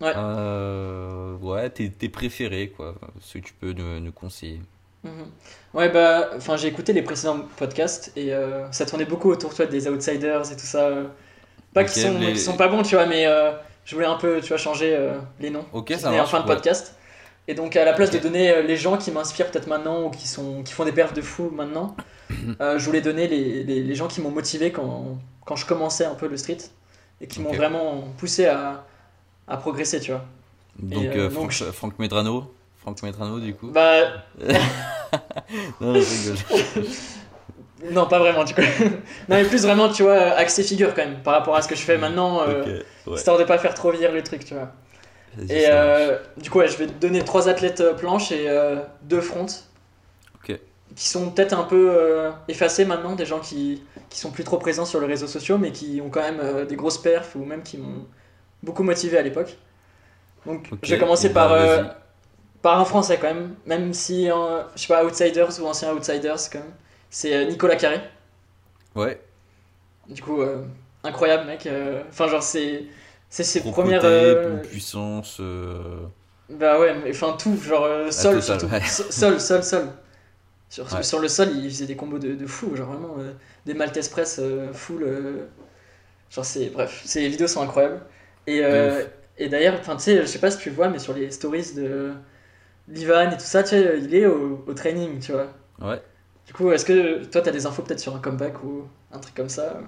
Ouais. 0.00 0.14
Euh, 0.14 1.36
ouais, 1.38 1.70
tes, 1.70 1.90
tes 1.92 2.08
préférés 2.08 2.70
quoi, 2.70 2.94
ceux 3.20 3.40
que 3.40 3.46
tu 3.46 3.54
peux 3.54 3.72
nous, 3.72 4.00
nous 4.00 4.12
conseiller. 4.12 4.60
Mhm. 5.02 5.30
Ouais, 5.74 5.88
bah, 5.88 6.30
enfin, 6.36 6.56
j'ai 6.56 6.68
écouté 6.68 6.92
les 6.92 7.02
précédents 7.02 7.40
podcasts 7.56 8.12
et 8.16 8.34
euh, 8.34 8.70
ça 8.72 8.84
tournait 8.86 9.06
beaucoup 9.06 9.30
autour, 9.30 9.50
tu 9.50 9.56
vois, 9.56 9.66
des 9.66 9.88
outsiders 9.88 10.50
et 10.52 10.56
tout 10.56 10.66
ça. 10.66 10.90
Pas 11.74 11.82
Ok, 11.82 11.86
qu'ils 11.86 12.02
sont, 12.02 12.18
les- 12.18 12.36
sont 12.36 12.56
pas 12.56 12.68
bons, 12.68 12.82
tu 12.82 12.96
vois, 12.96 13.06
mais 13.06 13.26
euh, 13.26 13.52
je 13.84 13.94
voulais 13.94 14.06
un 14.06 14.16
peu, 14.16 14.40
tu 14.40 14.48
vois, 14.48 14.58
changer 14.58 14.98
les 15.40 15.50
noms. 15.50 15.66
Ok, 15.72 15.92
ça 15.98 16.10
venaient 16.10 16.20
en 16.20 16.26
marche. 16.26 16.30
fin 16.30 16.40
de 16.40 16.46
ouais. 16.48 16.54
podcast. 16.54 16.96
Et 17.48 17.54
donc, 17.54 17.76
à 17.76 17.84
la 17.84 17.92
place 17.94 18.10
de 18.10 18.18
donner 18.18 18.62
les 18.62 18.76
gens 18.76 18.96
qui 18.98 19.10
m'inspirent 19.12 19.50
peut-être 19.50 19.66
maintenant 19.68 20.04
ou 20.06 20.10
qui, 20.10 20.28
sont, 20.28 20.62
qui 20.62 20.72
font 20.72 20.84
des 20.84 20.92
perfs 20.92 21.14
de 21.14 21.22
fou 21.22 21.50
maintenant, 21.50 21.96
je 22.60 22.84
voulais 22.84 23.00
donner 23.02 23.28
les, 23.28 23.64
les, 23.64 23.82
les 23.82 23.94
gens 23.94 24.08
qui 24.08 24.20
m'ont 24.20 24.30
motivé 24.30 24.72
quand, 24.72 25.18
quand 25.46 25.56
je 25.56 25.66
commençais 25.66 26.04
un 26.04 26.14
peu 26.14 26.28
le 26.28 26.36
street 26.36 26.58
et 27.20 27.26
qui 27.26 27.40
m'ont 27.40 27.52
vraiment 27.52 28.02
poussé 28.18 28.46
à, 28.46 28.86
à 29.50 29.56
progresser, 29.56 30.00
tu 30.00 30.12
vois. 30.12 30.22
Donc, 30.78 31.02
Et, 31.04 31.08
euh, 31.08 31.26
euh, 31.26 31.28
donc, 31.28 31.52
Franck, 31.52 31.98
Medrano. 31.98 32.52
Franck 32.80 33.02
Medrano 33.02 33.38
du 33.40 33.54
coup. 33.54 33.68
Bah, 33.70 34.24
Non, 35.80 35.94
je 35.94 36.30
rigole. 36.30 36.86
non, 37.92 38.06
pas 38.06 38.18
vraiment, 38.18 38.44
du 38.44 38.54
coup. 38.54 38.60
non, 38.60 39.36
mais 39.36 39.44
plus 39.44 39.62
vraiment, 39.62 39.88
tu 39.90 40.02
vois, 40.02 40.16
axé 40.16 40.62
figure 40.62 40.94
quand 40.94 41.04
même 41.04 41.22
par 41.22 41.34
rapport 41.34 41.56
à 41.56 41.62
ce 41.62 41.68
que 41.68 41.74
je 41.74 41.82
fais 41.82 41.98
maintenant, 41.98 42.42
euh, 42.42 42.62
Ok, 42.62 42.68
ouais. 43.08 43.16
histoire 43.16 43.38
de 43.38 43.44
pas 43.44 43.58
faire 43.58 43.74
trop 43.74 43.90
vieillir 43.90 44.12
le 44.12 44.22
truc, 44.22 44.44
tu 44.44 44.54
vois. 44.54 44.72
Et 45.48 45.66
euh, 45.68 46.18
du 46.38 46.50
coup, 46.50 46.58
ouais, 46.58 46.68
je 46.68 46.76
vais 46.76 46.86
te 46.86 46.92
donner 46.92 47.22
trois 47.24 47.48
athlètes 47.48 47.82
planches 47.98 48.32
et 48.32 48.48
euh, 48.48 48.76
deux 49.02 49.20
fronts. 49.20 49.46
Ok. 50.36 50.58
Qui 50.96 51.08
sont 51.08 51.30
peut-être 51.30 51.52
un 51.52 51.62
peu 51.62 51.90
euh, 51.92 52.30
effacés 52.48 52.84
maintenant, 52.84 53.14
des 53.14 53.26
gens 53.26 53.38
qui, 53.38 53.82
qui 54.08 54.18
sont 54.18 54.30
plus 54.32 54.42
trop 54.42 54.58
présents 54.58 54.84
sur 54.84 55.00
les 55.00 55.06
réseaux 55.06 55.28
sociaux, 55.28 55.56
mais 55.58 55.70
qui 55.70 56.00
ont 56.04 56.10
quand 56.10 56.22
même 56.22 56.66
des 56.66 56.74
grosses 56.76 56.98
perfs 56.98 57.36
ou 57.36 57.44
même 57.44 57.62
qui 57.62 57.78
m'ont 57.78 58.06
beaucoup 58.62 58.82
motivé 58.82 59.18
à 59.18 59.22
l'époque. 59.22 59.56
Donc, 60.46 60.68
Ok, 60.72 60.78
je 60.82 60.94
vais 60.94 60.98
commencer 61.00 61.26
et 61.28 61.32
par, 61.32 61.50
bah, 61.50 61.56
euh, 61.60 61.84
par 62.62 62.80
un 62.80 62.84
français 62.84 63.18
quand 63.20 63.28
même, 63.28 63.54
même 63.66 63.92
si, 63.94 64.30
euh, 64.30 64.62
je 64.74 64.82
sais 64.82 64.88
pas, 64.88 65.04
Outsiders 65.04 65.60
ou 65.60 65.66
ancien 65.66 65.92
Outsiders 65.92 66.36
quand 66.52 66.58
même. 66.60 66.72
C'est 67.10 67.34
euh, 67.34 67.44
Nicolas 67.46 67.76
Carré. 67.76 68.00
Ouais. 68.94 69.20
Du 70.08 70.22
coup, 70.22 70.42
euh, 70.42 70.64
incroyable 71.04 71.46
mec. 71.46 71.68
Enfin, 72.08 72.28
genre, 72.28 72.42
c'est. 72.42 72.84
C'est 73.28 73.44
ses 73.44 73.60
premières. 73.60 74.00
côté, 74.00 74.68
puissance. 74.68 75.40
Bah 76.48 76.80
ouais, 76.80 76.96
mais 77.04 77.10
enfin 77.10 77.36
tout, 77.38 77.56
genre 77.56 78.12
sol 78.12 78.42
surtout. 78.42 78.66
ouais. 78.66 78.80
Sol, 78.84 79.40
sol, 79.40 79.62
sol. 79.62 79.88
Sur, 80.68 80.92
Ouais. 80.92 81.02
sur 81.02 81.18
le 81.20 81.28
sol, 81.28 81.50
il 81.56 81.70
faisait 81.70 81.86
des 81.86 81.94
combos 81.96 82.18
de, 82.18 82.34
de 82.34 82.46
fou, 82.46 82.74
genre 82.74 82.88
vraiment 82.88 83.16
des 83.66 83.74
Maltese 83.74 84.08
press 84.08 84.40
full. 84.72 85.06
genre 86.30 86.44
c'est. 86.44 86.70
Bref, 86.70 87.02
ces 87.04 87.28
vidéos 87.28 87.46
sont 87.46 87.62
incroyables. 87.62 88.00
Et, 88.46 88.60
euh, 88.64 89.04
et 89.38 89.48
d'ailleurs, 89.48 89.80
tu 89.80 89.90
sais, 89.98 90.20
je 90.22 90.26
sais 90.26 90.38
pas 90.40 90.50
si 90.50 90.58
tu 90.58 90.70
le 90.70 90.76
vois, 90.76 90.88
mais 90.88 90.98
sur 90.98 91.14
les 91.14 91.30
stories 91.30 91.74
de 91.74 92.14
l'Ivan 92.88 93.30
et 93.32 93.36
tout 93.36 93.40
ça, 93.44 93.62
tu 93.64 93.70
sais, 93.70 94.00
il 94.02 94.14
est 94.14 94.26
au, 94.26 94.64
au 94.66 94.74
training, 94.74 95.20
tu 95.20 95.32
vois. 95.32 95.48
Ouais. 95.80 96.02
Du 96.46 96.52
coup, 96.54 96.70
est-ce 96.72 96.84
que 96.86 97.24
toi 97.26 97.42
t'as 97.42 97.52
des 97.52 97.66
infos 97.66 97.82
peut-être 97.82 98.00
sur 98.00 98.16
un 98.16 98.20
comeback 98.20 98.62
ou 98.64 98.84
un 99.12 99.18
truc 99.20 99.34
comme 99.34 99.48
ça? 99.48 99.80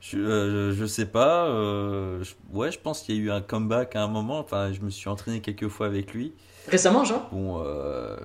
Je, 0.00 0.18
euh, 0.18 0.72
je 0.72 0.84
sais 0.84 1.06
pas. 1.06 1.46
euh, 1.46 2.22
je- 2.24 2.34
ouais, 2.52 2.72
je 2.72 2.78
pense 2.78 3.02
qu'il 3.02 3.14
y 3.16 3.18
a 3.18 3.22
eu 3.22 3.30
un 3.30 3.40
comeback 3.40 3.94
à 3.96 4.02
un 4.02 4.08
moment. 4.08 4.38
Enfin, 4.40 4.72
je 4.72 4.80
me 4.80 4.90
suis 4.90 5.08
entraîné 5.08 5.40
quelques 5.40 5.68
fois 5.68 5.86
avec 5.86 6.12
lui. 6.12 6.32
Récemment, 6.66 7.04
genre? 7.04 7.30
Bon, 7.30 7.62
euh, 7.64 8.16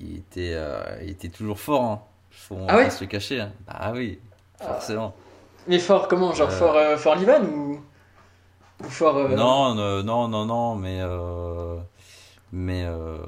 il 0.00 0.16
était, 0.16 0.56
il 1.02 1.10
était 1.10 1.28
toujours 1.28 1.58
fort. 1.60 1.84
Hein. 1.84 2.02
Faut 2.30 2.56
Ah 2.68 2.76
ouais? 2.76 2.88
pas 2.88 2.90
se 2.90 3.02
le 3.04 3.08
cacher. 3.08 3.40
hein. 3.40 3.52
Ah 3.68 3.92
oui, 3.92 4.18
forcément. 4.58 5.14
Mais 5.66 5.78
fort 5.78 6.08
comment 6.08 6.32
Genre 6.32 6.52
fort, 6.52 6.98
fort 6.98 7.16
l'Ivan 7.16 7.42
ou? 7.44 7.80
Ou 8.82 8.88
fort. 8.88 9.16
euh, 9.16 9.28
Non, 9.34 9.74
non, 9.74 10.28
non, 10.28 10.44
non, 10.46 10.74
mais 10.76 10.98
euh, 11.00 11.78
mais 12.52 12.84
euh, 12.84 13.18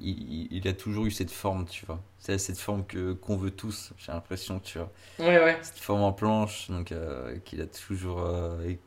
il, 0.00 0.66
a 0.68 0.72
toujours 0.72 1.06
eu 1.06 1.10
cette 1.10 1.30
forme, 1.30 1.66
tu 1.66 1.86
vois. 1.86 2.00
C'est 2.18 2.38
cette 2.38 2.58
forme 2.58 2.84
que 2.86 3.12
qu'on 3.12 3.36
veut 3.36 3.50
tous. 3.50 3.92
J'ai 3.98 4.12
l'impression, 4.12 4.60
tu 4.60 4.78
vois. 4.78 4.90
Ouais, 5.18 5.38
ouais. 5.42 5.58
cette 5.62 5.78
forme 5.78 6.02
en 6.02 6.12
planche 6.12 6.70
donc 6.70 6.92
qu'il 7.44 7.60
a 7.60 7.66
toujours 7.66 8.20
et 8.66 8.80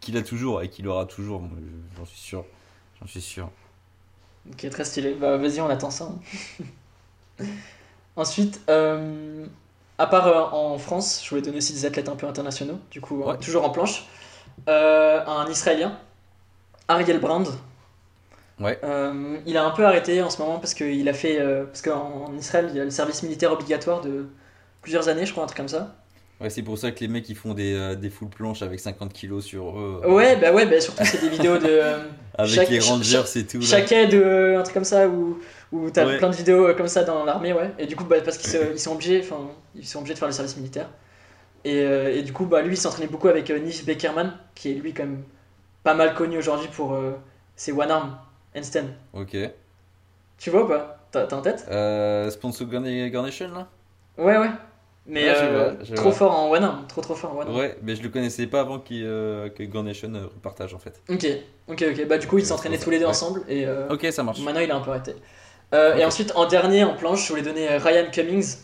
qu'il 0.00 0.16
a 0.16 0.22
toujours 0.22 0.62
et 0.62 0.68
qu'il 0.70 0.86
aura 0.88 1.06
toujours 1.06 1.42
j'en 1.96 2.04
suis 2.06 2.18
sûr 2.20 2.44
j'en 3.00 3.06
suis 3.06 3.20
sûr 3.20 3.50
Ok, 4.50 4.68
très 4.70 4.84
stylé. 4.84 5.14
Bah 5.14 5.36
vas-y, 5.36 5.60
on 5.60 5.68
attend 5.68 5.90
ça. 5.90 6.04
hein. 6.04 6.18
Ensuite, 8.16 8.60
à 9.98 10.06
part 10.06 10.54
en 10.54 10.78
France, 10.78 11.22
je 11.24 11.30
voulais 11.30 11.42
donner 11.42 11.58
aussi 11.58 11.72
des 11.72 11.84
athlètes 11.86 12.08
un 12.08 12.16
peu 12.16 12.26
internationaux, 12.26 12.78
du 12.90 13.00
coup, 13.00 13.22
Ouais. 13.22 13.38
toujours 13.38 13.64
en 13.64 13.70
planche. 13.70 14.06
Euh, 14.68 15.24
un 15.26 15.48
Israélien, 15.50 15.98
Ariel 16.88 17.18
Brand. 17.20 17.46
ouais 18.60 18.78
Euh, 18.84 19.36
il 19.46 19.56
a 19.56 19.64
un 19.64 19.70
peu 19.70 19.84
arrêté 19.84 20.22
en 20.22 20.30
ce 20.30 20.40
moment 20.40 20.58
parce 20.58 20.74
qu'il 20.74 21.08
a 21.08 21.12
fait. 21.14 21.40
euh, 21.40 21.64
parce 21.64 21.82
qu'en 21.82 22.26
en 22.28 22.36
Israël, 22.36 22.66
il 22.70 22.76
y 22.76 22.80
a 22.80 22.84
le 22.84 22.90
service 22.90 23.22
militaire 23.22 23.52
obligatoire 23.52 24.00
de 24.02 24.26
plusieurs 24.82 25.08
années, 25.08 25.26
je 25.26 25.32
crois, 25.32 25.44
un 25.44 25.46
truc 25.46 25.58
comme 25.58 25.68
ça. 25.68 25.96
ouais 26.40 26.50
c'est 26.50 26.62
pour 26.62 26.76
ça 26.78 26.90
que 26.90 27.00
les 27.00 27.08
mecs 27.08 27.28
ils 27.28 27.36
font 27.36 27.54
des, 27.54 27.72
euh, 27.74 27.94
des 27.94 28.10
full 28.10 28.28
planches 28.28 28.62
avec 28.62 28.80
50 28.80 29.12
kilos 29.12 29.44
sur 29.44 29.78
eux 29.78 30.02
Ouais, 30.06 30.36
bah 30.36 30.52
ouais, 30.52 30.66
bah 30.66 30.80
surtout 30.80 31.04
c'est 31.04 31.20
des 31.20 31.28
vidéos 31.28 31.58
de. 31.58 31.66
euh, 31.68 31.98
avec 32.34 32.52
chaque- 32.54 32.68
les 32.68 32.80
rangers 32.80 33.22
et 33.36 33.46
tout 33.46 33.60
chaque 33.62 33.90
aide, 33.92 34.14
euh, 34.14 34.58
un 34.58 34.62
truc 34.62 34.74
comme 34.74 34.84
ça, 34.84 35.06
où, 35.08 35.38
où 35.72 35.90
t'as 35.90 36.06
Ouais. 36.06 36.18
plein 36.18 36.30
de 36.30 36.34
vidéos 36.36 36.74
comme 36.74 36.88
ça 36.88 37.04
dans 37.04 37.24
l'armée, 37.24 37.52
ouais. 37.52 37.70
Et 37.78 37.86
du 37.86 37.94
coup, 37.96 38.04
bah, 38.04 38.16
parce 38.24 38.38
qu'ils 38.38 38.78
sont 38.78 38.92
obligés, 38.92 39.20
enfin, 39.24 39.50
ils 39.74 39.86
sont 39.86 39.98
obligés 39.98 40.14
de 40.14 40.18
faire 40.18 40.28
le 40.28 40.34
service 40.34 40.56
militaire. 40.56 40.88
Et, 41.64 41.80
euh, 41.80 42.14
et 42.16 42.22
du 42.22 42.32
coup, 42.32 42.46
bah, 42.46 42.62
lui, 42.62 42.74
il 42.74 42.76
s'entraînait 42.76 43.08
beaucoup 43.08 43.28
avec 43.28 43.50
euh, 43.50 43.58
Nif 43.58 43.84
Beckerman, 43.84 44.32
qui 44.54 44.70
est 44.72 44.74
lui 44.74 44.92
quand 44.92 45.04
même 45.04 45.22
pas 45.84 45.94
mal 45.94 46.14
connu 46.14 46.38
aujourd'hui 46.38 46.68
pour 46.68 46.94
euh, 46.94 47.12
ses 47.56 47.72
one 47.72 47.90
arm 47.90 48.16
handstand. 48.56 48.86
ok 49.14 49.36
Tu 50.38 50.50
vois 50.50 50.64
ou 50.64 50.68
pas? 50.68 50.98
T'as 51.12 51.26
en 51.36 51.42
tête? 51.42 51.66
Euh, 51.70 52.30
sponsor 52.30 52.66
Garnation 52.68 53.48
là? 53.52 53.68
Ouais, 54.18 54.38
ouais. 54.38 54.50
Mais 55.06 55.24
Ouais, 55.24 55.34
euh, 55.36 55.74
vois, 55.74 55.96
trop 55.96 56.04
vois. 56.04 56.12
fort 56.12 56.38
en 56.38 56.50
one 56.50 56.62
arm, 56.64 56.86
trop 56.86 57.00
trop 57.00 57.14
fort 57.14 57.32
en 57.32 57.38
one 57.40 57.48
arm. 57.48 57.56
ouais 57.56 57.76
mais 57.82 57.96
je 57.96 58.02
le 58.02 58.08
connaissais 58.08 58.46
pas 58.46 58.60
avant 58.60 58.78
qu'il, 58.78 59.02
euh, 59.04 59.48
que 59.48 59.62
Garnation 59.64 60.12
repartage 60.12 60.74
en 60.74 60.78
fait 60.78 61.00
Ok, 61.10 61.26
ok, 61.68 61.84
ok. 61.90 62.06
Bah, 62.06 62.18
du 62.18 62.26
coup, 62.28 62.38
ils 62.38 62.46
s'entraînaient 62.46 62.78
tous 62.78 62.90
les 62.90 62.98
deux 62.98 63.04
ouais. 63.04 63.10
ensemble. 63.10 63.42
Et, 63.48 63.66
ok 63.90 64.06
ça 64.10 64.22
marche 64.22 64.40
Maintenant, 64.40 64.60
il 64.60 64.70
a 64.70 64.76
un 64.76 64.80
peu 64.80 64.90
arrêté. 64.90 65.14
Et 65.72 66.04
ensuite, 66.04 66.32
en 66.36 66.46
dernier, 66.46 66.84
en 66.84 66.94
planche, 66.94 67.24
je 67.24 67.28
voulais 67.30 67.42
donner 67.42 67.66
Ryan 67.78 68.10
Cummings. 68.10 68.56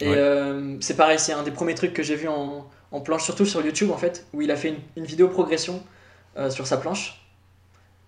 Et 0.00 0.14
Ouais. 0.14 0.16
euh, 0.16 0.76
c'est 0.80 0.96
pareil, 0.96 1.18
c'est 1.18 1.32
un 1.32 1.42
des 1.42 1.50
premiers 1.50 1.74
trucs 1.74 1.92
que 1.94 2.02
j'ai 2.02 2.16
vu 2.16 2.28
en, 2.28 2.68
en 2.92 3.00
planche, 3.00 3.24
surtout 3.24 3.46
sur 3.46 3.64
YouTube 3.64 3.90
en 3.90 3.98
fait, 3.98 4.26
où 4.32 4.42
il 4.42 4.50
a 4.50 4.56
fait 4.56 4.68
une, 4.70 4.80
une 4.96 5.04
vidéo 5.04 5.28
progression 5.28 5.82
euh, 6.38 6.50
sur 6.50 6.66
sa 6.66 6.76
planche. 6.78 7.22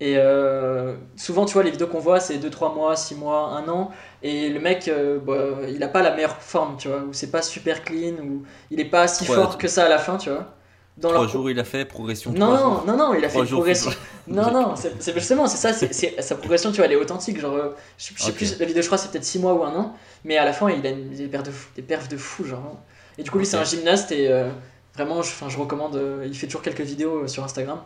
Et 0.00 0.14
euh, 0.16 0.96
souvent, 1.16 1.44
tu 1.44 1.54
vois, 1.54 1.62
les 1.62 1.70
vidéos 1.70 1.86
qu'on 1.88 1.98
voit, 2.00 2.20
c'est 2.20 2.38
2-3 2.38 2.74
mois, 2.74 2.96
6 2.96 3.14
mois, 3.14 3.48
1 3.50 3.68
an. 3.68 3.90
Et 4.22 4.48
le 4.48 4.58
mec, 4.60 4.88
euh, 4.88 5.18
bah, 5.18 5.68
il 5.68 5.82
a 5.82 5.88
pas 5.88 6.02
la 6.02 6.14
meilleure 6.14 6.40
forme, 6.40 6.76
tu 6.78 6.88
vois. 6.88 7.00
Ou 7.02 7.12
c'est 7.12 7.30
pas 7.30 7.42
super 7.42 7.84
clean, 7.84 8.14
ou 8.24 8.44
il 8.70 8.80
est 8.80 8.86
pas 8.86 9.08
si 9.08 9.26
Ouais, 9.26 9.26
fort 9.26 9.58
que 9.58 9.68
ça 9.68 9.84
à 9.86 9.88
la 9.90 9.98
fin, 9.98 10.16
tu 10.16 10.30
vois. 10.30 10.54
Dans 11.00 11.08
Trois 11.08 11.22
leur- 11.22 11.30
jours, 11.32 11.50
il 11.50 11.58
a 11.58 11.64
fait 11.64 11.84
progression. 11.86 12.32
Non, 12.32 12.54
non, 12.54 12.84
non, 12.86 12.96
non, 12.96 13.14
il 13.14 13.24
a 13.24 13.28
fait 13.28 13.38
jours, 13.46 13.60
progression. 13.60 13.90
Non, 14.26 14.52
non, 14.52 14.74
c'est 14.76 15.14
justement, 15.14 15.46
c'est 15.46 15.56
ça, 15.56 15.72
c'est 15.72 16.20
sa 16.22 16.34
progression, 16.36 16.70
tu 16.70 16.76
vois, 16.76 16.84
elle 16.86 16.92
est 16.92 16.96
authentique. 16.96 17.40
Genre, 17.40 17.54
euh, 17.54 17.74
je 17.96 18.04
sais- 18.04 18.14
je 18.16 18.22
sais 18.24 18.32
plus, 18.32 18.58
la 18.58 18.66
vidéo, 18.66 18.82
je 18.82 18.86
crois, 18.86 18.98
c'est 18.98 19.10
peut-être 19.10 19.24
6 19.24 19.38
mois 19.38 19.54
ou 19.54 19.64
un 19.64 19.74
an, 19.74 19.96
mais 20.24 20.36
à 20.36 20.44
la 20.44 20.52
fin, 20.52 20.68
il 20.70 20.86
a 20.86 20.90
une- 20.90 21.08
des 21.10 21.26
perfs 21.28 21.44
de 21.44 21.50
fou, 21.50 21.68
des 21.74 21.82
perfs 21.82 22.08
de 22.08 22.16
fou, 22.16 22.44
genre. 22.44 22.78
Et 23.18 23.22
du 23.22 23.30
coup, 23.30 23.38
lui, 23.38 23.46
c'est 23.46 23.56
un 23.56 23.64
gymnaste 23.64 24.12
et 24.12 24.28
euh, 24.30 24.50
vraiment, 24.94 25.22
je, 25.22 25.30
je 25.48 25.58
recommande. 25.58 25.96
euh, 25.96 26.24
il 26.26 26.36
fait 26.36 26.46
toujours 26.46 26.62
quelques 26.62 26.80
vidéos 26.82 27.24
euh, 27.24 27.26
sur 27.28 27.42
Instagram, 27.44 27.80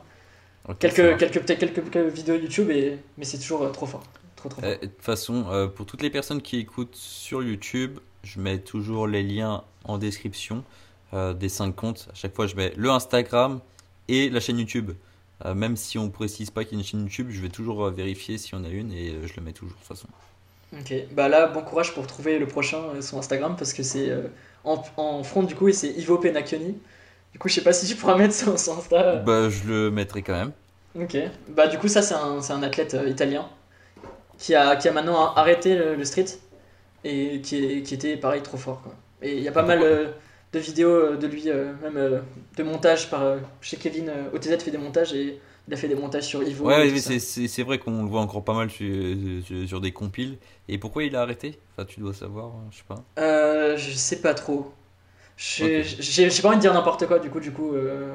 Ok, 0.69 0.77
ça 0.81 0.89
quelques, 0.89 1.19
quelques, 1.19 1.41
peut-être 1.41 1.59
quelques, 1.61 1.91
quelques 1.91 2.13
vidéos 2.13 2.35
YouTube, 2.37 2.71
et, 2.71 2.99
mais 3.17 3.25
c'est 3.25 3.39
toujours 3.39 3.63
euh, 3.63 3.71
trop 3.71 3.87
fort. 3.87 4.03
Trop, 4.35 4.49
trop 4.49 4.61
fort. 4.61 4.71
Euh, 4.71 4.75
De 4.77 4.87
toute 4.87 5.03
façon, 5.03 5.45
euh, 5.51 5.67
pour 5.69 5.87
toutes 5.87 6.03
les 6.03 6.11
personnes 6.11 6.43
qui 6.43 6.59
écoutent 6.59 6.97
sur 6.97 7.43
YouTube, 7.43 7.99
je 8.25 8.41
mets 8.41 8.59
toujours 8.59 9.07
les 9.07 9.23
liens 9.23 9.63
en 9.85 9.99
description 9.99 10.57
euh, 10.59 10.61
des 11.35 11.49
5 11.49 11.75
comptes. 11.75 12.09
À 12.13 12.15
chaque 12.15 12.35
fois, 12.35 12.47
je 12.47 12.57
mets 12.57 12.73
le 12.77 12.91
Instagram 12.91 13.61
et 14.09 14.31
la 14.31 14.41
chaîne 14.41 14.59
YouTube. 14.59 14.93
Euh, 15.45 15.55
même 15.55 15.77
si 15.77 15.99
on 15.99 16.11
précise 16.11 16.51
pas 16.51 16.65
qu'il 16.65 16.75
y 16.75 16.77
a 16.77 16.81
une 16.81 16.87
chaîne 16.87 17.03
YouTube, 17.03 17.29
je 17.31 17.41
vais 17.41 17.49
toujours 17.51 17.85
euh, 17.87 17.91
vérifier 17.91 18.39
si 18.39 18.55
on 18.55 18.65
a 18.65 18.69
une 18.69 18.93
et 18.93 19.11
euh, 19.15 19.27
je 19.27 19.35
le 19.37 19.43
mets 19.43 19.53
toujours 19.53 19.75
de 19.75 19.79
toute 19.79 19.89
façon. 19.89 20.09
Ok, 20.73 20.93
bah 21.13 21.29
là, 21.29 21.47
bon 21.47 21.63
courage 21.63 21.95
pour 21.95 22.07
trouver 22.07 22.39
le 22.39 22.47
prochain, 22.49 22.79
euh, 22.97 23.01
son 23.01 23.19
Instagram, 23.19 23.55
parce 23.57 23.73
que 23.73 23.83
c'est 23.85 24.11
euh, 24.11 24.29
en, 24.65 24.83
en 24.97 25.23
front, 25.23 25.43
du 25.45 25.55
coup, 25.55 25.69
et 25.69 25.73
c'est 25.73 25.89
Ivo 25.91 26.19
Penacchioni. 26.19 26.77
Du 27.33 27.39
coup, 27.39 27.49
je 27.49 27.55
sais 27.55 27.63
pas 27.65 27.73
si 27.73 27.87
tu 27.87 27.97
pourras 27.97 28.17
mettre 28.19 28.35
son, 28.35 28.57
son 28.57 28.79
Insta. 28.79 29.17
Bah, 29.17 29.49
je 29.51 29.65
le 29.69 29.91
mettrai 29.91 30.23
quand 30.23 30.35
même. 30.35 30.53
Ok, 30.95 31.17
bah 31.49 31.67
du 31.67 31.77
coup 31.79 31.89
ça 31.89 32.03
c'est 32.03 32.15
un, 32.15 32.39
un 32.49 32.63
athlète 32.63 32.95
euh, 32.95 33.09
italien 33.09 33.49
qui 34.39 34.55
a, 34.55 34.77
qui 34.77 34.89
a 34.89 34.93
maintenant 34.93 35.35
arrêté 35.35 35.77
le, 35.77 35.97
le 35.97 36.05
street 36.05 36.27
et 37.05 37.41
qui, 37.43 37.57
est- 37.65 37.83
qui 37.83 37.95
était 37.95 38.17
pareil 38.17 38.43
trop 38.43 38.57
fort 38.57 38.83
quoi. 38.83 38.95
Et 39.23 39.37
il 39.39 39.43
y 39.43 39.49
a 39.49 39.53
pas 39.53 39.63
mal 39.63 39.83
euh, 39.83 40.09
de 40.55 40.59
vidéos 40.61 40.91
euh, 40.91 41.17
de 41.17 41.27
lui, 41.27 41.45
euh, 41.51 41.73
même 41.83 41.97
euh, 41.97 42.21
de 42.57 42.63
montage 42.63 43.11
par 43.11 43.37
chez 43.61 43.77
Kevin 43.77 44.11
OTZ 44.33 44.63
fait 44.63 44.71
des 44.71 44.79
montages 44.79 45.13
et 45.13 45.39
il 45.67 45.75
a 45.75 45.77
fait 45.77 45.89
des 45.89 45.95
montages 45.95 46.25
sur 46.25 46.43
Ivo. 46.43 46.67
Ouais, 46.67 46.89
c'est- 46.99 47.19
c'est 47.19 47.49
c'est 47.49 47.63
vrai 47.63 47.79
qu'on 47.79 48.03
le 48.03 48.09
voit 48.09 48.21
encore 48.21 48.45
pas 48.45 48.55
mal 48.55 48.71
sur, 48.71 48.87
sur- 49.47 49.69
sur 49.69 49.81
des 49.81 49.93
compiles. 49.93 50.37
Et 50.69 50.79
pourquoi 50.79 51.05
il 51.05 51.17
a 51.17 51.23
arrêté? 51.23 51.59
Enfin, 51.73 51.85
tu 51.87 52.01
dois 52.01 52.15
savoir, 52.15 52.47
hein, 52.47 52.69
je 52.71 52.77
sais 52.79 52.85
pas. 52.87 53.03
Euh, 53.19 53.77
je 53.77 53.93
sais 53.93 54.21
pas 54.21 54.35
trop. 54.35 54.73
J'ai 55.37 55.81
Ok. 55.81 55.87
j'ai- 56.01 56.31
j'ai 56.31 56.43
pas 56.43 56.49
envie 56.49 56.59
de 56.59 56.63
dire 56.63 56.75
n'importe 56.75 57.07
quoi 57.07 57.19
du 57.19 57.31
coup, 57.31 57.41
du 57.41 57.53
coup 57.53 57.75
euh, 57.75 58.15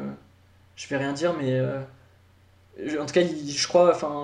je 0.77 0.87
vais 0.89 0.97
rien 0.97 1.13
dire 1.13 1.33
mais 1.39 1.53
euh, 1.59 1.81
en 2.99 3.05
tout 3.05 3.13
cas 3.13 3.21
il- 3.21 3.51
je 3.51 3.67
crois, 3.67 3.91
enfin 3.93 4.23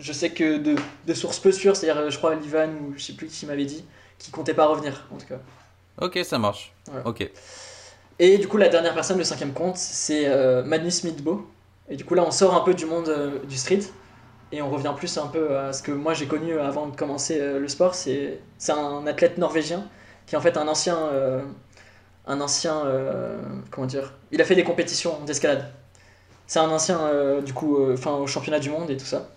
je 0.00 0.12
sais 0.12 0.30
que 0.30 0.58
de, 0.58 0.76
de 1.06 1.14
sources 1.14 1.40
peu 1.40 1.52
sûres, 1.52 1.76
c'est-à-dire 1.76 2.10
je 2.10 2.18
crois 2.18 2.34
Livan 2.36 2.68
ou 2.82 2.94
je 2.96 3.02
sais 3.04 3.14
plus 3.14 3.28
qui 3.28 3.46
m'avait 3.46 3.66
dit, 3.66 3.84
qu'il 4.18 4.32
comptait 4.32 4.54
pas 4.54 4.66
revenir 4.66 5.06
en 5.12 5.18
tout 5.18 5.26
cas. 5.26 5.40
Ok, 6.00 6.18
ça 6.24 6.38
marche. 6.38 6.74
Ouais. 6.92 7.00
Ok. 7.04 7.30
Et 8.18 8.38
du 8.38 8.46
coup, 8.48 8.56
la 8.56 8.68
dernière 8.68 8.94
personne, 8.94 9.18
le 9.18 9.24
cinquième 9.24 9.52
compte, 9.52 9.76
c'est 9.76 10.26
euh, 10.26 10.62
Magnus 10.64 11.04
Midbo. 11.04 11.46
Et 11.88 11.96
du 11.96 12.04
coup, 12.04 12.14
là, 12.14 12.24
on 12.26 12.30
sort 12.30 12.54
un 12.54 12.60
peu 12.60 12.74
du 12.74 12.86
monde 12.86 13.08
euh, 13.08 13.38
du 13.44 13.56
street 13.56 13.80
et 14.52 14.62
on 14.62 14.70
revient 14.70 14.92
plus 14.96 15.18
un 15.18 15.26
peu 15.26 15.56
à 15.58 15.72
ce 15.72 15.82
que 15.82 15.90
moi 15.90 16.14
j'ai 16.14 16.26
connu 16.26 16.58
avant 16.58 16.86
de 16.86 16.96
commencer 16.96 17.40
euh, 17.40 17.58
le 17.58 17.68
sport. 17.68 17.94
C'est 17.94 18.38
un 18.68 19.06
athlète 19.06 19.38
norvégien 19.38 19.88
qui 20.26 20.34
est 20.34 20.38
en 20.38 20.40
fait 20.40 20.56
un 20.56 20.68
ancien. 20.68 20.96
euh, 20.96 21.42
un 22.26 22.40
ancien. 22.40 22.84
comment 23.70 23.86
dire 23.86 24.14
Il 24.32 24.40
a 24.40 24.44
fait 24.44 24.54
des 24.54 24.64
compétitions 24.64 25.20
d'escalade. 25.26 25.70
C'est 26.46 26.58
un 26.58 26.70
ancien, 26.70 26.98
du 27.44 27.52
coup, 27.52 27.92
enfin, 27.92 28.12
au 28.12 28.26
championnat 28.26 28.60
du 28.60 28.70
monde 28.70 28.90
et 28.90 28.96
tout 28.96 29.04
ça. 29.04 29.28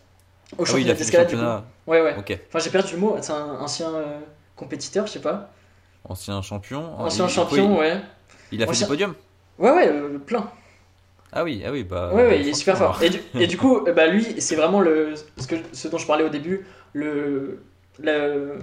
Au 0.58 0.60
Ah 0.60 0.62
oui, 0.62 0.66
championnat 0.66 0.94
le 0.94 0.98
d'escalade. 0.98 1.64
Ouais, 1.86 2.02
ouais. 2.02 2.16
Ok. 2.18 2.40
Enfin, 2.48 2.60
j'ai 2.60 2.70
perdu 2.70 2.94
le 2.94 3.00
mot. 3.00 3.18
C'est 3.22 3.34
un 3.34 3.60
ancien 3.60 3.92
compétiteur, 4.56 5.06
je 5.08 5.14
sais 5.14 5.22
pas. 5.22 5.52
Ancien 6.10 6.42
champion. 6.42 6.98
Ancien 7.00 7.28
Il- 7.28 7.32
champion, 7.32 7.78
ouais. 7.80 7.98
Il 8.52 8.62
a 8.62 8.66
fait 8.66 8.72
Ancien- 8.72 8.86
du 8.88 8.90
podium. 8.92 9.16
Ouais, 9.60 9.72
ouais, 9.72 9.88
euh, 9.88 10.18
plein. 10.20 10.50
Ah 11.34 11.44
oui, 11.44 11.64
ah 11.66 11.72
oui, 11.72 11.84
bah. 11.84 12.12
Ouais, 12.14 12.24
ouais, 12.28 12.40
il 12.42 12.48
est 12.48 12.54
super 12.54 12.78
fort. 12.78 13.02
Et 13.04 13.10
du, 13.10 13.20
et 13.40 13.48
du 13.48 13.58
coup, 13.58 13.86
euh, 13.86 13.92
bah, 13.94 14.08
lui, 14.08 14.40
c'est 14.40 14.56
vraiment 14.56 14.80
le, 14.80 15.14
ce, 15.38 15.48
que, 15.48 15.56
ce 15.74 15.88
dont 15.90 15.98
je 15.98 16.08
parlais 16.08 16.24
au 16.24 16.30
début, 16.30 16.66
le, 16.94 17.62
le- 18.00 18.58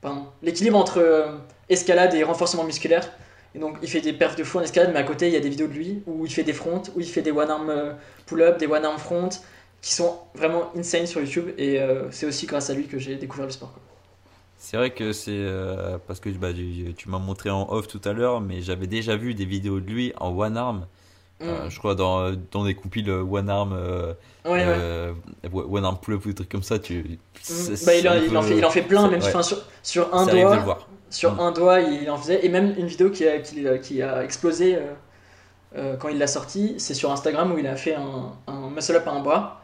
pardon, 0.00 0.26
l'équilibre 0.42 0.78
entre 0.78 0.98
euh, 0.98 1.26
escalade 1.68 2.14
et 2.14 2.22
renforcement 2.22 2.64
musculaire. 2.64 3.10
Et 3.54 3.58
donc, 3.58 3.76
il 3.82 3.88
fait 3.88 4.00
des 4.00 4.14
perfs 4.14 4.36
de 4.36 4.44
fou 4.44 4.58
en 4.58 4.62
escalade, 4.62 4.90
mais 4.94 4.98
à 5.00 5.02
côté, 5.02 5.26
il 5.26 5.34
y 5.34 5.36
a 5.36 5.40
des 5.40 5.50
vidéos 5.50 5.66
de 5.66 5.74
lui 5.74 6.02
où 6.06 6.24
il 6.24 6.32
fait 6.32 6.42
des 6.42 6.54
fronts, 6.54 6.82
où 6.96 7.00
il 7.00 7.06
fait 7.06 7.20
des 7.20 7.32
one-arm 7.32 7.70
pull-up, 8.24 8.56
des 8.58 8.66
one-arm 8.66 8.96
front, 8.98 9.28
qui 9.82 9.92
sont 9.92 10.16
vraiment 10.34 10.70
insane 10.74 11.06
sur 11.06 11.20
YouTube. 11.20 11.50
Et 11.58 11.78
euh, 11.80 12.10
c'est 12.12 12.24
aussi 12.24 12.46
grâce 12.46 12.70
à 12.70 12.74
lui 12.74 12.86
que 12.86 12.98
j'ai 12.98 13.16
découvert 13.16 13.44
le 13.44 13.52
sport. 13.52 13.72
quoi. 13.72 13.82
C'est 14.64 14.76
vrai 14.76 14.90
que 14.90 15.12
c'est 15.12 15.32
euh, 15.34 15.98
parce 16.06 16.20
que 16.20 16.30
bah, 16.30 16.52
tu, 16.52 16.94
tu 16.96 17.08
m'as 17.08 17.18
montré 17.18 17.50
en 17.50 17.66
off 17.70 17.88
tout 17.88 18.00
à 18.04 18.12
l'heure, 18.12 18.40
mais 18.40 18.62
j'avais 18.62 18.86
déjà 18.86 19.16
vu 19.16 19.34
des 19.34 19.44
vidéos 19.44 19.80
de 19.80 19.90
lui 19.90 20.12
en 20.20 20.28
one 20.38 20.56
arm. 20.56 20.86
Euh, 21.42 21.66
Mm. 21.66 21.70
je 21.70 21.78
crois 21.80 21.96
dans, 21.96 22.30
dans 22.52 22.64
des 22.64 22.74
compiles 22.76 23.10
euh, 23.10 23.22
one 23.28 23.50
arm, 23.50 23.72
euh, 23.72 24.12
Ouais, 24.44 24.64
ouais. 24.64 25.60
one 25.68 25.84
arm 25.84 25.98
pull 26.00 26.14
up 26.14 26.24
ou 26.24 26.28
des 26.28 26.34
trucs 26.36 26.48
comme 26.48 26.62
ça. 26.62 26.78
Tu, 26.78 26.94
Mm. 27.02 27.74
Bah, 27.84 27.94
il, 27.96 28.08
en, 28.08 28.14
il 28.14 28.20
fait, 28.44 28.56
il 28.58 28.64
en 28.64 28.70
fait 28.70 28.82
plein, 28.82 29.08
même 29.08 29.20
ouais. 29.20 29.26
enfin, 29.26 29.42
sur, 29.42 29.58
sur 29.82 30.14
un 30.14 30.26
Ça 30.26 30.30
doigt. 30.30 30.54
le 30.56 30.62
voir. 30.62 30.86
Sur 31.10 31.32
Mm. 31.34 31.40
un 31.40 31.50
doigt, 31.50 31.80
il 31.80 32.08
en 32.08 32.16
faisait. 32.16 32.46
Et 32.46 32.48
même 32.48 32.72
une 32.78 32.86
vidéo 32.86 33.10
qui 33.10 33.26
a, 33.26 33.40
qui, 33.40 33.66
a- 33.66 33.78
qui 33.78 34.00
a 34.00 34.22
explosé 34.22 34.78
quand 35.98 36.08
il 36.08 36.18
l'a 36.18 36.26
sorti, 36.28 36.74
c'est 36.78 36.94
sur 36.94 37.10
Instagram 37.10 37.50
où 37.52 37.58
il 37.58 37.66
a 37.66 37.74
fait 37.76 37.94
un, 37.96 38.32
un 38.46 38.70
muscle-up 38.70 39.06
à 39.08 39.10
un 39.10 39.20
bras. 39.22 39.61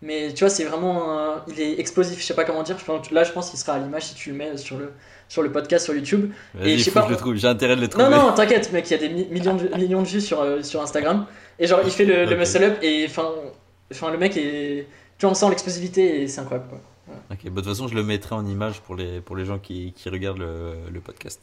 Mais 0.00 0.32
tu 0.32 0.40
vois, 0.44 0.50
c'est 0.50 0.64
vraiment. 0.64 1.36
il 1.48 1.60
est 1.60 1.80
explosif, 1.80 2.20
je 2.20 2.24
sais 2.24 2.34
pas 2.34 2.44
comment 2.44 2.62
dire. 2.62 2.76
Là, 3.10 3.24
je 3.24 3.32
pense 3.32 3.50
qu'il 3.50 3.58
sera 3.58 3.72
à 3.74 3.78
l'image 3.78 4.04
si 4.04 4.14
tu 4.14 4.30
le 4.30 4.36
mets 4.36 4.56
sur 4.56 4.76
le, 4.78 4.92
sur 5.28 5.42
le 5.42 5.50
podcast 5.50 5.84
sur 5.86 5.94
YouTube. 5.94 6.30
Vas-y, 6.54 6.78
je 6.78 6.84
sais 6.84 6.90
pas-. 6.92 7.08
J'ai 7.34 7.48
intérêt 7.48 7.74
de 7.76 7.80
le 7.80 7.88
trouver. 7.88 8.04
Non, 8.08 8.28
non, 8.28 8.32
t'inquiète, 8.32 8.70
mec, 8.72 8.88
il 8.88 8.92
y 8.92 8.94
a 8.94 8.98
des 8.98 9.08
mi- 9.08 9.26
millions, 9.30 9.56
de, 9.56 9.68
millions 9.76 10.02
de 10.02 10.06
vues 10.06 10.20
sur, 10.20 10.40
euh, 10.40 10.62
sur 10.62 10.80
Instagram. 10.80 11.26
Et 11.58 11.66
genre, 11.66 11.80
il 11.84 11.90
fait 11.90 12.04
le, 12.04 12.24
le 12.26 12.32
Ok. 12.32 12.38
muscle-up 12.38 12.78
et 12.82 13.06
enfin, 13.90 14.10
le 14.12 14.18
mec 14.18 14.36
est. 14.36 14.86
Tu 15.18 15.26
vois, 15.26 15.32
on 15.32 15.34
sent 15.34 15.48
l'explosivité 15.48 16.22
et 16.22 16.28
c'est 16.28 16.40
incroyable 16.40 16.68
quoi. 16.68 16.78
Ok, 17.32 17.38
bah, 17.44 17.50
de 17.50 17.54
toute 17.56 17.64
façon, 17.64 17.88
je 17.88 17.94
le 17.96 18.04
mettrai 18.04 18.36
en 18.36 18.46
image 18.46 18.80
pour 18.82 18.94
les, 18.94 19.20
pour 19.20 19.34
les 19.34 19.44
gens 19.46 19.58
qui, 19.58 19.92
qui 19.96 20.08
regardent 20.10 20.38
le, 20.38 20.74
le 20.92 21.00
podcast. 21.00 21.40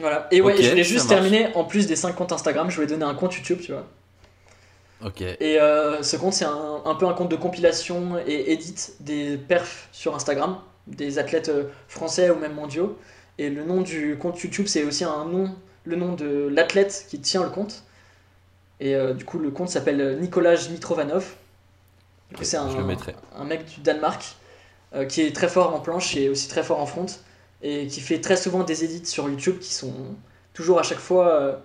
Voilà. 0.00 0.26
Et 0.30 0.40
ouais, 0.40 0.58
et 0.58 0.62
je 0.62 0.70
voulais 0.70 0.84
juste 0.84 1.08
terminer, 1.08 1.48
en 1.54 1.64
plus 1.64 1.86
des 1.86 1.96
5 1.96 2.14
comptes 2.14 2.32
Instagram, 2.32 2.70
je 2.70 2.76
voulais 2.76 2.86
donner 2.86 3.04
un 3.04 3.14
compte 3.14 3.34
YouTube, 3.34 3.58
tu 3.62 3.72
vois. 3.72 3.86
Et 5.40 5.60
euh, 5.60 6.02
ce 6.02 6.16
compte, 6.16 6.32
c'est 6.32 6.44
un, 6.44 6.82
un 6.84 6.94
peu 6.94 7.06
un 7.06 7.12
compte 7.14 7.30
de 7.30 7.36
compilation 7.36 8.18
et 8.26 8.52
edit 8.52 8.74
des 9.00 9.36
perfs 9.36 9.88
sur 9.92 10.14
Instagram, 10.14 10.58
des 10.88 11.18
athlètes 11.18 11.48
euh, 11.50 11.64
français 11.86 12.30
ou 12.30 12.36
même 12.36 12.54
mondiaux. 12.54 12.98
Et 13.38 13.48
le 13.50 13.64
nom 13.64 13.82
du 13.82 14.18
compte 14.18 14.40
YouTube, 14.40 14.66
c'est 14.66 14.82
aussi 14.82 15.04
un 15.04 15.24
nom, 15.24 15.54
le 15.84 15.96
nom 15.96 16.14
de 16.14 16.48
l'athlète 16.48 17.06
qui 17.08 17.20
tient 17.20 17.44
le 17.44 17.50
compte. 17.50 17.84
Et 18.80 18.94
euh, 18.96 19.14
du 19.14 19.24
coup, 19.24 19.38
le 19.38 19.50
compte 19.50 19.68
s'appelle 19.68 20.18
Nicolas 20.20 20.68
Mitrovanov. 20.70 21.34
Du 22.30 22.36
coup, 22.36 22.42
Ok, 22.42 22.46
c'est 22.46 22.56
un, 22.56 22.68
un 23.36 23.44
mec 23.44 23.64
du 23.66 23.80
Danemark 23.80 24.36
euh, 24.94 25.04
qui 25.04 25.22
est 25.22 25.34
très 25.34 25.48
fort 25.48 25.74
en 25.74 25.80
planche 25.80 26.16
et 26.16 26.28
aussi 26.28 26.48
très 26.48 26.64
fort 26.64 26.80
en 26.80 26.86
front. 26.86 27.06
Et 27.62 27.86
qui 27.86 28.00
fait 28.00 28.20
très 28.20 28.36
souvent 28.36 28.64
des 28.64 28.84
edits 28.84 29.06
sur 29.06 29.28
YouTube 29.28 29.58
qui 29.60 29.72
sont 29.72 29.94
toujours 30.54 30.78
à 30.80 30.82
chaque 30.82 30.98
fois 30.98 31.60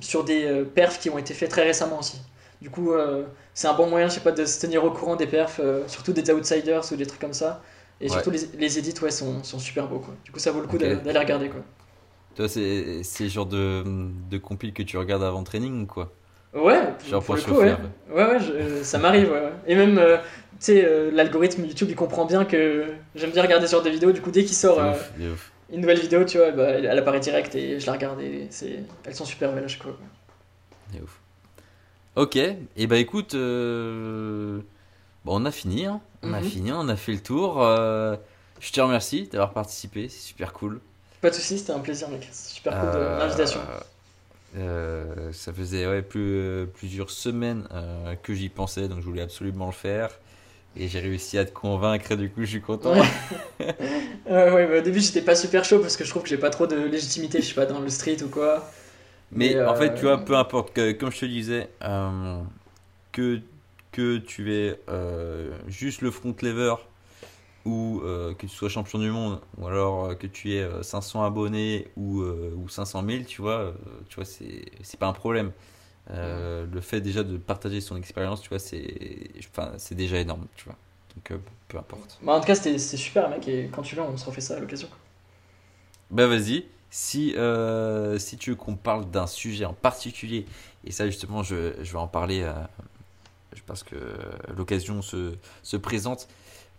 sur 0.00 0.24
des 0.24 0.44
euh, 0.44 0.64
perfs 0.64 0.98
qui 1.00 1.10
ont 1.10 1.18
été 1.18 1.34
faits 1.34 1.50
très 1.50 1.64
récemment 1.64 1.98
aussi. 2.00 2.20
Du 2.60 2.70
coup, 2.70 2.92
euh, 2.92 3.24
c'est 3.54 3.68
un 3.68 3.74
bon 3.74 3.88
moyen, 3.88 4.08
je 4.08 4.14
sais 4.14 4.20
pas, 4.20 4.32
de 4.32 4.44
se 4.44 4.60
tenir 4.60 4.84
au 4.84 4.90
courant 4.90 5.16
des 5.16 5.26
perfs, 5.26 5.60
euh, 5.60 5.86
surtout 5.88 6.12
des 6.12 6.30
outsiders 6.32 6.82
ou 6.92 6.96
des 6.96 7.06
trucs 7.06 7.20
comme 7.20 7.32
ça. 7.34 7.62
Et 8.00 8.04
Ouais. 8.04 8.10
surtout, 8.10 8.30
les, 8.30 8.40
les 8.58 8.78
edits, 8.78 8.94
ouais, 9.02 9.10
sont, 9.10 9.42
sont 9.44 9.58
super 9.58 9.88
beaux, 9.88 10.00
quoi. 10.00 10.14
Du 10.24 10.32
coup, 10.32 10.38
ça 10.38 10.52
vaut 10.52 10.60
le 10.60 10.66
coup 10.66 10.78
d'aller 10.78 11.18
regarder, 11.18 11.48
quoi. 11.48 11.62
Toi, 12.36 12.48
c'est 12.48 13.02
c'est 13.02 13.24
le 13.24 13.30
genre 13.30 13.46
de, 13.46 13.82
de 14.30 14.38
compile 14.38 14.72
que 14.72 14.82
tu 14.82 14.96
regardes 14.96 15.24
avant 15.24 15.42
training, 15.42 15.86
quoi? 15.86 16.12
Ouais, 16.54 16.80
Genre 17.06 17.22
pour 17.22 17.26
pour 17.26 17.36
le 17.36 17.42
coup, 17.42 17.56
ouais. 17.58 17.76
Ouais, 18.10 18.24
ouais, 18.24 18.40
je- 18.40 18.82
ça 18.82 18.98
m'arrive, 18.98 19.30
ouais. 19.30 19.52
Et 19.66 19.74
même, 19.74 19.98
euh, 19.98 20.16
tu 20.18 20.56
sais, 20.60 20.84
euh, 20.84 21.10
l'algorithme 21.12 21.64
YouTube, 21.64 21.88
il 21.90 21.96
comprend 21.96 22.24
bien 22.24 22.44
que 22.44 22.86
j'aime 23.14 23.30
bien 23.30 23.42
regarder 23.42 23.66
sur 23.66 23.82
des 23.82 23.90
vidéos. 23.90 24.12
Du 24.12 24.20
coup, 24.22 24.30
dès 24.30 24.44
qu'il 24.44 24.56
sort 24.56 24.78
De 24.78 24.82
euh, 24.82 24.90
ouf, 24.90 25.12
de 25.18 25.30
ouf. 25.32 25.52
Une 25.70 25.80
nouvelle 25.82 26.00
vidéo, 26.00 26.24
tu 26.24 26.38
vois, 26.38 26.50
bah, 26.52 26.68
elle 26.70 26.98
apparaît 26.98 27.20
direct 27.20 27.54
et 27.54 27.78
je 27.80 27.86
la 27.86 27.92
regarde 27.92 28.20
et 28.20 28.48
elles 29.04 29.14
sont 29.14 29.24
super 29.24 29.52
belles 29.52 29.64
à 29.64 29.68
chaque 29.68 29.82
fois. 29.82 29.96
ouf. 31.02 31.20
Ok, 32.16 32.36
et 32.36 32.86
bah 32.88 32.98
écoute, 32.98 33.34
euh, 33.34 34.60
bon, 35.24 35.40
on 35.42 35.44
a 35.44 35.52
fini, 35.52 35.86
hein. 35.86 36.00
on 36.24 36.32
a 36.32 36.38
Mhm. 36.38 36.44
fini, 36.44 36.72
on 36.72 36.88
a 36.88 36.96
fait 36.96 37.12
le 37.12 37.20
tour. 37.22 37.62
euh, 37.62 38.16
Je 38.60 38.72
te 38.72 38.80
remercie 38.80 39.28
d'avoir 39.28 39.52
participé, 39.52 40.08
c'est 40.08 40.18
super 40.20 40.52
cool. 40.52 40.80
Pas 41.20 41.30
de 41.30 41.34
soucis, 41.34 41.58
c'était 41.58 41.72
un 41.72 41.78
plaisir, 41.78 42.08
mec. 42.08 42.28
Super 42.32 42.78
cool 42.80 42.90
de 42.90 42.96
Euh, 42.96 43.18
l'invitation. 43.18 43.60
ça 45.32 45.52
faisait 45.52 45.86
ouais, 45.86 46.02
plus, 46.02 46.66
plusieurs 46.74 47.10
semaines 47.10 47.64
que 48.22 48.34
j'y 48.34 48.48
pensais, 48.48 48.88
donc 48.88 49.00
je 49.00 49.04
voulais 49.04 49.22
absolument 49.22 49.66
le 49.66 49.72
faire. 49.72 50.10
Et 50.78 50.88
j'ai 50.88 51.00
réussi 51.00 51.36
à 51.36 51.44
te 51.44 51.52
convaincre, 51.52 52.14
du 52.16 52.30
coup 52.30 52.40
je 52.42 52.46
suis 52.46 52.60
content. 52.62 52.92
Ouais. 52.92 53.02
Ouais, 54.28 54.50
ouais, 54.50 54.66
bah, 54.66 54.78
au 54.78 54.80
début, 54.82 55.00
j'étais 55.00 55.22
pas 55.22 55.34
super 55.34 55.64
chaud 55.64 55.78
parce 55.80 55.96
que 55.96 56.04
je 56.04 56.10
trouve 56.10 56.22
que 56.22 56.28
j'ai 56.28 56.36
pas 56.36 56.50
trop 56.50 56.66
de 56.66 56.76
légitimité, 56.76 57.40
je 57.40 57.46
sais 57.46 57.54
pas, 57.54 57.64
dans 57.66 57.80
le 57.80 57.88
street 57.88 58.22
ou 58.22 58.28
quoi. 58.28 58.62
Mais 59.32 59.56
Mais, 59.56 59.62
en 59.64 59.74
fait, 59.74 59.90
euh, 59.90 59.94
tu 59.94 60.06
vois, 60.06 60.24
peu 60.24 60.36
importe, 60.36 60.72
que, 60.72 60.92
comme 60.92 61.12
je 61.12 61.20
te 61.20 61.26
disais, 61.26 61.68
euh, 61.82 62.42
que, 63.12 63.40
que 63.92 64.18
tu 64.18 64.54
es 64.54 64.80
euh, 64.88 65.58
juste 65.68 66.02
le 66.02 66.10
front 66.10 66.34
lever 66.42 66.74
ou 67.64 68.00
euh, 68.04 68.34
que 68.34 68.46
tu 68.46 68.48
sois 68.54 68.68
champion 68.68 68.98
du 68.98 69.10
monde 69.10 69.40
ou 69.58 69.66
alors 69.66 70.06
euh, 70.06 70.14
que 70.14 70.26
tu 70.26 70.54
aies 70.54 70.62
euh, 70.62 70.82
500 70.82 71.24
abonnés 71.24 71.88
ou, 71.96 72.22
euh, 72.22 72.54
ou 72.56 72.68
500 72.68 73.02
000, 73.02 73.26
tu 73.26 73.42
vois, 73.42 73.58
euh, 73.58 73.72
tu 74.08 74.16
vois 74.16 74.24
c'est 74.24 74.66
c'est 74.82 74.98
pas 74.98 75.08
un 75.08 75.12
problème. 75.12 75.52
Euh, 76.10 76.66
le 76.72 76.80
fait 76.80 77.00
déjà 77.00 77.22
de 77.22 77.36
partager 77.36 77.80
son 77.80 77.96
expérience, 77.96 78.40
tu 78.40 78.48
vois, 78.48 78.58
c'est 78.58 79.30
enfin, 79.50 79.72
c'est 79.76 79.94
déjà 79.94 80.18
énorme, 80.18 80.46
tu 80.56 80.64
vois. 80.64 80.76
Donc 81.14 81.30
euh, 81.30 81.38
peu 81.68 81.78
importe. 81.78 82.18
Bah, 82.22 82.32
en 82.32 82.40
tout 82.40 82.46
cas, 82.46 82.54
c'était 82.54 82.78
super, 82.78 83.28
mec, 83.28 83.46
et 83.46 83.68
quand 83.70 83.82
tu 83.82 83.94
veux, 83.94 84.02
on 84.02 84.16
se 84.16 84.24
refait 84.24 84.40
ça 84.40 84.56
à 84.56 84.60
l'occasion. 84.60 84.88
Bah 86.10 86.26
vas-y, 86.26 86.64
si, 86.90 87.34
euh, 87.36 88.18
si 88.18 88.38
tu 88.38 88.50
veux 88.50 88.56
qu'on 88.56 88.76
parle 88.76 89.10
d'un 89.10 89.26
sujet 89.26 89.66
en 89.66 89.74
particulier, 89.74 90.46
et 90.84 90.90
ça 90.90 91.04
justement 91.06 91.42
je, 91.42 91.74
je 91.82 91.92
vais 91.92 91.98
en 91.98 92.08
parler 92.08 92.50
parce 93.66 93.82
que 93.82 93.96
l'occasion 94.56 95.02
se, 95.02 95.34
se 95.62 95.76
présente. 95.76 96.28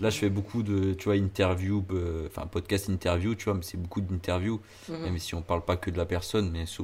Là 0.02 0.10
je 0.10 0.18
fais 0.18 0.30
beaucoup 0.30 0.64
de, 0.64 0.94
tu 0.94 1.06
vois, 1.06 1.18
interview, 1.18 1.84
euh, 1.92 2.28
enfin 2.28 2.48
podcast 2.48 2.88
interview, 2.88 3.36
tu 3.36 3.46
vois, 3.46 3.54
mais 3.54 3.64
c'est 3.64 3.76
beaucoup 3.78 4.00
d'interviews, 4.00 4.62
même 4.88 5.18
si 5.18 5.36
on 5.36 5.42
parle 5.42 5.62
pas 5.66 5.76
que 5.76 5.90
de 5.92 5.98
la 5.98 6.06
personne, 6.06 6.50
mais 6.52 6.66
c'est 6.66 6.84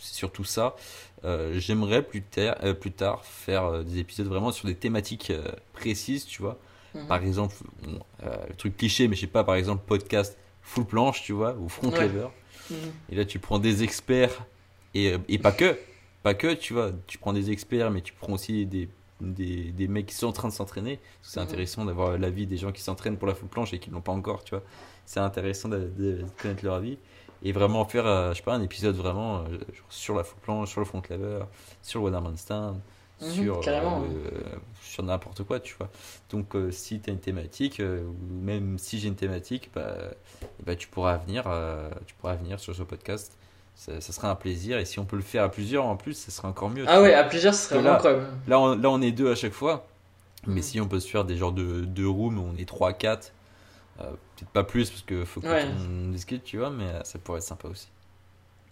surtout 0.00 0.42
ça. 0.44 0.74
Euh, 1.24 1.58
J'aimerais 1.58 2.02
plus 2.02 2.22
tard, 2.22 2.56
euh, 2.64 2.74
plus 2.74 2.90
tard 2.90 3.24
faire 3.24 3.84
des 3.84 3.98
épisodes 3.98 4.26
vraiment 4.26 4.50
sur 4.50 4.66
des 4.66 4.74
thématiques 4.74 5.30
euh, 5.30 5.44
précises, 5.72 6.26
tu 6.26 6.42
vois. 6.42 6.58
Mhm. 6.94 7.06
Par 7.06 7.22
exemple, 7.22 7.54
bon, 7.84 8.00
le 8.22 8.54
truc 8.56 8.76
cliché, 8.76 9.06
mais 9.06 9.14
je 9.14 9.20
sais 9.22 9.26
pas, 9.28 9.44
par 9.44 9.54
exemple, 9.54 9.84
podcast 9.86 10.36
full 10.62 10.84
planche, 10.84 11.22
tu 11.22 11.32
vois, 11.32 11.54
ou 11.54 11.68
front 11.68 11.90
Ouais. 11.90 12.08
lever. 12.08 12.26
Mhm. 12.70 12.76
Et 13.10 13.14
là, 13.14 13.24
tu 13.24 13.38
prends 13.38 13.58
des 13.60 13.84
experts, 13.84 14.44
et, 14.94 15.14
et 15.28 15.38
pas 15.38 15.52
que, 15.52 15.78
pas 16.24 16.34
que, 16.34 16.54
tu 16.54 16.72
vois, 16.72 16.90
tu 17.06 17.18
prends 17.18 17.32
des 17.32 17.50
experts, 17.52 17.90
mais 17.92 18.00
tu 18.00 18.12
prends 18.14 18.32
aussi 18.32 18.66
des, 18.66 18.88
des, 19.20 19.72
des 19.72 19.88
mecs 19.88 20.06
qui 20.06 20.14
sont 20.14 20.26
en 20.28 20.32
train 20.32 20.48
de 20.48 20.52
s'entraîner. 20.52 21.00
C'est 21.22 21.40
Mhm. 21.40 21.46
intéressant 21.46 21.84
d'avoir 21.84 22.18
l'avis 22.18 22.46
des 22.46 22.56
gens 22.56 22.72
qui 22.72 22.82
s'entraînent 22.82 23.16
pour 23.18 23.28
la 23.28 23.34
full 23.34 23.48
planche 23.48 23.72
et 23.74 23.78
qui 23.78 23.90
ne 23.90 23.94
l'ont 23.94 24.00
pas 24.00 24.12
encore, 24.12 24.44
tu 24.44 24.54
vois. 24.54 24.64
C'est 25.06 25.20
intéressant 25.20 25.68
de, 25.68 25.90
de 25.96 26.24
connaître 26.40 26.64
leur 26.64 26.74
avis. 26.74 26.98
Et 27.42 27.52
vraiment 27.52 27.84
faire, 27.84 28.06
euh, 28.06 28.32
je 28.32 28.38
sais 28.38 28.42
pas, 28.42 28.54
un 28.54 28.62
épisode 28.62 28.96
vraiment 28.96 29.38
euh, 29.44 29.58
sur 29.90 30.14
la 30.16 30.24
full 30.24 30.40
planche, 30.40 30.70
sur 30.70 30.80
le 30.80 30.86
front 30.86 31.02
lever, 31.08 31.40
sur 31.82 32.00
le 32.00 32.06
one 32.06 32.26
handstand, 32.26 32.80
Mhm, 33.20 33.28
sur, 33.30 33.60
euh, 34.04 34.40
sur 34.82 35.02
n'importe 35.02 35.42
quoi, 35.44 35.58
tu 35.60 35.74
vois. 35.76 35.88
Donc, 36.30 36.54
si 36.70 37.00
tu 37.00 37.10
as 37.10 37.12
une 37.12 37.18
thématique, 37.20 37.80
ou 37.80 38.14
même 38.42 38.78
si 38.78 38.98
j'ai 39.00 39.08
une 39.08 39.16
thématique, 39.16 39.70
bah, 39.74 39.96
ben, 40.64 40.76
tu 40.76 40.88
pourras 40.88 41.16
venir, 41.18 41.44
tu 42.06 42.14
pourras 42.14 42.34
venir 42.36 42.58
sur 42.60 42.74
ce 42.74 42.82
podcast. 42.82 43.37
Ça, 43.80 44.00
ça 44.00 44.12
sera 44.12 44.28
un 44.28 44.34
plaisir. 44.34 44.76
Et 44.78 44.84
si 44.84 44.98
on 44.98 45.04
peut 45.04 45.14
le 45.14 45.22
faire 45.22 45.44
à 45.44 45.48
plusieurs 45.50 45.84
en 45.86 45.96
plus, 45.96 46.14
ça 46.14 46.32
sera 46.32 46.48
encore 46.48 46.68
mieux. 46.68 46.84
Ah 46.88 47.00
ouais, 47.00 47.10
vois. 47.10 47.18
à 47.18 47.24
plusieurs, 47.24 47.54
ce 47.54 47.62
serait 47.66 47.76
que 47.76 47.80
vraiment 47.80 47.94
incroyable. 47.96 48.26
Là, 48.48 48.58
on, 48.58 48.76
là, 48.76 48.90
on 48.90 49.00
est 49.00 49.12
deux 49.12 49.30
à 49.30 49.36
chaque 49.36 49.52
fois. 49.52 49.86
Mais 50.48 50.56
Mhm. 50.56 50.62
si 50.62 50.80
on 50.80 50.88
peut 50.88 50.98
se 50.98 51.08
faire 51.08 51.24
des 51.24 51.36
genres 51.36 51.52
de, 51.52 51.84
de 51.84 52.04
rooms 52.04 52.38
où 52.38 52.42
on 52.42 52.56
est 52.58 52.66
3, 52.68 52.92
4, 52.92 53.32
euh, 54.00 54.10
peut-être 54.10 54.50
pas 54.50 54.64
plus 54.64 54.90
parce 54.90 55.02
qu'il 55.02 55.24
faut 55.24 55.40
Ouais. 55.42 55.64
qu'on 55.64 56.08
discute, 56.10 56.42
tu 56.42 56.58
vois, 56.58 56.70
mais 56.70 56.84
euh, 56.86 57.04
ça 57.04 57.18
pourrait 57.20 57.38
être 57.38 57.44
sympa 57.44 57.68
aussi. 57.68 57.88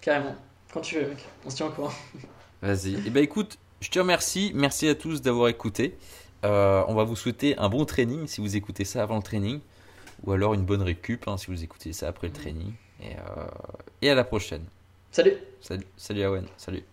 Carrément. 0.00 0.34
Quand 0.72 0.80
tu 0.80 0.96
veux, 0.96 1.08
mec. 1.08 1.24
On 1.44 1.50
se 1.50 1.56
tient 1.56 1.66
au 1.66 1.70
courant. 1.70 1.92
Vas-y. 2.62 2.94
Et 3.06 3.10
ben 3.10 3.22
écoute, 3.22 3.58
je 3.80 3.90
te 3.90 3.98
remercie. 4.00 4.50
Merci 4.54 4.88
à 4.88 4.94
tous 4.96 5.22
d'avoir 5.22 5.48
écouté. 5.48 5.96
Euh, 6.44 6.82
on 6.88 6.94
va 6.94 7.04
vous 7.04 7.16
souhaiter 7.16 7.56
un 7.58 7.68
bon 7.68 7.84
training 7.84 8.26
si 8.26 8.40
vous 8.40 8.56
écoutez 8.56 8.84
ça 8.84 9.02
avant 9.04 9.16
le 9.16 9.22
training. 9.22 9.60
Ou 10.24 10.32
alors 10.32 10.54
une 10.54 10.64
bonne 10.64 10.82
récup 10.82 11.28
hein, 11.28 11.36
si 11.36 11.46
vous 11.48 11.62
écoutez 11.62 11.92
ça 11.92 12.08
après 12.08 12.26
le 12.28 12.32
training. 12.32 12.72
Et, 13.02 13.12
euh, 13.14 13.46
et 14.02 14.10
à 14.10 14.14
la 14.14 14.24
prochaine. 14.24 14.64
Salut 15.16 15.38
Salut, 15.62 15.86
salut 15.96 16.24
Awen. 16.24 16.46
Salut. 16.58 16.84